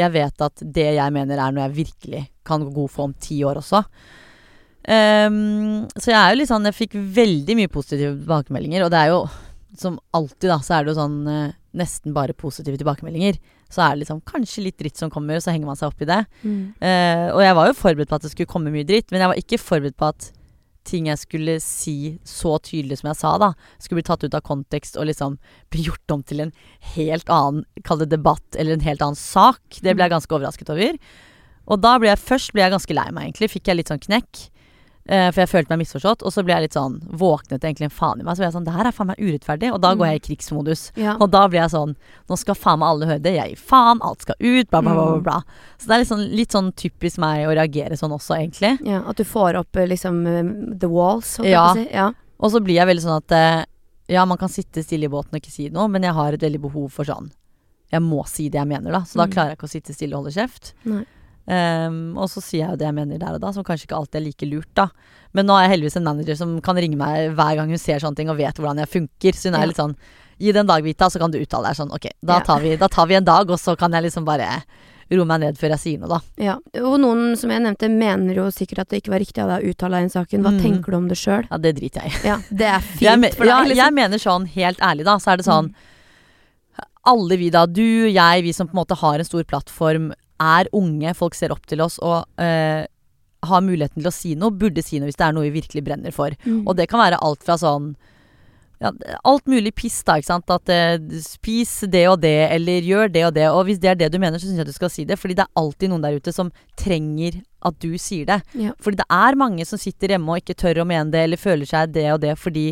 jeg 0.00 0.14
vet 0.16 0.46
at 0.46 0.64
det 0.64 0.88
jeg 0.96 1.14
mener 1.14 1.38
er 1.38 1.54
noe 1.54 1.68
jeg 1.68 1.78
virkelig 1.82 2.24
kan 2.46 2.64
gå 2.64 2.72
god 2.74 2.90
for 2.90 3.10
om 3.10 3.14
ti 3.14 3.42
år 3.46 3.60
også. 3.60 3.84
Um, 4.80 5.86
så 5.92 6.08
jeg 6.08 6.16
er 6.16 6.30
jo 6.32 6.36
litt 6.40 6.48
sånn 6.48 6.64
Jeg 6.64 6.72
fikk 6.72 6.94
veldig 7.12 7.52
mye 7.58 7.68
positive 7.68 8.14
tilbakemeldinger, 8.16 8.86
og 8.86 8.92
det 8.94 9.00
er 9.02 9.10
jo 9.12 9.22
som 9.78 9.98
alltid, 10.16 10.48
da, 10.50 10.56
så 10.64 10.74
er 10.74 10.84
det 10.84 10.90
jo 10.90 10.98
sånn 10.98 11.18
uh, 11.28 11.52
nesten 11.78 12.14
bare 12.16 12.34
positive 12.34 12.80
tilbakemeldinger. 12.80 13.38
Så 13.70 13.84
er 13.84 13.94
det 13.94 14.02
liksom 14.02 14.22
kanskje 14.26 14.64
litt 14.64 14.80
dritt 14.80 14.98
som 14.98 15.12
kommer, 15.12 15.38
og 15.38 15.44
så 15.44 15.54
henger 15.54 15.68
man 15.68 15.78
seg 15.78 15.92
opp 15.92 16.02
i 16.02 16.08
det. 16.10 16.20
Mm. 16.42 16.62
Uh, 16.82 17.26
og 17.36 17.42
jeg 17.44 17.56
var 17.60 17.70
jo 17.70 17.78
forberedt 17.78 18.10
på 18.10 18.18
at 18.18 18.26
det 18.26 18.32
skulle 18.32 18.50
komme 18.50 18.72
mye 18.74 18.88
dritt, 18.88 19.12
men 19.12 19.22
jeg 19.22 19.30
var 19.30 19.42
ikke 19.44 19.60
forberedt 19.62 19.98
på 20.00 20.10
at 20.10 20.30
ting 20.88 21.08
jeg 21.10 21.20
skulle 21.20 21.56
si 21.62 22.18
så 22.26 22.56
tydelig 22.64 23.00
som 23.00 23.10
jeg 23.10 23.20
sa, 23.20 23.32
da, 23.40 23.50
skulle 23.78 24.00
bli 24.00 24.08
tatt 24.08 24.24
ut 24.24 24.36
av 24.36 24.44
kontekst 24.46 24.98
og 25.00 25.08
liksom 25.10 25.38
bli 25.72 25.86
gjort 25.88 26.14
om 26.14 26.22
til 26.26 26.44
en 26.46 26.54
helt 26.94 27.32
annen, 27.32 27.66
kall 27.86 28.00
det 28.02 28.10
debatt, 28.12 28.46
eller 28.56 28.76
en 28.76 28.86
helt 28.86 29.04
annen 29.04 29.18
sak. 29.18 29.60
Det 29.80 29.94
ble 29.94 30.06
jeg 30.06 30.14
ganske 30.14 30.36
overrasket 30.36 30.72
over. 30.72 30.98
Og 31.70 31.82
da 31.82 31.96
ble 32.00 32.10
jeg 32.10 32.22
først 32.22 32.54
ble 32.54 32.64
jeg 32.64 32.74
ganske 32.74 32.96
lei 32.96 33.08
meg, 33.12 33.28
egentlig. 33.28 33.52
Fikk 33.52 33.70
jeg 33.70 33.80
litt 33.80 33.92
sånn 33.92 34.02
knekk. 34.02 34.46
Eh, 35.08 35.30
for 35.32 35.40
jeg 35.40 35.48
følte 35.48 35.70
meg 35.72 35.80
misforstått. 35.80 36.22
Og 36.22 36.30
så 36.30 36.44
ble 36.44 36.52
jeg 36.54 36.62
litt 36.68 36.74
sånn 36.76 37.00
Våknet 37.18 37.64
egentlig 37.64 37.88
en 37.88 37.90
faen 37.90 38.20
i 38.20 38.22
meg. 38.22 38.36
Så 38.36 38.42
ble 38.44 38.46
jeg 38.50 38.54
sånn 38.54 38.64
Det 38.68 38.74
her 38.74 38.86
er 38.86 38.92
faen 38.92 39.08
meg 39.08 39.18
urettferdig. 39.18 39.72
Og 39.72 39.80
da 39.80 39.94
går 39.94 40.06
jeg 40.10 40.20
i 40.20 40.22
krigsmodus. 40.28 40.82
Ja. 41.00 41.16
Og 41.18 41.30
da 41.32 41.46
blir 41.48 41.62
jeg 41.62 41.70
sånn 41.72 41.96
Nå 42.28 42.36
skal 42.38 42.54
faen 42.54 42.78
meg 42.78 42.88
alle 42.92 43.06
høre 43.08 43.22
det. 43.24 43.32
Jeg 43.34 43.54
gir 43.54 43.62
faen. 43.72 43.98
Alt 44.06 44.22
skal 44.22 44.36
ut. 44.38 44.70
Bla, 44.70 44.82
bla, 44.82 44.92
bla. 44.94 45.06
bla, 45.16 45.20
bla. 45.20 45.40
Så 45.80 45.88
det 45.88 45.94
er 45.96 45.98
litt 46.04 46.12
sånn, 46.12 46.26
litt 46.36 46.52
sånn 46.52 46.70
typisk 46.76 47.18
meg 47.18 47.46
å 47.48 47.56
reagere 47.56 47.96
sånn 47.96 48.12
også, 48.14 48.36
egentlig. 48.38 48.76
ja. 48.86 49.02
At 49.08 49.16
du 49.16 49.24
får 49.24 49.56
opp 49.64 49.76
eh, 49.76 49.86
liksom 49.88 50.20
eh, 50.26 50.76
the 50.78 50.88
walls, 50.88 51.36
holdt 51.40 51.48
Ja. 51.50 51.72
jeg 51.74 51.74
på 51.74 51.80
å 51.80 51.90
si. 51.90 51.94
Ja. 51.96 52.08
Og 52.40 52.50
så 52.52 52.60
blir 52.62 52.74
jeg 52.76 52.86
veldig 52.86 53.02
sånn 53.08 53.18
at 53.24 53.66
Ja, 54.10 54.24
man 54.26 54.38
kan 54.38 54.48
sitte 54.48 54.82
stille 54.82 55.04
i 55.06 55.08
båten 55.08 55.34
og 55.34 55.40
ikke 55.40 55.52
si 55.52 55.68
noe, 55.70 55.86
men 55.88 56.02
jeg 56.02 56.12
har 56.14 56.32
et 56.34 56.40
veldig 56.42 56.60
behov 56.60 56.90
for 56.92 57.04
sånn 57.04 57.30
Jeg 57.92 58.00
må 58.02 58.24
si 58.28 58.48
det 58.48 58.58
jeg 58.58 58.66
mener, 58.68 58.92
da. 58.92 59.00
Så 59.00 59.16
da 59.18 59.26
Mm. 59.26 59.32
klarer 59.32 59.48
jeg 59.50 59.58
ikke 59.58 59.66
å 59.68 59.74
sitte 59.74 59.94
stille 59.94 60.14
og 60.14 60.24
holde 60.24 60.34
kjeft. 60.34 60.72
Nei. 60.84 61.04
Ehm, 61.48 62.16
og 62.18 62.28
så 62.30 62.42
sier 62.42 62.60
jeg 62.66 62.70
jo 62.70 62.76
det 62.76 62.86
jeg 62.86 62.94
mener 62.94 63.18
der 63.18 63.34
og 63.34 63.40
da, 63.40 63.50
som 63.52 63.64
kanskje 63.64 63.86
ikke 63.88 63.96
alltid 63.96 64.20
er 64.20 64.24
like 64.26 64.46
lurt, 64.50 64.68
da. 64.74 64.88
Men 65.32 65.46
nå 65.46 65.54
har 65.56 65.64
jeg 65.68 65.72
heldigvis 65.78 65.96
en 65.96 66.04
manager 66.04 66.36
som 66.36 66.60
kan 66.60 66.76
ringe 66.76 66.96
meg 66.98 67.32
hver 67.34 67.56
gang 67.56 67.68
hun 67.70 67.78
ser 67.78 67.98
sånne 68.02 68.16
ting 68.16 68.28
og 68.30 68.36
vet 68.38 68.54
hvordan 68.60 68.78
jeg 68.78 68.88
funker. 68.90 69.32
Så 69.34 69.48
hun 69.50 69.54
er 69.54 69.60
Ja. 69.64 69.66
litt 69.66 69.76
sånn 69.76 69.96
Gi 70.40 70.52
det 70.52 70.60
en 70.60 70.66
dag, 70.66 70.82
Vita, 70.82 71.04
så 71.10 71.18
kan 71.20 71.30
du 71.30 71.36
uttale 71.38 71.68
deg 71.68 71.76
sånn. 71.76 71.90
Ok, 71.92 72.06
da 72.24 72.38
Ja. 72.38 72.40
tar, 72.40 72.60
vi, 72.60 72.74
da 72.76 72.88
tar 72.88 73.06
vi 73.06 73.14
en 73.14 73.24
dag, 73.24 73.50
og 73.50 73.58
så 73.60 73.76
kan 73.76 73.92
jeg 73.92 74.04
liksom 74.04 74.24
bare 74.24 74.62
roe 75.12 75.24
meg 75.26 75.40
ned 75.40 75.58
før 75.58 75.68
jeg 75.76 75.78
sier 75.78 75.98
noe, 76.00 76.08
da. 76.08 76.20
ja. 76.38 76.54
Og 76.80 76.98
noen, 76.98 77.36
som 77.36 77.50
jeg 77.50 77.60
nevnte, 77.60 77.90
mener 77.90 78.34
jo 78.34 78.46
sikkert 78.48 78.78
at 78.78 78.88
det 78.88 79.02
ikke 79.02 79.10
var 79.12 79.18
riktig 79.20 79.42
av 79.42 79.48
deg 79.50 79.66
å 79.66 79.68
uttale 79.74 79.90
deg 79.90 80.00
i 80.00 80.08
den 80.08 80.14
saken. 80.16 80.40
Hva 80.42 80.52
Mm. 80.54 80.60
tenker 80.62 80.90
du 80.92 80.96
om 80.96 81.08
det 81.08 81.18
sjøl? 81.18 81.44
Ja, 81.50 81.58
det 81.58 81.76
driter 81.76 82.00
jeg 82.04 82.12
i. 82.12 82.26
Ja, 82.28 82.36
det 82.50 82.66
er 82.72 82.80
fint 82.96 83.00
Jeg, 83.02 83.34
for 83.34 83.44
deg, 83.44 83.48
ja, 83.52 83.64
liksom. 83.64 83.76
jeg 83.76 83.92
mener 83.92 84.16
sånn, 84.18 84.46
helt 84.48 84.78
ærlig 84.80 85.04
da, 85.04 85.16
så 85.18 85.32
er 85.32 85.36
det 85.36 85.44
sånn 85.44 85.74
Alle 87.04 87.36
vi 87.40 87.48
da, 87.50 87.66
du, 87.66 88.08
jeg, 88.12 88.42
vi 88.44 88.52
som 88.52 88.66
på 88.68 88.72
en 88.76 88.80
måte 88.84 88.96
har 89.00 89.18
en 89.18 89.24
stor 89.24 89.42
plattform, 89.44 90.12
er 90.40 90.70
unge, 90.76 91.14
folk 91.18 91.36
ser 91.38 91.54
opp 91.54 91.66
til 91.70 91.82
oss 91.84 91.98
og 92.02 92.24
eh, 92.42 92.86
har 93.46 93.64
muligheten 93.64 94.02
til 94.02 94.10
å 94.10 94.14
si 94.14 94.34
noe, 94.38 94.52
burde 94.52 94.84
si 94.84 95.00
noe 95.00 95.08
hvis 95.10 95.18
det 95.20 95.26
er 95.26 95.36
noe 95.36 95.48
vi 95.48 95.58
virkelig 95.60 95.84
brenner 95.86 96.14
for. 96.14 96.34
Mm. 96.44 96.64
Og 96.66 96.76
det 96.78 96.88
kan 96.90 97.02
være 97.02 97.20
alt 97.24 97.44
fra 97.46 97.56
sånn 97.60 97.94
ja, 98.80 98.90
alt 99.28 99.44
mulig 99.50 99.74
piss, 99.76 99.98
da, 100.08 100.16
ikke 100.16 100.30
sant. 100.30 100.52
At 100.52 100.70
eh, 100.72 100.96
spis 101.20 101.82
det 101.92 102.06
og 102.08 102.22
det, 102.22 102.48
eller 102.54 102.86
gjør 102.88 103.10
det 103.12 103.24
og 103.28 103.34
det. 103.36 103.46
Og 103.52 103.66
hvis 103.68 103.80
det 103.82 103.90
er 103.92 103.98
det 104.00 104.08
du 104.12 104.16
mener, 104.22 104.40
så 104.40 104.48
syns 104.48 104.62
jeg 104.62 104.70
du 104.70 104.76
skal 104.76 104.92
si 104.92 105.04
det. 105.08 105.18
Fordi 105.20 105.36
det 105.36 105.44
er 105.44 105.60
alltid 105.60 105.92
noen 105.92 106.06
der 106.06 106.16
ute 106.16 106.32
som 106.32 106.52
trenger 106.80 107.42
at 107.68 107.76
du 107.84 107.92
sier 108.00 108.24
det. 108.30 108.40
Ja. 108.56 108.72
Fordi 108.80 109.02
det 109.02 109.08
er 109.12 109.38
mange 109.40 109.68
som 109.68 109.80
sitter 109.80 110.14
hjemme 110.14 110.32
og 110.32 110.40
ikke 110.40 110.56
tør 110.64 110.80
å 110.80 110.88
mene 110.88 111.12
det, 111.12 111.26
eller 111.28 111.40
føler 111.40 111.68
seg 111.68 111.92
det 111.92 112.08
og 112.14 112.22
det 112.24 112.32
fordi 112.40 112.70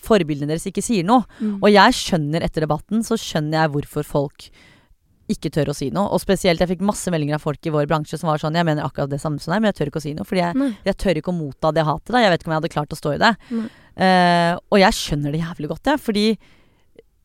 forbildene 0.00 0.48
deres 0.48 0.64
ikke 0.70 0.84
sier 0.84 1.04
noe. 1.04 1.26
Mm. 1.44 1.58
Og 1.58 1.68
jeg 1.74 1.96
skjønner 1.98 2.46
etter 2.46 2.64
debatten, 2.64 3.04
så 3.04 3.20
skjønner 3.20 3.60
jeg 3.60 3.74
hvorfor 3.74 4.06
folk 4.16 4.48
ikke 5.32 5.52
tør 5.54 5.72
å 5.72 5.76
si 5.76 5.90
noe. 5.94 6.10
Og 6.14 6.22
spesielt, 6.22 6.60
jeg 6.62 6.70
fikk 6.72 6.84
masse 6.86 7.10
meldinger 7.12 7.38
av 7.38 7.44
folk 7.44 7.66
i 7.66 7.72
vår 7.74 7.88
bransje 7.90 8.18
som 8.20 8.30
var 8.30 8.42
sånn 8.42 8.56
Jeg 8.58 8.66
mener 8.68 8.86
akkurat 8.86 9.10
det 9.12 9.20
samme 9.22 9.42
som 9.42 9.54
deg, 9.54 9.62
men 9.62 9.70
jeg 9.70 9.78
tør 9.80 9.92
ikke 9.92 10.02
å 10.02 10.06
si 10.06 10.14
noe. 10.16 10.28
Fordi 10.28 10.42
jeg, 10.42 10.70
jeg 10.88 10.98
tør 11.04 11.20
ikke 11.20 11.32
å 11.32 11.36
motta 11.36 11.72
det 11.76 11.86
hatet. 11.86 12.14
da 12.14 12.24
Jeg 12.24 12.32
vet 12.32 12.42
ikke 12.42 12.50
om 12.50 12.56
jeg 12.56 12.62
hadde 12.62 12.74
klart 12.76 12.96
å 12.96 13.00
stå 13.00 13.14
i 13.16 13.20
det. 13.22 13.34
Eh, 14.00 14.54
og 14.56 14.80
jeg 14.82 14.98
skjønner 15.00 15.34
det 15.34 15.42
jævlig 15.42 15.70
godt, 15.74 15.92
jeg. 15.92 16.02
Fordi 16.06 16.24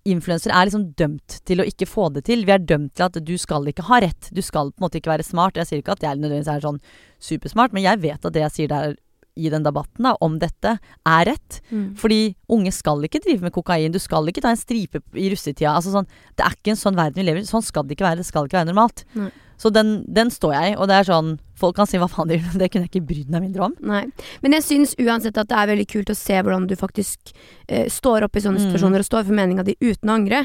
influensere 0.06 0.54
er 0.54 0.68
liksom 0.70 0.86
dømt 1.00 1.40
til 1.50 1.62
å 1.62 1.66
ikke 1.66 1.88
få 1.90 2.10
det 2.14 2.26
til. 2.28 2.46
Vi 2.46 2.54
er 2.54 2.62
dømt 2.62 2.94
til 2.98 3.08
at 3.08 3.18
du 3.26 3.34
skal 3.42 3.66
ikke 3.72 3.88
ha 3.88 4.02
rett. 4.06 4.30
Du 4.30 4.42
skal 4.46 4.70
på 4.70 4.80
en 4.80 4.86
måte 4.86 5.00
ikke 5.02 5.14
være 5.16 5.26
smart. 5.26 5.58
Jeg 5.58 5.70
sier 5.70 5.82
ikke 5.82 5.96
at 5.98 6.06
jeg 6.06 6.22
nødvendigvis 6.22 6.52
er 6.54 6.66
sånn 6.66 6.82
supersmart, 7.26 7.74
men 7.74 7.88
jeg 7.88 8.04
vet 8.04 8.28
at 8.28 8.36
det 8.36 8.44
jeg 8.46 8.56
sier 8.60 8.72
der 8.72 8.98
i 9.36 9.52
den 9.52 9.66
debatten 9.66 10.08
da, 10.08 10.16
om 10.24 10.38
dette, 10.42 10.78
er 10.80 11.26
rett. 11.30 11.62
Mm. 11.70 11.88
Fordi 12.00 12.20
unge 12.52 12.74
skal 12.76 13.04
ikke 13.08 13.22
drive 13.24 13.46
med 13.46 13.54
kokain. 13.56 13.94
Du 13.94 14.02
skal 14.02 14.28
ikke 14.32 14.44
ta 14.46 14.54
en 14.54 14.60
stripe 14.60 15.04
i 15.14 15.30
russetida. 15.34 15.76
Altså 15.76 15.94
sånn, 15.94 16.10
det 16.36 16.46
er 16.48 16.56
ikke 16.58 16.76
en 16.76 16.82
sånn 16.82 17.00
verden 17.00 17.20
vi 17.22 17.28
lever 17.28 17.44
i. 17.44 17.50
Sånn 17.50 17.66
skal 17.66 17.88
det 17.88 17.98
ikke 17.98 18.08
være. 18.08 18.22
Det 18.24 18.30
skal 18.30 18.48
ikke 18.48 18.62
være 18.62 18.72
normalt. 18.72 19.06
Nei. 19.20 19.32
Så 19.58 19.72
den, 19.72 20.04
den 20.12 20.30
står 20.30 20.54
jeg 20.54 20.74
i. 20.74 20.76
Og 20.78 20.88
det 20.88 20.96
er 21.02 21.04
sånn 21.14 21.36
Folk 21.56 21.78
kan 21.78 21.88
si 21.88 21.96
hva 21.96 22.10
faen 22.12 22.28
de 22.28 22.36
vil, 22.36 22.44
men 22.52 22.60
det 22.60 22.68
kunne 22.68 22.84
jeg 22.84 22.90
ikke 22.92 23.08
brydd 23.08 23.30
meg 23.32 23.42
mindre 23.46 23.62
om. 23.70 23.74
Nei. 23.80 24.02
Men 24.44 24.52
jeg 24.58 24.64
syns 24.66 24.92
uansett 25.00 25.38
at 25.40 25.48
det 25.48 25.56
er 25.56 25.70
veldig 25.70 25.86
kult 25.88 26.10
å 26.12 26.16
se 26.20 26.36
hvordan 26.44 26.66
du 26.68 26.74
faktisk 26.76 27.32
eh, 27.72 27.86
står 27.88 28.26
opp 28.28 28.36
i 28.36 28.42
sånne 28.44 28.60
Mm. 28.60 28.66
situasjoner 28.74 29.00
og 29.00 29.06
står 29.08 29.24
for 29.24 29.32
meninga 29.38 29.64
di 29.64 29.78
uten 29.80 30.10
å 30.12 30.16
angre. 30.18 30.42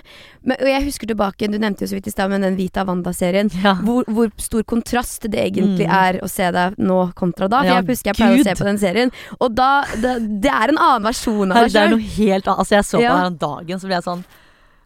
Men, 0.47 0.57
og 0.63 0.69
jeg 0.71 0.85
husker 0.87 1.11
tilbake, 1.11 1.51
du 1.51 1.59
nevnte 1.59 1.83
jo 1.83 1.91
så 1.91 1.97
vidt 1.99 2.07
i 2.07 2.15
stad 2.15 2.31
med 2.31 2.43
den 2.47 2.55
Vita 2.55 2.85
Wanda-serien. 2.87 3.51
Ja. 3.67 3.75
Hvor, 3.83 4.05
hvor 4.07 4.31
stor 4.39 4.63
kontrast 4.63 5.27
det 5.27 5.35
egentlig 5.51 5.89
Mm. 5.91 5.97
er 5.99 6.21
å 6.23 6.31
se 6.31 6.47
deg 6.55 6.79
nå 6.79 7.01
kontra 7.19 7.49
da. 7.51 7.59
For 7.65 7.67
Ja, 7.73 7.81
jeg 7.83 7.87
husker 7.91 8.13
jeg 8.13 8.17
pleier 8.21 8.37
Gud. 8.37 8.47
å 8.47 8.49
se 8.53 8.63
på 8.63 8.69
den 8.71 8.79
serien, 8.79 9.11
og 9.41 9.55
da 9.59 9.83
Det, 9.99 10.15
det 10.47 10.51
er 10.55 10.69
en 10.71 10.79
annen 10.79 11.03
versjon 11.11 11.51
av 11.51 11.65
deg 11.67 11.73
sjøl. 11.73 11.75
det 11.75 11.83
er 11.83 11.91
noe 11.97 12.15
helt 12.23 12.47
annet. 12.47 12.59
Altså, 12.63 12.71
jeg 12.79 12.85
så 12.87 12.99
på 12.99 13.03
Ja. 13.03 13.19
den 13.27 13.37
dagen, 13.43 13.81
så 13.83 13.91
ble 13.91 13.99
jeg 13.99 14.05
sånn 14.07 14.25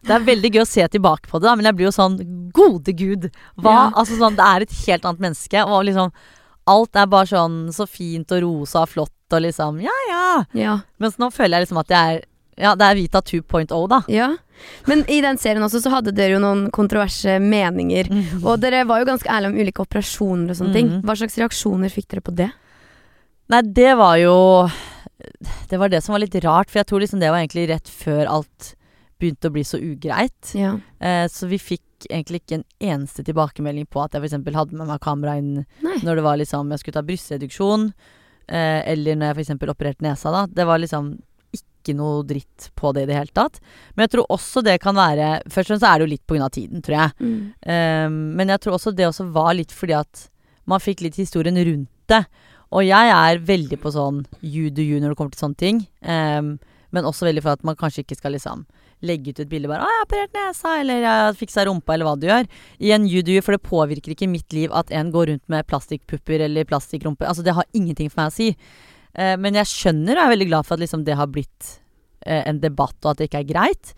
Det 0.03 0.13
er 0.13 0.25
veldig 0.27 0.51
gøy 0.53 0.61
å 0.61 0.67
se 0.67 0.87
tilbake 0.87 1.29
på 1.29 1.39
det, 1.39 1.47
da, 1.47 1.55
men 1.55 1.65
jeg 1.65 1.75
blir 1.75 1.87
jo 1.87 1.95
sånn 1.95 2.17
Gode 2.53 2.93
gud! 2.93 3.29
Hva? 3.55 3.71
Ja. 3.73 3.91
Altså 3.95 4.17
sånn, 4.19 4.35
Det 4.35 4.45
er 4.45 4.61
et 4.61 4.75
helt 4.85 5.05
annet 5.05 5.19
menneske. 5.19 5.63
Og 5.65 5.85
liksom 5.85 6.11
Alt 6.67 6.95
er 6.97 7.05
bare 7.05 7.29
sånn 7.29 7.71
så 7.73 7.85
fint 7.85 8.31
og 8.33 8.41
rosa 8.41 8.81
og 8.85 8.89
flott 8.89 9.11
og 9.33 9.41
liksom 9.41 9.81
Ja, 9.81 9.93
ja. 10.09 10.45
Ja. 10.53 10.79
Mens 10.99 11.17
nå 11.21 11.31
føler 11.33 11.57
jeg 11.59 11.67
liksom 11.67 11.79
at 11.81 11.89
jeg 11.93 12.15
er 12.19 12.23
Ja, 12.57 12.75
det 12.75 12.85
er 12.87 12.95
Vita 12.95 13.19
2.0, 13.21 13.73
da. 13.91 14.01
Ja. 14.07 14.29
Men 14.87 15.01
i 15.11 15.17
den 15.21 15.37
serien 15.37 15.63
også 15.65 15.81
så 15.83 15.91
hadde 15.91 16.13
dere 16.15 16.37
jo 16.37 16.39
noen 16.39 16.69
kontroverse 16.71 17.35
meninger. 17.43 18.07
Og 18.45 18.61
dere 18.63 18.85
var 18.87 19.01
jo 19.01 19.09
ganske 19.09 19.27
ærlige 19.27 19.51
om 19.51 19.57
ulike 19.59 19.83
operasjoner 19.83 20.53
og 20.53 20.59
sånne 20.61 20.73
ting. 20.77 20.87
Mhm. 20.87 21.01
Hva 21.03 21.17
slags 21.19 21.35
reaksjoner 21.41 21.91
fikk 21.91 22.07
dere 22.13 22.21
på 22.23 22.33
det? 22.35 22.47
Nei, 23.51 23.61
det 23.61 23.97
var 23.99 24.15
jo 24.21 24.69
Det 25.69 25.77
var 25.77 25.89
det 25.89 26.01
som 26.03 26.13
var 26.13 26.19
litt 26.23 26.35
rart, 26.43 26.69
for 26.69 26.79
jeg 26.79 26.87
tror 26.87 27.01
liksom 27.03 27.19
det 27.19 27.29
var 27.31 27.39
egentlig 27.41 27.67
rett 27.69 27.89
før 27.89 28.27
alt 28.29 28.74
begynte 29.21 29.49
å 29.49 29.55
bli 29.55 29.63
så 29.67 29.79
ugreit. 29.79 30.51
Ja. 30.57 30.75
Eh, 30.99 31.25
så 31.31 31.47
vi 31.51 31.59
fikk 31.61 32.07
egentlig 32.09 32.43
ikke 32.43 32.59
en 32.59 32.67
eneste 32.83 33.23
tilbakemelding 33.25 33.87
på 33.91 34.03
at 34.03 34.15
jeg 34.15 34.25
f.eks. 34.25 34.57
hadde 34.57 34.77
med 34.77 34.89
meg 34.89 35.01
kamera 35.03 35.37
inn 35.39 35.63
Nei. 35.83 35.99
når 36.03 36.19
det 36.19 36.25
var 36.25 36.39
liksom 36.41 36.73
jeg 36.73 36.83
skulle 36.83 36.97
ta 36.97 37.05
brystreduksjon, 37.07 37.87
eh, 38.47 38.81
eller 38.91 39.17
når 39.19 39.31
jeg 39.31 39.45
f.eks. 39.45 39.71
opererte 39.71 40.05
nesa, 40.05 40.33
da. 40.35 40.43
Det 40.51 40.67
var 40.67 40.83
liksom 40.83 41.15
ikke 41.55 41.95
noe 41.95 42.25
dritt 42.27 42.69
på 42.75 42.91
det 42.97 43.05
i 43.05 43.09
det 43.09 43.17
hele 43.17 43.35
tatt. 43.35 43.61
Men 43.95 44.05
jeg 44.05 44.15
tror 44.15 44.31
også 44.35 44.63
det 44.65 44.79
kan 44.81 44.97
være 44.97 45.37
Først 45.45 45.69
og 45.69 45.75
fremst 45.75 45.85
er 45.87 45.99
det 45.99 46.07
jo 46.07 46.13
litt 46.15 46.25
pga. 46.27 46.49
tiden, 46.49 46.81
tror 46.83 46.97
jeg. 46.97 47.11
Mm. 47.19 47.41
Eh, 47.61 48.09
men 48.41 48.51
jeg 48.51 48.63
tror 48.63 48.77
også 48.79 48.95
det 48.95 49.07
også 49.07 49.29
var 49.31 49.53
litt 49.55 49.71
fordi 49.71 49.95
at 49.97 50.27
man 50.65 50.81
fikk 50.81 51.05
litt 51.05 51.19
historien 51.21 51.57
rundt 51.57 51.91
det. 52.09 52.25
Og 52.75 52.83
jeg 52.83 53.11
er 53.13 53.43
veldig 53.45 53.77
på 53.81 53.91
sånn 53.93 54.23
you 54.41 54.71
do 54.73 54.83
you 54.83 54.99
når 54.99 55.13
det 55.13 55.19
kommer 55.19 55.35
til 55.35 55.45
sånne 55.45 55.61
ting. 55.61 55.83
Um, 56.01 56.57
men 56.95 57.07
også 57.07 57.27
veldig 57.27 57.43
for 57.45 57.55
at 57.55 57.65
man 57.67 57.77
kanskje 57.79 58.03
ikke 58.03 58.17
skal 58.17 58.35
liksom 58.35 58.65
legge 59.05 59.31
ut 59.31 59.39
et 59.43 59.49
bilde 59.49 59.69
bare 59.69 59.85
'Å, 59.85 59.89
jeg 59.89 59.99
har 59.99 60.07
operert 60.07 60.33
nesa', 60.37 60.79
eller 60.81 61.01
'jeg 61.01 61.21
har 61.21 61.37
fiksa 61.39 61.65
rumpa', 61.65 61.93
eller 61.93 62.05
hva 62.05 62.19
du 62.19 62.27
gjør. 62.27 62.47
I 62.79 62.91
en 62.91 63.07
you 63.07 63.21
do 63.21 63.31
you, 63.31 63.41
for 63.41 63.53
det 63.53 63.63
påvirker 63.63 64.15
ikke 64.15 64.29
mitt 64.29 64.51
liv 64.53 64.69
at 64.73 64.91
en 64.91 65.11
går 65.11 65.27
rundt 65.31 65.47
med 65.47 65.67
plastikkpupper 65.67 66.41
eller 66.41 66.65
plastikkrumpe. 66.65 67.25
Altså, 67.25 67.43
det 67.43 67.53
har 67.53 67.65
ingenting 67.73 68.09
for 68.09 68.21
meg 68.21 68.31
å 68.31 68.35
si. 68.35 68.55
Eh, 69.15 69.35
men 69.37 69.53
jeg 69.53 69.65
skjønner 69.65 70.17
og 70.17 70.25
er 70.25 70.35
veldig 70.35 70.49
glad 70.49 70.65
for 70.65 70.75
at 70.75 70.83
liksom, 70.83 71.05
det 71.05 71.15
har 71.15 71.27
blitt 71.27 71.79
eh, 72.25 72.43
en 72.47 72.59
debatt, 72.59 72.97
og 73.03 73.11
at 73.11 73.17
det 73.17 73.29
ikke 73.29 73.43
er 73.43 73.53
greit. 73.53 73.93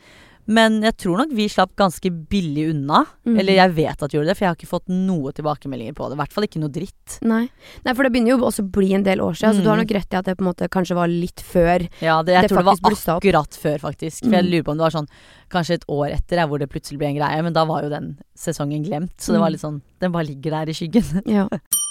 Men 0.48 0.82
jeg 0.82 0.96
tror 0.98 1.18
nok 1.18 1.32
vi 1.36 1.48
slapp 1.52 1.74
ganske 1.76 2.10
billig 2.32 2.70
unna. 2.72 3.02
Mm. 3.28 3.40
Eller 3.40 3.54
jeg 3.58 3.74
vet 3.76 4.04
at 4.04 4.12
vi 4.12 4.18
gjorde 4.18 4.28
det, 4.32 4.38
for 4.38 4.46
jeg 4.46 4.50
har 4.54 4.56
ikke 4.56 4.70
fått 4.72 4.88
noe 4.88 5.32
tilbakemeldinger 5.36 5.94
på 5.98 6.08
det. 6.08 6.16
I 6.16 6.22
hvert 6.22 6.34
fall 6.34 6.48
ikke 6.48 6.62
noe 6.62 6.72
dritt. 6.72 7.18
Nei. 7.22 7.50
Nei, 7.84 7.94
for 7.94 8.04
det 8.08 8.12
begynner 8.14 8.32
jo 8.36 8.38
også 8.48 8.64
å 8.64 8.72
bli 8.72 8.94
en 8.96 9.04
del 9.04 9.20
år 9.20 9.36
siden, 9.36 9.56
så 9.60 9.62
du 9.64 9.68
har 9.70 9.76
Mm. 9.78 9.84
nok 9.84 9.92
rett 9.98 10.14
i 10.14 10.18
at 10.18 10.26
det 10.26 10.38
på 10.38 10.46
en 10.46 10.54
måte 10.54 10.70
kanskje 10.70 10.96
var 10.96 11.08
litt 11.08 11.44
før. 11.44 11.88
Ja, 12.02 12.22
det, 12.24 12.34
jeg 12.34 12.42
Det 12.44 12.50
tror 12.52 12.64
det 12.64 12.66
var 12.66 13.20
akkurat 13.20 13.58
før, 13.60 13.78
faktisk. 13.80 14.24
For 14.24 14.32
jeg 14.32 14.46
Mm. 14.46 14.52
lurer 14.52 14.64
på 14.64 14.72
om 14.72 14.78
det 14.78 14.88
var 14.88 14.96
sånn 15.02 15.08
kanskje 15.50 15.74
et 15.74 15.86
år 15.88 16.12
etter 16.14 16.48
hvor 16.48 16.60
det 16.60 16.70
plutselig 16.70 16.98
ble 16.98 17.08
en 17.08 17.16
greie. 17.18 17.44
Men 17.44 17.54
da 17.54 17.66
var 17.66 17.84
jo 17.84 17.90
den 17.90 18.18
sesongen 18.36 18.84
glemt, 18.86 19.18
så 19.18 19.34
det 19.34 19.40
var 19.40 19.50
Mm. 19.50 19.52
litt 19.52 19.62
sånn 19.62 19.82
Den 20.00 20.12
bare 20.12 20.26
ligger 20.28 20.52
der 20.52 20.70
i 20.70 20.74
skyggen. 20.74 21.24
Ja. 21.26 21.48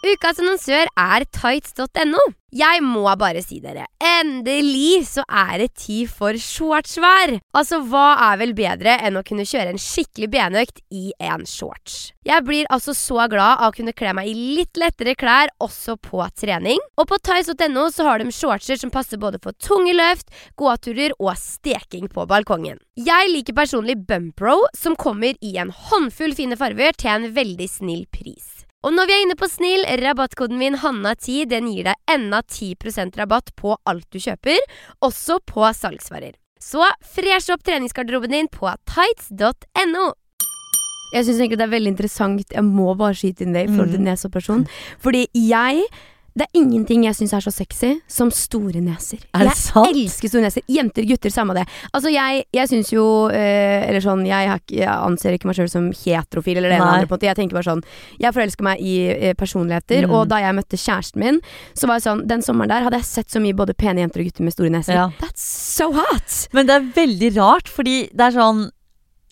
Ukas 0.00 0.38
annonsør 0.40 0.88
er 0.96 1.24
tights.no. 1.28 2.20
Jeg 2.56 2.80
må 2.82 3.02
bare 3.20 3.42
si 3.44 3.58
dere, 3.60 3.84
endelig 4.00 5.04
så 5.10 5.22
er 5.28 5.60
det 5.60 5.66
tid 5.76 6.08
for 6.08 6.34
shortsvær! 6.40 7.34
Altså, 7.52 7.82
hva 7.84 8.14
er 8.30 8.38
vel 8.40 8.54
bedre 8.56 8.94
enn 9.04 9.18
å 9.20 9.22
kunne 9.26 9.44
kjøre 9.44 9.74
en 9.74 9.78
skikkelig 9.78 10.30
benøkt 10.32 10.80
i 10.88 11.12
en 11.20 11.44
shorts? 11.46 12.14
Jeg 12.26 12.42
blir 12.48 12.70
altså 12.72 12.94
så 12.96 13.26
glad 13.30 13.60
av 13.60 13.68
å 13.68 13.76
kunne 13.76 13.92
kle 13.94 14.14
meg 14.16 14.30
i 14.32 14.46
litt 14.56 14.80
lettere 14.80 15.14
klær 15.20 15.52
også 15.60 15.98
på 16.00 16.24
trening. 16.40 16.80
Og 16.96 17.06
på 17.12 17.20
tights.no 17.20 17.84
så 17.92 18.08
har 18.08 18.24
de 18.24 18.32
shortser 18.32 18.80
som 18.80 18.90
passer 18.94 19.20
både 19.20 19.38
for 19.44 19.52
tunge 19.60 19.92
løft, 19.94 20.32
gåturer 20.56 21.12
og 21.20 21.36
steking 21.38 22.08
på 22.08 22.24
balkongen. 22.30 22.80
Jeg 22.96 23.28
liker 23.34 23.58
personlig 23.60 24.00
Bumpro, 24.08 24.62
som 24.72 24.96
kommer 24.96 25.36
i 25.44 25.58
en 25.60 25.70
håndfull 25.70 26.32
fine 26.40 26.56
farger 26.58 26.96
til 26.96 27.12
en 27.18 27.30
veldig 27.36 27.68
snill 27.68 28.08
pris. 28.08 28.64
Og 28.80 28.94
når 28.96 29.10
vi 29.10 29.12
er 29.12 29.24
inne 29.26 29.36
på 29.36 29.48
snill, 29.50 29.82
rabattkoden 30.00 30.56
min 30.60 30.78
Hanna10 30.80 31.42
den 31.50 31.66
gir 31.68 31.84
deg 31.90 31.98
enda 32.08 32.40
10% 32.48 33.18
rabatt 33.20 33.52
på 33.60 33.74
alt 33.90 34.06
du 34.08 34.16
kjøper, 34.22 34.56
også 35.04 35.36
på 35.44 35.66
salgsvarer. 35.76 36.38
Så 36.60 36.84
fresh 37.04 37.52
opp 37.52 37.62
treningsgarderoben 37.64 38.32
din 38.32 38.48
på 38.52 38.72
tights.no. 38.88 40.06
Jeg 41.12 41.26
syns 41.26 41.40
egentlig 41.42 41.58
det 41.58 41.66
er 41.66 41.72
veldig 41.74 41.90
interessant. 41.92 42.52
Jeg 42.54 42.64
må 42.64 42.92
bare 42.96 43.16
skyte 43.18 43.42
inn 43.44 43.52
det 43.56 43.66
i 43.66 43.70
forhold 43.72 43.90
til 43.96 44.00
Mm. 44.00 44.08
neseoperasjon. 44.12 44.66
Fordi 45.02 45.26
jeg 45.34 45.84
Det 46.36 46.46
er 46.46 46.58
ingenting 46.60 47.02
jeg 47.04 47.16
syns 47.18 47.32
er 47.34 47.42
så 47.42 47.50
sexy 47.52 47.88
som 48.06 48.28
store 48.30 48.78
neser. 48.80 49.18
Er 49.34 49.44
det 49.48 49.54
jeg 49.54 49.58
sant? 49.64 49.88
elsker 49.90 50.30
store 50.30 50.42
neser. 50.44 50.62
Jenter, 50.70 51.02
gutter, 51.08 51.32
samme 51.34 51.56
det. 51.56 51.64
Altså, 51.92 52.12
jeg, 52.14 52.44
jeg 52.54 52.70
syns 52.70 52.92
jo 52.94 53.04
eh, 53.34 53.88
Eller 53.88 54.00
sånn, 54.04 54.22
jeg, 54.28 54.48
har 54.52 54.60
jeg 54.70 54.86
anser 54.88 55.34
ikke 55.36 55.50
meg 55.50 55.58
sjøl 55.58 55.68
som 55.72 55.88
heterofil 55.90 56.60
eller 56.60 56.70
det 56.70 56.76
ene 56.78 56.84
eller 56.86 57.00
andre. 57.00 57.08
på 57.10 57.16
en 57.16 57.18
måte. 57.18 57.28
Jeg 57.30 57.38
tenker 57.40 57.58
bare 57.58 57.68
sånn 57.70 57.82
Jeg 58.22 58.36
forelsker 58.36 58.68
meg 58.68 58.80
i 58.80 58.94
eh, 59.10 59.34
personligheter, 59.34 60.06
Mm. 60.06 60.14
og 60.16 60.28
da 60.30 60.38
jeg 60.40 60.54
møtte 60.54 60.78
kjæresten 60.78 61.18
min, 61.20 61.40
så 61.74 61.86
var 61.90 61.98
jeg 61.98 62.06
sånn 62.06 62.22
Den 62.30 62.42
sommeren 62.46 62.70
der 62.70 62.86
hadde 62.86 63.00
jeg 63.02 63.08
sett 63.10 63.30
så 63.34 63.40
mye 63.42 63.56
både 63.58 63.74
pene 63.74 64.00
jenter 64.04 64.22
og 64.22 64.30
gutter 64.30 64.46
med 64.46 64.54
store 64.54 64.70
neser. 64.70 64.94
Ja. 64.94 65.08
That's 65.20 65.42
so 65.42 65.90
hot! 65.92 66.46
Men 66.54 66.66
det 66.70 66.76
er 66.78 66.86
veldig 66.94 67.32
rart, 67.36 67.68
fordi 67.68 68.04
det 68.14 68.28
er 68.30 68.36
sånn 68.38 68.68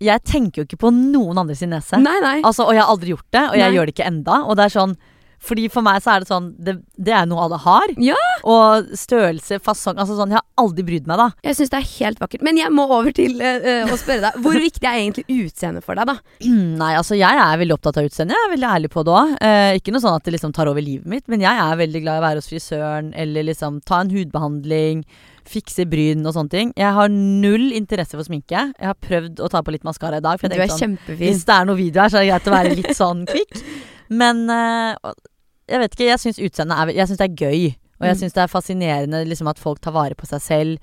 Jeg 0.03 0.23
tenker 0.27 0.63
jo 0.63 0.67
ikke 0.69 0.79
på 0.83 0.91
noen 0.95 1.39
andre 1.43 1.55
sin 1.59 1.71
nese. 1.75 1.99
Nei, 2.03 2.19
nei. 2.23 2.37
Altså, 2.47 2.67
og 2.69 2.75
jeg 2.75 2.83
har 2.85 2.91
aldri 2.93 3.15
gjort 3.15 3.27
det, 3.35 3.45
og 3.51 3.57
jeg 3.59 3.65
Nei. 3.71 3.77
gjør 3.79 3.87
det 3.89 3.95
ikke 3.97 4.07
enda. 4.11 4.37
Og 4.47 4.55
det 4.59 4.67
er 4.69 4.75
sånn 4.77 4.93
fordi 5.38 5.68
For 5.72 5.87
meg 5.87 6.03
så 6.03 6.14
er 6.14 6.24
det 6.24 6.31
sånn 6.31 6.51
Det, 6.59 6.74
det 6.98 7.14
er 7.14 7.27
noe 7.31 7.44
alle 7.46 7.61
har. 7.62 7.94
Ja. 8.03 8.18
Og 8.48 8.90
størrelse, 8.98 9.61
fasong 9.62 9.98
Altså 10.01 10.18
sånn 10.18 10.35
Jeg 10.35 10.40
har 10.40 10.46
aldri 10.59 10.85
brydd 10.87 11.09
meg, 11.09 11.20
da. 11.20 11.29
Jeg 11.46 11.59
syns 11.59 11.72
det 11.72 11.79
er 11.79 11.88
helt 11.92 12.22
vakkert. 12.22 12.42
Men 12.46 12.59
jeg 12.59 12.72
må 12.74 12.88
over 12.88 13.14
til 13.14 13.38
eh, 13.44 13.62
eh, 13.62 13.92
å 13.92 13.98
spørre 13.98 14.24
deg. 14.27 14.40
Hvor 14.42 14.59
viktig 14.59 14.88
er 14.88 14.98
egentlig 14.98 15.24
utseendet 15.46 15.87
for 15.87 15.98
deg, 15.98 16.11
da? 16.11 16.16
Nei, 16.48 16.90
altså 16.98 17.14
jeg 17.18 17.42
er 17.42 17.61
veldig 17.61 17.77
opptatt 17.77 18.01
av 18.01 18.09
utseendet. 18.09 18.35
Jeg 18.35 18.48
er 18.48 18.53
veldig 18.57 18.68
ærlig 18.72 18.90
på 18.90 19.05
det 19.07 19.14
òg. 19.14 19.35
Uh, 19.38 19.70
ikke 19.79 19.94
noe 19.94 20.03
sånn 20.03 20.16
at 20.18 20.27
det 20.27 20.35
liksom 20.35 20.55
tar 20.57 20.70
over 20.70 20.83
livet 20.83 21.07
mitt, 21.11 21.27
men 21.31 21.44
jeg 21.44 21.62
er 21.62 21.79
veldig 21.79 22.03
glad 22.03 22.18
i 22.18 22.22
å 22.22 22.27
være 22.27 22.42
hos 22.42 22.51
frisøren 22.51 23.12
eller 23.18 23.46
liksom 23.46 23.79
ta 23.87 24.01
en 24.03 24.11
hudbehandling. 24.12 25.05
Fikse 25.48 25.87
bryn 25.88 26.27
og 26.27 26.35
sånne 26.35 26.53
ting. 26.53 26.72
Jeg 26.77 26.90
har 26.98 27.12
null 27.12 27.70
interesse 27.77 28.18
for 28.18 28.27
sminke. 28.27 28.66
Jeg 28.74 28.90
har 28.90 28.98
prøvd 28.98 29.44
å 29.44 29.53
ta 29.53 29.62
på 29.62 29.77
litt 29.77 29.87
maskara 29.87 30.18
i 30.18 30.24
dag. 30.24 30.42
For 30.42 30.51
Du 30.51 30.59
er 30.59 30.74
sånn, 30.74 30.83
kjempefin. 30.98 31.22
Hvis 31.22 31.46
det 31.46 31.55
er 31.55 31.70
noe 31.70 31.79
video 31.79 32.03
her, 32.03 32.12
så 32.12 32.18
er 32.18 32.27
det 32.27 32.33
greit 32.35 32.51
å 32.51 32.57
være 32.59 32.74
litt 32.83 32.98
sånn 32.98 33.22
kvikk. 33.31 33.62
Men 34.11 34.49
eh, 34.51 34.97
jeg 35.68 35.81
vet 35.81 35.92
ikke, 35.94 36.09
jeg 36.09 36.18
syns 36.18 36.38
utseendet 36.40 36.79
er 36.79 36.92
Jeg 36.97 37.09
syns 37.09 37.18
det 37.18 37.31
er 37.31 37.37
gøy. 37.47 37.77
Og 38.01 38.07
jeg 38.07 38.14
Mm. 38.16 38.21
syns 38.23 38.33
det 38.33 38.42
er 38.44 38.47
fascinerende 38.53 39.27
liksom, 39.27 39.49
at 39.51 39.59
folk 39.59 39.81
tar 39.81 39.92
vare 39.92 40.14
på 40.14 40.27
seg 40.27 40.40
selv. 40.40 40.79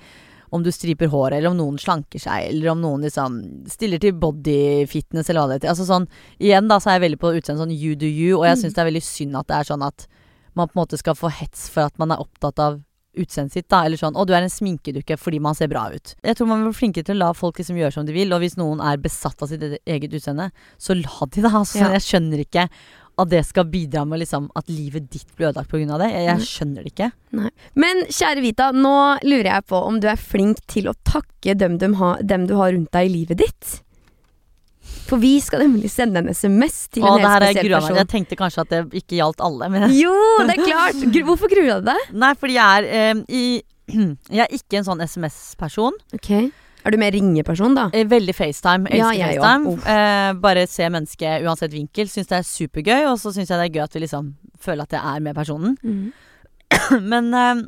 Om 0.51 0.63
du 0.63 0.69
striper 0.71 1.07
håret, 1.07 1.37
eller 1.39 1.49
om 1.49 1.57
noen 1.57 1.77
slanker 1.79 2.19
seg, 2.19 2.49
eller 2.49 2.71
om 2.71 2.81
noen 2.81 3.01
liksom 3.03 3.67
stiller 3.67 3.97
til 3.99 4.11
bodyfitness, 4.13 5.29
eller 5.29 5.41
hva 5.41 5.47
det 5.49 5.57
heter. 5.63 5.71
Altså 5.73 5.85
sånn, 5.87 6.07
igjen 6.39 6.67
da, 6.69 6.77
så 6.79 6.91
er 6.91 6.99
jeg 6.99 7.09
veldig 7.09 7.19
på 7.19 7.31
utseendet 7.39 7.63
sånn 7.65 7.73
you 7.75 7.95
do 7.95 8.05
you, 8.05 8.37
og 8.37 8.45
jeg 8.45 8.57
Mm. 8.57 8.61
syns 8.63 8.73
det 8.75 8.81
er 8.83 8.91
veldig 8.91 9.03
synd 9.03 9.35
at 9.39 9.47
det 9.47 9.55
er 9.57 9.63
sånn 9.73 9.85
at 9.85 10.07
man 10.55 10.67
på 10.67 10.75
en 10.77 10.85
måte 10.85 10.97
skal 10.97 11.13
få 11.15 11.31
hets 11.31 11.67
for 11.69 11.81
at 11.85 11.97
man 11.99 12.11
er 12.11 12.17
opptatt 12.17 12.59
av 12.59 12.81
utseendet 13.17 13.51
sitt, 13.53 13.67
da. 13.69 13.83
Eller 13.85 13.97
sånn 13.97 14.13
'Å, 14.13 14.25
du 14.27 14.33
er 14.33 14.43
en 14.43 14.49
sminkedukke 14.49 15.17
fordi 15.17 15.39
man 15.39 15.55
ser 15.55 15.67
bra 15.67 15.89
ut'. 15.89 16.15
Jeg 16.23 16.35
tror 16.35 16.47
man 16.47 16.63
blir 16.63 16.73
flinkere 16.73 17.05
til 17.05 17.15
å 17.15 17.19
la 17.19 17.33
folk 17.33 17.55
liksom 17.57 17.75
gjøre 17.77 17.93
som 17.93 18.05
de 18.05 18.13
vil, 18.13 18.31
og 18.33 18.41
hvis 18.41 18.55
noen 18.57 18.79
er 18.81 18.97
besatt 18.97 19.41
av 19.41 19.47
sitt 19.49 19.61
eget 19.87 20.11
utseende, 20.11 20.51
så 20.77 20.93
la 20.95 21.25
de 21.25 21.41
det. 21.41 21.51
Altså. 21.51 21.79
Ja. 21.79 21.91
Jeg 21.91 22.01
skjønner 22.01 22.39
ikke 22.45 22.69
at 23.21 23.29
det 23.31 23.41
skal 23.47 23.67
bidra 23.71 24.03
med 24.07 24.19
liksom 24.21 24.49
at 24.59 24.67
livet 24.71 25.07
ditt 25.13 25.29
blir 25.37 25.49
ødelagt 25.51 25.71
pga. 25.71 25.97
det. 26.01 26.09
Jeg, 26.11 26.25
jeg 26.27 26.47
skjønner 26.49 26.83
det 26.83 26.91
ikke. 26.93 27.09
Men 27.79 28.03
kjære 28.11 28.43
Vita, 28.43 28.69
nå 28.75 28.93
lurer 29.23 29.49
jeg 29.53 29.65
på 29.71 29.79
om 29.87 29.99
du 30.03 30.07
er 30.11 30.19
flink 30.19 30.59
til 30.71 30.89
å 30.91 30.95
takke 31.07 31.55
dem, 31.55 31.77
dem, 31.81 31.95
ha, 32.01 32.15
dem 32.21 32.47
du 32.49 32.55
har 32.59 32.73
rundt 32.75 32.91
deg 32.95 33.07
i 33.09 33.13
livet 33.13 33.39
ditt? 33.45 33.77
For 35.05 35.21
vi 35.21 35.35
skal 35.41 35.61
nemlig 35.63 35.89
sende 35.93 36.21
en 36.21 36.29
SMS 36.33 36.87
til 36.93 37.05
Åh, 37.05 37.15
en 37.15 37.23
helt 37.25 37.43
spesiell 37.45 37.69
grunnen. 37.69 37.81
person. 37.81 37.99
Jeg 38.01 38.09
tenkte 38.11 38.37
kanskje 38.39 38.65
at 38.65 38.73
det 38.73 38.81
ikke 39.03 39.19
gjaldt 39.19 39.41
alle, 39.45 39.69
men 39.73 39.87
Jo, 39.93 40.13
det 40.45 40.57
er 40.57 40.65
klart! 40.71 41.01
Hvorfor 41.29 41.51
gruer 41.51 41.81
du 41.81 41.89
deg? 41.91 42.11
Nei, 42.25 42.33
fordi 42.41 42.57
jeg 42.57 42.83
er 42.83 42.91
eh, 42.99 43.23
i 43.29 43.45
Jeg 44.33 44.41
er 44.47 44.53
ikke 44.57 44.79
en 44.79 44.87
sånn 44.87 45.03
SMS-person. 45.05 45.97
Ok 46.17 46.31
Er 46.85 46.91
du 46.93 46.97
mer 47.01 47.11
ringeperson, 47.15 47.73
da? 47.75 47.87
Eh, 47.93 48.05
Veldig 48.05 48.35
FaceTime. 48.37 48.89
Ja, 48.93 49.09
Elsker 49.09 49.31
jeg 49.33 49.39
FaceTime. 49.41 49.77
Eh, 49.89 50.33
bare 50.43 50.67
se 50.69 50.89
mennesket 50.93 51.41
uansett 51.47 51.73
vinkel. 51.73 52.05
Syns 52.11 52.27
det 52.29 52.37
er 52.37 52.45
supergøy. 52.45 53.07
Og 53.09 53.17
så 53.19 53.31
syns 53.33 53.49
jeg 53.49 53.57
det 53.57 53.65
er 53.71 53.73
gøy 53.79 53.83
at 53.87 53.93
vi 53.97 54.03
liksom 54.05 54.35
føler 54.61 54.85
at 54.85 54.93
jeg 54.93 55.01
er 55.15 55.19
med 55.25 55.35
personen. 55.35 55.77
Mm. 55.81 56.11
Men 57.11 57.33
eh, 57.33 57.63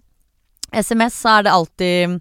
SMS 0.83 1.17
så 1.23 1.39
er 1.39 1.47
det 1.47 1.53
alltid 1.53 2.17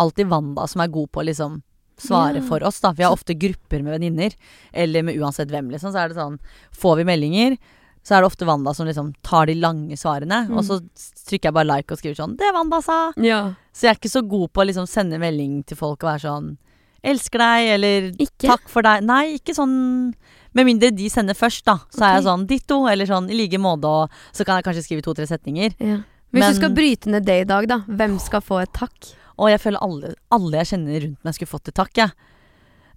Alltid 0.00 0.30
Wanda 0.30 0.64
som 0.66 0.80
er 0.80 0.88
god 0.88 1.10
på 1.12 1.20
å 1.20 1.26
liksom 1.28 1.58
svare 2.00 2.38
Ja. 2.40 2.44
for 2.48 2.62
oss. 2.64 2.80
da 2.80 2.92
Vi 2.96 3.02
har 3.04 3.12
ofte 3.12 3.34
grupper 3.36 3.82
med 3.84 3.92
venninner, 3.98 4.32
eller 4.72 5.02
med 5.04 5.18
uansett 5.20 5.50
hvem. 5.52 5.68
liksom 5.70 5.92
Så 5.92 5.98
er 6.00 6.08
det 6.08 6.16
sånn 6.16 6.38
Får 6.72 6.96
vi 6.96 7.04
meldinger, 7.04 7.58
så 8.02 8.16
er 8.16 8.22
det 8.22 8.30
ofte 8.30 8.46
Wanda 8.48 8.72
som 8.74 8.86
liksom 8.88 9.12
tar 9.22 9.46
de 9.46 9.54
lange 9.60 9.96
svarene. 9.96 10.46
Mm. 10.48 10.56
Og 10.56 10.64
så 10.64 10.80
trykker 11.28 11.50
jeg 11.50 11.54
bare 11.54 11.68
like 11.68 11.92
og 11.92 11.98
skriver 12.00 12.16
sånn 12.16 12.36
'Det 12.36 12.54
Wanda 12.54 12.80
sa'. 12.80 13.12
Ja. 13.22 13.54
Så 13.72 13.86
jeg 13.86 13.90
er 13.90 13.98
ikke 14.00 14.16
så 14.16 14.22
god 14.26 14.52
på 14.52 14.62
å 14.62 14.66
liksom 14.66 14.86
sende 14.88 15.18
melding 15.18 15.64
til 15.66 15.76
folk 15.76 16.02
og 16.02 16.10
være 16.10 16.24
sånn 16.26 16.56
'Elsker 17.04 17.38
deg', 17.38 17.68
eller 17.74 18.10
Ikke? 18.18 18.48
'Takk 18.48 18.68
for 18.68 18.82
deg'. 18.82 19.02
Nei, 19.04 19.38
ikke 19.38 19.54
sånn 19.54 20.14
Med 20.52 20.66
mindre 20.66 20.90
de 20.90 21.08
sender 21.08 21.34
først, 21.34 21.62
da. 21.64 21.78
Så 21.94 22.02
er 22.02 22.16
jeg 22.18 22.24
sånn 22.24 22.46
'ditto', 22.46 22.90
eller 22.90 23.06
sånn 23.06 23.30
'i 23.30 23.36
like 23.36 23.56
måte', 23.56 23.84
og 23.84 24.10
så 24.32 24.44
kan 24.44 24.56
jeg 24.56 24.64
kanskje 24.64 24.82
skrive 24.82 25.02
to-tre 25.02 25.26
setninger. 25.26 25.74
ja. 25.78 26.02
Hvis 26.32 26.40
Men- 26.40 26.52
du 26.52 26.56
skal 26.58 26.70
bryte 26.70 27.06
ned 27.06 27.24
det 27.24 27.40
i 27.40 27.44
dag, 27.44 27.66
da, 27.66 27.78
hvem 27.80 28.18
skal 28.20 28.40
få 28.40 28.62
et 28.62 28.72
takk? 28.72 29.14
Og 29.38 29.48
jeg 29.48 29.60
føler 29.60 29.78
alle, 29.82 30.14
alle 30.30 30.52
jeg 30.58 30.66
kjenner 30.78 31.00
rundt 31.02 31.24
meg, 31.24 31.34
skulle 31.34 31.48
fått 31.48 31.68
et 31.68 31.74
takk, 31.74 31.92
jeg. 31.94 32.12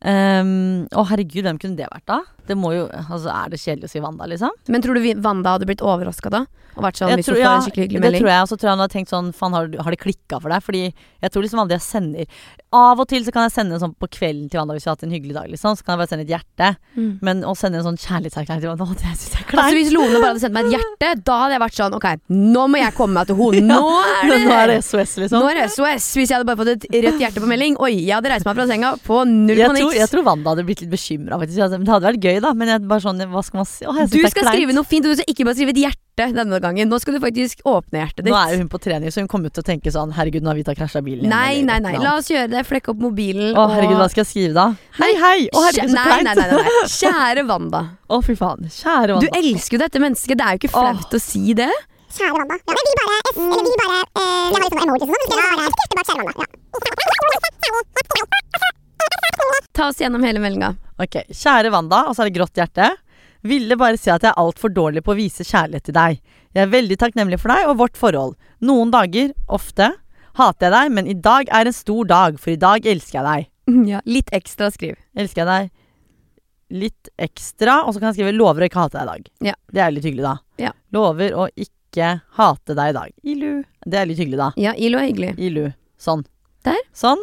Ehm, 0.04 0.88
å 0.92 1.06
herregud, 1.08 1.44
hvem 1.46 1.60
kunne 1.60 1.78
det 1.78 1.88
vært, 1.88 2.06
da? 2.06 2.20
Det 2.48 2.58
må 2.60 2.74
jo 2.76 2.88
Altså, 2.92 3.30
er 3.32 3.50
det 3.54 3.60
kjedelig 3.62 3.90
å 3.90 3.94
si 3.94 4.00
Wanda, 4.04 4.26
liksom? 4.28 4.52
Men 4.68 4.82
tror 4.84 4.96
du 5.00 5.22
Wanda 5.24 5.56
hadde 5.58 5.66
blitt 5.70 5.82
overraska 5.82 6.30
da? 6.34 6.46
Og 6.74 6.82
vært 6.82 6.98
sånn, 6.98 7.10
Jeg 7.14 7.20
hvis 7.22 7.28
tror- 7.28 7.38
hun 7.38 7.44
får 7.44 7.46
ja, 7.46 7.54
en 7.56 7.62
skikkelig 7.68 7.84
hyggelig 7.86 8.02
det 8.02 8.20
tror 8.20 8.30
jeg. 8.34 8.42
Og 8.42 8.50
så 8.50 8.56
tror 8.58 8.68
jeg 8.68 8.74
hun 8.74 8.82
hadde 8.82 8.94
tenkt 8.96 9.12
sånn 9.14 9.28
Faen, 9.38 9.54
har, 9.54 9.68
har 9.86 9.92
det 9.94 10.00
klikka 10.02 10.40
for 10.42 10.50
deg? 10.50 10.64
Fordi 10.66 10.82
jeg 11.22 11.30
tror 11.32 11.44
liksom 11.46 11.60
aldri 11.62 11.78
jeg 11.78 11.86
sender 11.86 12.26
Av 12.74 12.98
og 13.00 13.08
til 13.08 13.22
så 13.24 13.32
kan 13.32 13.46
jeg 13.46 13.54
sende 13.54 13.76
en 13.78 13.84
sånn 13.84 13.94
på 14.02 14.10
kvelden 14.10 14.50
til 14.50 14.58
Wanda 14.58 14.74
hvis 14.74 14.88
vi 14.88 14.90
har 14.90 14.96
hatt 14.98 15.04
en 15.06 15.14
hyggelig 15.14 15.36
dag, 15.38 15.48
liksom. 15.54 15.78
Så 15.78 15.86
kan 15.86 15.94
jeg 15.94 16.02
bare 16.02 16.10
sende 16.10 16.26
et 16.26 16.34
hjerte. 16.34 16.72
Mm. 16.98 17.12
Men 17.22 17.44
å 17.46 17.54
sende 17.56 17.78
en 17.78 17.86
sånn 17.86 18.00
kjærlighetserklæring 18.02 18.64
til 18.66 18.72
Wanda, 18.74 18.88
det 18.90 19.14
syns 19.14 19.36
jeg 19.38 19.46
er 19.46 19.60
Altså. 19.64 19.76
Hvis 19.78 19.92
Lone 19.94 20.18
bare 20.18 20.32
hadde 20.34 20.42
sendt 20.42 20.56
meg 20.58 20.66
et 20.66 20.74
hjerte, 20.80 21.10
da 21.30 21.36
hadde 21.44 21.54
jeg 21.54 21.62
vært 21.62 21.78
sånn 21.78 21.94
Ok, 21.94 22.08
nå 22.34 22.64
må 22.74 22.82
jeg 22.82 22.94
komme 22.98 23.14
meg 23.20 23.28
til 23.30 23.38
henne. 23.38 23.70
Nå 23.78 23.92
er 24.02 24.32
det, 24.34 24.40
Nå 24.48 24.56
er 24.58 24.68
det 24.74 24.78
SOS, 24.82 25.14
liksom. 25.22 25.44
Nå 25.44 25.52
er 25.52 25.60
det 25.62 25.68
SOS. 25.76 26.08
Hvis 26.18 26.34
jeg 26.34 26.40
hadde 26.40 26.50
bare 26.50 26.58
fått 26.58 26.74
et 26.74 26.88
rødt 27.06 27.22
hjerte 27.22 27.44
på 27.44 27.50
melding 27.54 27.78
Oi, 27.78 27.92
jeg 28.02 28.16
hadde 28.18 28.34
reist 28.34 28.50
meg 28.50 28.58
fra 28.58 28.66
senga 28.68 28.96
på 29.06 29.22
null 29.30 29.62
niks. 29.78 29.94
jeg 30.00 30.10
tror 30.10 30.26
Wanda 30.26 30.56
hadde 30.56 30.66
blitt 30.66 30.82
litt 30.82 30.90
bekymra, 30.90 31.38
faktisk. 31.38 31.70
Men 31.78 31.86
Det 31.86 31.94
hadde 31.94 32.10
vært 32.10 32.26
gøy, 32.26 32.33
da. 32.42 32.54
Men 32.58 32.68
jeg 32.72 32.82
bare 32.90 33.04
sånn, 33.04 33.20
hva 33.30 33.42
skal 33.46 33.58
man 33.62 33.68
si? 33.70 33.86
Åh, 33.86 33.98
jeg 34.02 34.10
Du 34.14 34.18
er 34.24 34.32
skal 34.34 34.48
skrive 34.50 34.74
noe 34.74 34.88
fint, 34.88 35.06
og 35.06 35.10
du 35.14 35.18
skal 35.22 35.30
ikke 35.34 35.46
bare 35.46 35.56
skrive 35.60 35.72
et 35.76 35.82
hjerte 35.84 36.02
denne 36.38 36.58
gangen. 36.64 36.86
Nå 36.90 36.98
skal 37.02 37.14
du 37.18 37.22
faktisk 37.22 37.56
åpne 37.70 37.98
hjertet 38.02 38.22
ditt. 38.26 38.34
Nå 38.34 38.38
er 38.40 38.58
hun 38.62 38.70
på 38.70 38.78
trening, 38.82 39.10
så 39.14 39.18
hun 39.24 39.30
kommer 39.32 39.48
ut 39.50 39.56
til 39.58 39.64
å 39.64 39.66
tenke 39.68 39.90
sånn 39.94 40.12
Herregud, 40.14 40.44
nå 40.46 40.50
har 40.54 40.58
Vita 40.60 40.74
krasja 40.78 41.02
bilen. 41.06 41.26
Nei, 41.30 41.62
nei, 41.66 41.80
nei. 41.84 41.96
La 42.02 42.12
oss 42.18 42.28
gjøre 42.32 42.50
det. 42.54 42.62
Flekke 42.70 42.90
opp 42.94 43.00
mobilen. 43.02 43.56
Å, 43.58 43.60
herregud, 43.74 43.98
hva 44.02 44.10
skal 44.14 44.22
jeg 44.26 44.32
skrive 44.32 44.54
da? 44.58 44.66
Hei, 45.00 45.14
hei! 45.18 45.40
Å, 45.50 45.52
herregud, 45.68 45.92
så 45.94 45.98
kleint. 46.06 46.24
nei, 46.24 46.24
nei, 46.24 46.36
nei, 46.38 46.48
nei. 46.54 46.62
Kjære 47.00 47.42
Wanda. 47.50 47.82
Å, 48.10 48.12
fy 48.26 48.34
faen. 48.40 48.62
Kjære 48.78 49.10
Du 49.24 49.28
elsker 49.34 49.74
jo 49.78 49.82
dette 49.86 50.00
mennesket. 50.04 50.36
Det 50.38 50.46
er 50.46 50.52
jo 50.58 50.62
ikke 50.64 50.74
flaut 50.78 51.12
å 51.18 51.20
si 51.24 51.44
det. 51.58 51.72
Kjære 52.14 52.34
Wanda. 52.38 52.56
Ja, 52.62 52.72
men 52.78 52.84
vi 52.86 52.94
bare, 53.02 53.18
eller 53.42 53.66
vi 53.66 53.74
bare 53.82 53.98
eh, 54.06 54.22
Jeg 54.22 54.54
har 54.54 54.62
litt 54.62 54.70
sånn 54.70 54.86
emojis 54.86 55.02
og 55.02 55.10
sånn. 55.10 55.18
Så 55.18 55.26
skal 55.34 55.42
jeg 55.42 55.50
bare 55.58 55.66
et 55.66 55.74
hjerte 55.82 55.98
bak 55.98 56.06
kjære 56.14 56.30
Wanda. 56.30 56.38
Ja. 56.44 56.48
Ta 59.74 59.88
oss 59.90 60.00
gjennom 60.02 60.24
hele 60.24 60.40
meldinga. 60.40 60.76
Ok, 61.02 61.18
Kjære 61.34 61.72
Wanda, 61.74 62.04
og 62.08 62.16
så 62.16 62.24
er 62.24 62.30
det 62.30 62.38
grått 62.38 62.60
hjerte. 62.60 62.92
Ville 63.44 63.76
bare 63.80 63.98
si 64.00 64.12
at 64.14 64.24
jeg 64.24 64.32
er 64.32 64.40
altfor 64.40 64.72
dårlig 64.72 65.02
på 65.04 65.12
å 65.16 65.18
vise 65.18 65.44
kjærlighet 65.44 65.90
til 65.90 65.98
deg. 65.98 66.20
Jeg 66.54 66.64
er 66.68 66.72
veldig 66.72 66.98
takknemlig 67.02 67.40
for 67.42 67.52
deg 67.52 67.68
og 67.72 67.80
vårt 67.82 67.98
forhold. 68.00 68.36
Noen 68.64 68.94
dager, 68.94 69.34
ofte, 69.52 69.90
hater 70.38 70.70
jeg 70.70 70.76
deg, 70.76 70.94
men 70.96 71.10
i 71.10 71.16
dag 71.18 71.50
er 71.52 71.68
en 71.70 71.76
stor 71.76 72.06
dag, 72.08 72.38
for 72.40 72.54
i 72.54 72.60
dag 72.62 72.86
elsker 72.86 73.20
jeg 73.20 73.26
deg. 73.30 73.50
Ja, 73.94 74.02
litt 74.06 74.30
ekstra 74.36 74.68
skriv. 74.76 74.98
Elsker 75.16 75.44
jeg 75.44 75.50
deg 75.50 75.72
litt 76.74 77.10
ekstra, 77.22 77.84
og 77.86 77.94
så 77.94 78.02
kan 78.02 78.10
jeg 78.10 78.18
skrive 78.18 78.34
'lover 78.34 78.66
å 78.66 78.68
ikke 78.68 78.82
hate 78.82 78.98
deg 78.98 79.04
i 79.04 79.12
dag'. 79.12 79.28
Ja. 79.52 79.54
Det 79.72 79.82
er 79.84 79.92
litt 79.94 80.08
hyggelig, 80.08 80.24
da. 80.26 80.36
Ja. 80.58 80.72
Lover 80.96 81.36
å 81.38 81.48
ikke 81.54 82.10
hate 82.40 82.76
deg 82.80 82.90
i 82.94 82.96
dag. 82.98 83.12
Ilu. 83.24 83.64
Det 83.86 84.00
er 84.00 84.10
litt 84.10 84.18
hyggelig, 84.22 84.40
da. 84.42 84.50
Ja, 84.58 84.74
Ilu 84.74 84.98
er 84.98 85.08
hyggelig. 85.10 85.34
Ilu. 85.38 85.68
Sånn. 86.02 86.26
Der. 86.66 86.80
Sånn. 86.98 87.22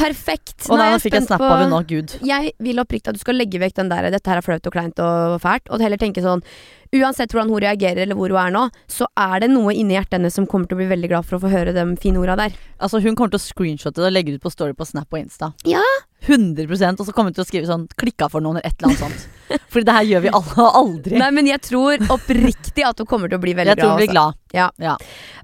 Perfekt. 0.00 0.66
Og 0.70 0.80
da 0.80 0.90
fikk 1.02 1.18
jeg 1.18 1.26
snap 1.28 1.44
av 1.44 1.58
henne 1.60 1.74
nå. 1.74 1.80
Gud. 1.90 2.16
Jeg 2.24 2.52
vil 2.58 2.80
oppriktig 2.82 3.12
at 3.12 3.18
du 3.18 3.22
skal 3.22 3.36
legge 3.36 3.60
vekk 3.60 3.76
den 3.76 3.92
der 3.92 4.10
'dette 4.10 4.32
her 4.32 4.40
er 4.40 4.46
flaut 4.46 4.66
og 4.66 4.72
kleint 4.72 4.98
og 4.98 5.40
fælt', 5.44 5.68
og 5.70 5.80
heller 5.80 6.00
tenke 6.00 6.24
sånn 6.24 6.42
Uansett 6.90 7.30
hvordan 7.30 7.52
hun 7.52 7.60
reagerer 7.62 8.02
eller 8.02 8.18
hvor 8.18 8.32
hun 8.34 8.40
er 8.42 8.50
nå, 8.50 8.64
så 8.90 9.06
er 9.14 9.44
det 9.44 9.50
noe 9.52 9.70
inni 9.70 9.94
hjertet 9.94 10.16
hennes 10.18 10.34
som 10.34 10.46
kommer 10.50 10.66
til 10.66 10.74
å 10.74 10.80
bli 10.80 10.88
veldig 10.90 11.10
glad 11.12 11.26
for 11.28 11.38
å 11.38 11.42
få 11.44 11.50
høre 11.52 11.70
de 11.76 11.84
fine 12.02 12.18
orda 12.18 12.34
der. 12.34 12.56
Altså 12.82 12.98
Hun 12.98 13.14
kommer 13.14 13.30
til 13.30 13.38
å 13.38 13.44
screenshotte 13.46 14.02
det 14.02 14.08
og 14.08 14.16
legge 14.16 14.32
det 14.32 14.40
ut 14.40 14.46
på 14.48 14.50
Story 14.50 14.74
på 14.74 14.88
Snap 14.88 15.06
og 15.14 15.20
Insta. 15.20 15.52
Ja. 15.70 15.84
100% 16.26 17.00
Og 17.00 17.06
så 17.06 17.14
kommer 17.14 17.30
hun 17.30 17.36
til 17.38 17.44
å 17.44 17.48
skrive 17.48 17.68
sånn 17.70 17.86
'klikka 17.94 18.28
for 18.28 18.42
noen' 18.42 18.58
eller 18.58 18.66
et 18.66 18.74
eller 18.82 18.90
annet 18.90 19.04
sånt. 19.06 19.28
Fordi 19.70 19.84
det 19.86 19.94
her 19.94 20.06
gjør 20.10 20.22
vi 20.26 20.32
alle, 20.40 20.66
aldri. 20.82 21.18
Nei, 21.22 21.30
men 21.30 21.46
jeg 21.46 21.62
tror 21.62 22.02
oppriktig 22.10 22.84
at 22.86 22.98
hun 22.98 23.06
kommer 23.06 23.30
til 23.30 23.38
å 23.38 23.42
bli 23.46 23.54
veldig 23.54 23.70
jeg 23.70 23.78
tror 23.78 23.94
hun 23.94 23.96
glad. 23.96 24.02
blir 24.02 24.12
glad. 24.12 24.40
Ja. 24.52 24.66
Ja. 24.82 24.96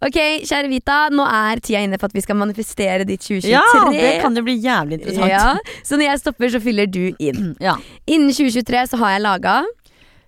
Ok, 0.02 0.18
kjære 0.50 0.68
Vita, 0.68 0.98
nå 1.14 1.24
er 1.30 1.62
tida 1.62 1.84
inne 1.86 1.98
for 2.02 2.10
at 2.10 2.18
vi 2.18 2.26
skal 2.26 2.36
manifestere 2.42 3.06
ditt 3.06 3.22
2023. 3.22 3.54
ja, 3.54 3.62
det 3.94 4.12
kan 4.20 4.34
jo 4.34 4.42
bli 4.46 4.56
jævlig 4.64 4.98
interessant. 5.00 5.30
Ja, 5.30 5.80
Så 5.84 5.98
når 5.98 6.08
jeg 6.10 6.22
stopper, 6.22 6.52
så 6.54 6.60
fyller 6.62 6.86
du 6.90 7.02
inn. 7.18 7.52
Ja. 7.66 7.76
Innen 8.06 8.30
2023 8.32 8.86
så 8.94 9.00
har 9.02 9.16
jeg 9.16 9.24
laga, 9.26 9.58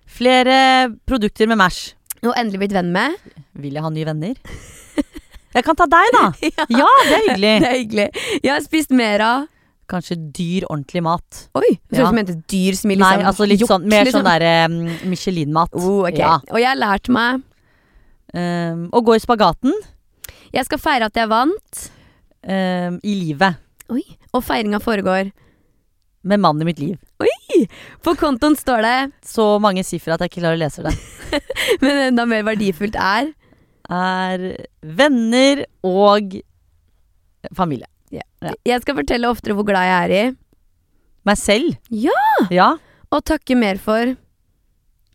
Flere 0.09 0.89
produkter 1.07 1.47
med 1.47 1.57
Mash. 1.61 1.93
og 2.25 2.33
endelig 2.35 2.59
blitt 2.63 2.73
venn 2.73 2.89
med 2.91 3.13
Vil 3.61 3.75
jeg 3.77 3.83
ha 3.85 3.89
nye 3.93 4.05
venner? 4.07 4.35
Jeg 5.55 5.63
kan 5.65 5.75
ta 5.77 5.85
deg, 5.89 6.09
da! 6.13 6.25
Ja, 6.81 6.87
det 7.09 7.15
er 7.17 7.23
hyggelig. 7.25 7.53
Det 7.63 7.69
er 7.69 7.77
hyggelig. 7.79 8.07
Jeg 8.43 8.51
har 8.53 8.61
spist 8.65 8.91
mer 8.93 9.23
av 9.25 9.47
Kanskje 9.89 10.13
dyr, 10.37 10.67
ordentlig 10.69 11.01
mat. 11.01 11.39
Oi, 11.57 11.71
Du 11.89 11.97
Ja. 11.97 12.11
mente 12.13 12.35
dyr 12.51 12.75
som 12.77 12.91
i 12.93 12.97
Nei, 12.99 13.07
liksom 13.17 13.29
altså 13.31 13.47
litt 13.49 13.63
hjort, 13.63 13.71
sånn 13.71 13.87
mer 13.89 14.05
liksom. 14.05 14.21
sånn 14.21 14.27
derre 14.29 14.51
um, 14.69 15.09
Michelin-mat. 15.09 15.73
Oh, 15.73 16.03
okay. 16.05 16.21
Ja. 16.21 16.35
Og 16.53 16.59
jeg 16.61 16.69
har 16.69 16.77
lært 16.77 17.09
meg 17.09 17.45
Um, 18.29 18.83
å 18.93 18.99
gå 19.01 19.15
i 19.17 19.21
spagaten 19.23 19.71
Jeg 20.53 20.61
skal 20.67 20.77
feire 20.77 21.07
at 21.09 21.15
jeg 21.17 21.25
vant. 21.31 21.79
um, 22.45 22.99
i 23.01 23.15
livet. 23.17 23.57
Oi. 23.89 24.03
Og 24.35 24.43
feiringa 24.45 24.79
foregår. 24.83 25.31
Med 26.29 26.41
mannen 26.43 26.61
i 26.65 26.67
mitt 26.67 26.79
liv. 26.81 26.97
På 28.05 28.13
kontoen 28.15 28.53
står 28.55 28.83
det, 28.85 28.97
Så 29.25 29.43
mange 29.59 29.83
sifre 29.83 30.13
at 30.13 30.21
jeg 30.23 30.29
ikke 30.31 30.41
klarer 30.43 30.59
å 30.59 30.61
lese 30.61 30.83
det. 30.85 30.93
men 31.83 31.97
enda 32.09 32.25
mer 32.29 32.43
verdifullt 32.47 32.95
er 32.95 33.31
Er 33.89 34.43
venner 34.83 35.63
og 35.83 36.37
familie. 37.57 37.87
Ja. 38.13 38.23
Jeg 38.65 38.81
skal 38.83 38.97
fortelle 38.97 39.29
oftere 39.29 39.53
hvor 39.57 39.67
glad 39.67 39.85
jeg 39.85 39.97
er 40.05 40.13
i, 40.15 40.35
Meg 41.27 41.37
selv. 41.37 41.75
Ja! 41.91 42.15
Ja. 42.49 42.69
og 43.11 43.23
takke 43.27 43.57
mer 43.59 43.77
for. 43.81 44.15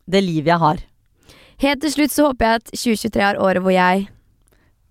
Det 0.07 0.21
livet 0.23 0.51
jeg 0.53 0.61
har. 0.61 0.83
Helt 1.63 1.81
til 1.81 1.95
slutt 1.95 2.13
så 2.13 2.27
håper 2.29 2.45
jeg 2.51 2.61
at 2.61 2.73
2023 2.75 3.25
er 3.31 3.41
året 3.41 3.63
hvor 3.65 3.73
jeg 3.75 4.09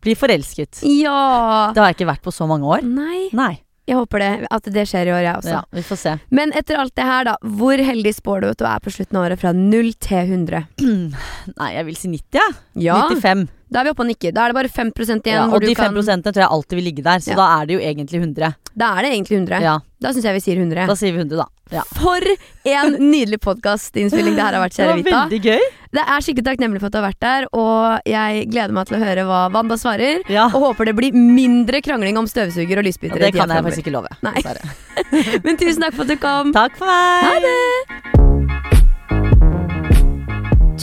Blir 0.04 0.18
forelsket. 0.20 0.82
Ja! 0.84 1.72
Det 1.72 1.80
har 1.80 1.92
jeg 1.92 2.00
ikke 2.02 2.10
vært 2.10 2.26
på 2.26 2.34
så 2.36 2.48
mange 2.50 2.68
år. 2.68 2.82
Nei, 2.84 3.30
Nei. 3.32 3.54
Jeg 3.90 3.98
håper 4.00 4.24
det. 4.24 4.32
At 4.54 4.68
det 4.76 4.86
skjer 4.88 5.10
i 5.10 5.14
år, 5.14 5.24
jeg 5.26 5.40
også. 5.42 5.56
Ja, 5.58 5.62
vi 5.76 5.84
får 5.84 6.00
se. 6.00 6.14
Men 6.32 6.54
etter 6.56 6.80
alt 6.80 6.94
det 6.96 7.08
her, 7.08 7.28
da. 7.28 7.36
Hvor 7.60 7.84
heldig 7.84 8.14
spår 8.16 8.44
du 8.44 8.48
at 8.54 8.62
du 8.62 8.66
er 8.70 8.80
på 8.84 8.94
slutten 8.96 9.20
av 9.20 9.26
året 9.28 9.42
fra 9.42 9.52
0 9.58 9.92
til 10.04 10.22
100? 10.38 10.64
Nei, 11.60 11.70
jeg 11.76 11.88
vil 11.90 12.00
si 12.00 12.12
90, 12.14 12.40
jeg. 12.40 12.56
Ja, 12.88 13.02
95. 13.12 13.48
da 13.74 13.82
er 13.82 13.88
vi 13.90 13.94
oppe 13.96 14.06
og 14.06 14.10
nikker. 14.12 14.36
Da 14.36 14.46
er 14.46 14.54
det 14.54 14.60
bare 14.62 14.72
5 14.72 14.94
igjen. 14.94 15.24
Ja, 15.34 15.48
hvor 15.52 15.60
og 15.60 15.68
de 15.68 15.76
5 15.76 16.00
kan, 16.00 16.24
tror 16.30 16.44
jeg 16.46 16.52
alltid 16.58 16.80
vil 16.80 16.88
ligge 16.92 17.04
der, 17.04 17.20
så 17.26 17.34
Ja. 17.34 17.40
da 17.42 17.48
er 17.62 17.66
det 17.68 17.74
jo 17.76 17.82
egentlig 17.84 18.22
100. 18.24 18.54
Da 18.74 18.88
er 18.98 19.06
det 19.06 19.12
egentlig 19.14 19.38
100. 19.38 19.62
Ja, 19.62 19.76
Da 20.02 20.12
syns 20.14 20.26
jeg 20.26 20.34
vi 20.34 20.42
sier 20.42 20.58
100. 20.58 20.88
Da 20.90 20.96
sier 20.98 21.14
vi 21.14 21.20
100, 21.22 21.38
da. 21.38 21.46
Ja. 21.74 21.84
For 21.96 22.22
en 22.70 22.96
nydelig 23.00 23.40
podkastinnspilling 23.42 24.36
det 24.36 24.44
her 24.44 24.58
har 24.58 24.64
vært, 24.66 24.74
Det 24.76 24.82
kjære 24.82 24.90
var 24.90 24.98
Vita. 25.04 25.22
veldig 25.30 25.42
gøy. 25.46 25.60
Det 25.94 26.04
er 26.04 26.26
skikkelig 26.26 26.46
takknemlig 26.48 26.80
for 26.82 26.90
at 26.90 26.94
du 26.94 26.98
har 26.98 27.06
vært 27.06 27.22
der, 27.22 27.48
og 27.54 28.10
jeg 28.10 28.50
gleder 28.50 28.74
meg 28.74 28.88
til 28.90 28.98
å 28.98 29.04
høre 29.06 29.26
hva 29.30 29.42
Wanda 29.54 29.78
svarer. 29.78 30.24
Ja. 30.28 30.48
Og 30.50 30.66
håper 30.74 30.90
det 30.90 30.96
blir 30.98 31.14
mindre 31.14 31.82
krangling 31.86 32.18
om 32.18 32.26
støvsuger 32.26 32.82
og 32.82 32.86
Ja, 32.90 33.18
det 33.22 33.34
kan 33.34 33.50
jeg 33.50 33.64
faktisk 33.64 33.86
ikke 33.86 33.94
love. 33.94 34.10
Men 35.46 35.58
tusen 35.58 35.82
takk 35.86 35.94
for 35.94 36.02
at 36.04 36.10
du 36.10 36.18
kom. 36.18 36.52
Takk 36.54 36.78
for 36.78 36.86
meg. 36.90 37.24
Ha 37.30 37.40
det! 37.46 38.14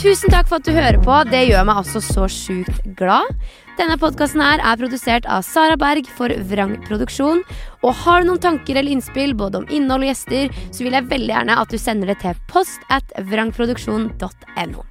Tusen 0.01 0.31
takk 0.33 0.47
for 0.49 0.57
at 0.57 0.65
du 0.65 0.71
hører 0.71 0.97
på. 1.03 1.13
Det 1.29 1.43
gjør 1.51 1.65
meg 1.67 1.83
altså 1.83 1.99
så 2.01 2.23
sjukt 2.31 2.79
glad. 2.97 3.27
Denne 3.79 3.95
podkasten 3.99 4.41
her 4.43 4.59
er 4.59 4.79
produsert 4.79 5.25
av 5.31 5.45
Sara 5.47 5.77
Berg 5.79 6.09
for 6.17 6.33
Vrang 6.51 6.75
Produksjon. 6.85 7.41
Og 7.81 7.95
har 8.03 8.21
du 8.21 8.31
noen 8.31 8.43
tanker 8.43 8.77
eller 8.77 8.91
innspill 8.91 9.33
både 9.37 9.61
om 9.61 9.67
innhold 9.71 10.05
og 10.05 10.11
gjester, 10.11 10.51
så 10.75 10.85
vil 10.85 10.97
jeg 10.99 11.09
veldig 11.11 11.33
gjerne 11.33 11.59
at 11.63 11.71
du 11.71 11.79
sender 11.81 12.11
det 12.11 12.19
til 12.23 12.47
post 12.51 12.83
at 12.91 13.15
vrangproduksjon.no. 13.31 14.90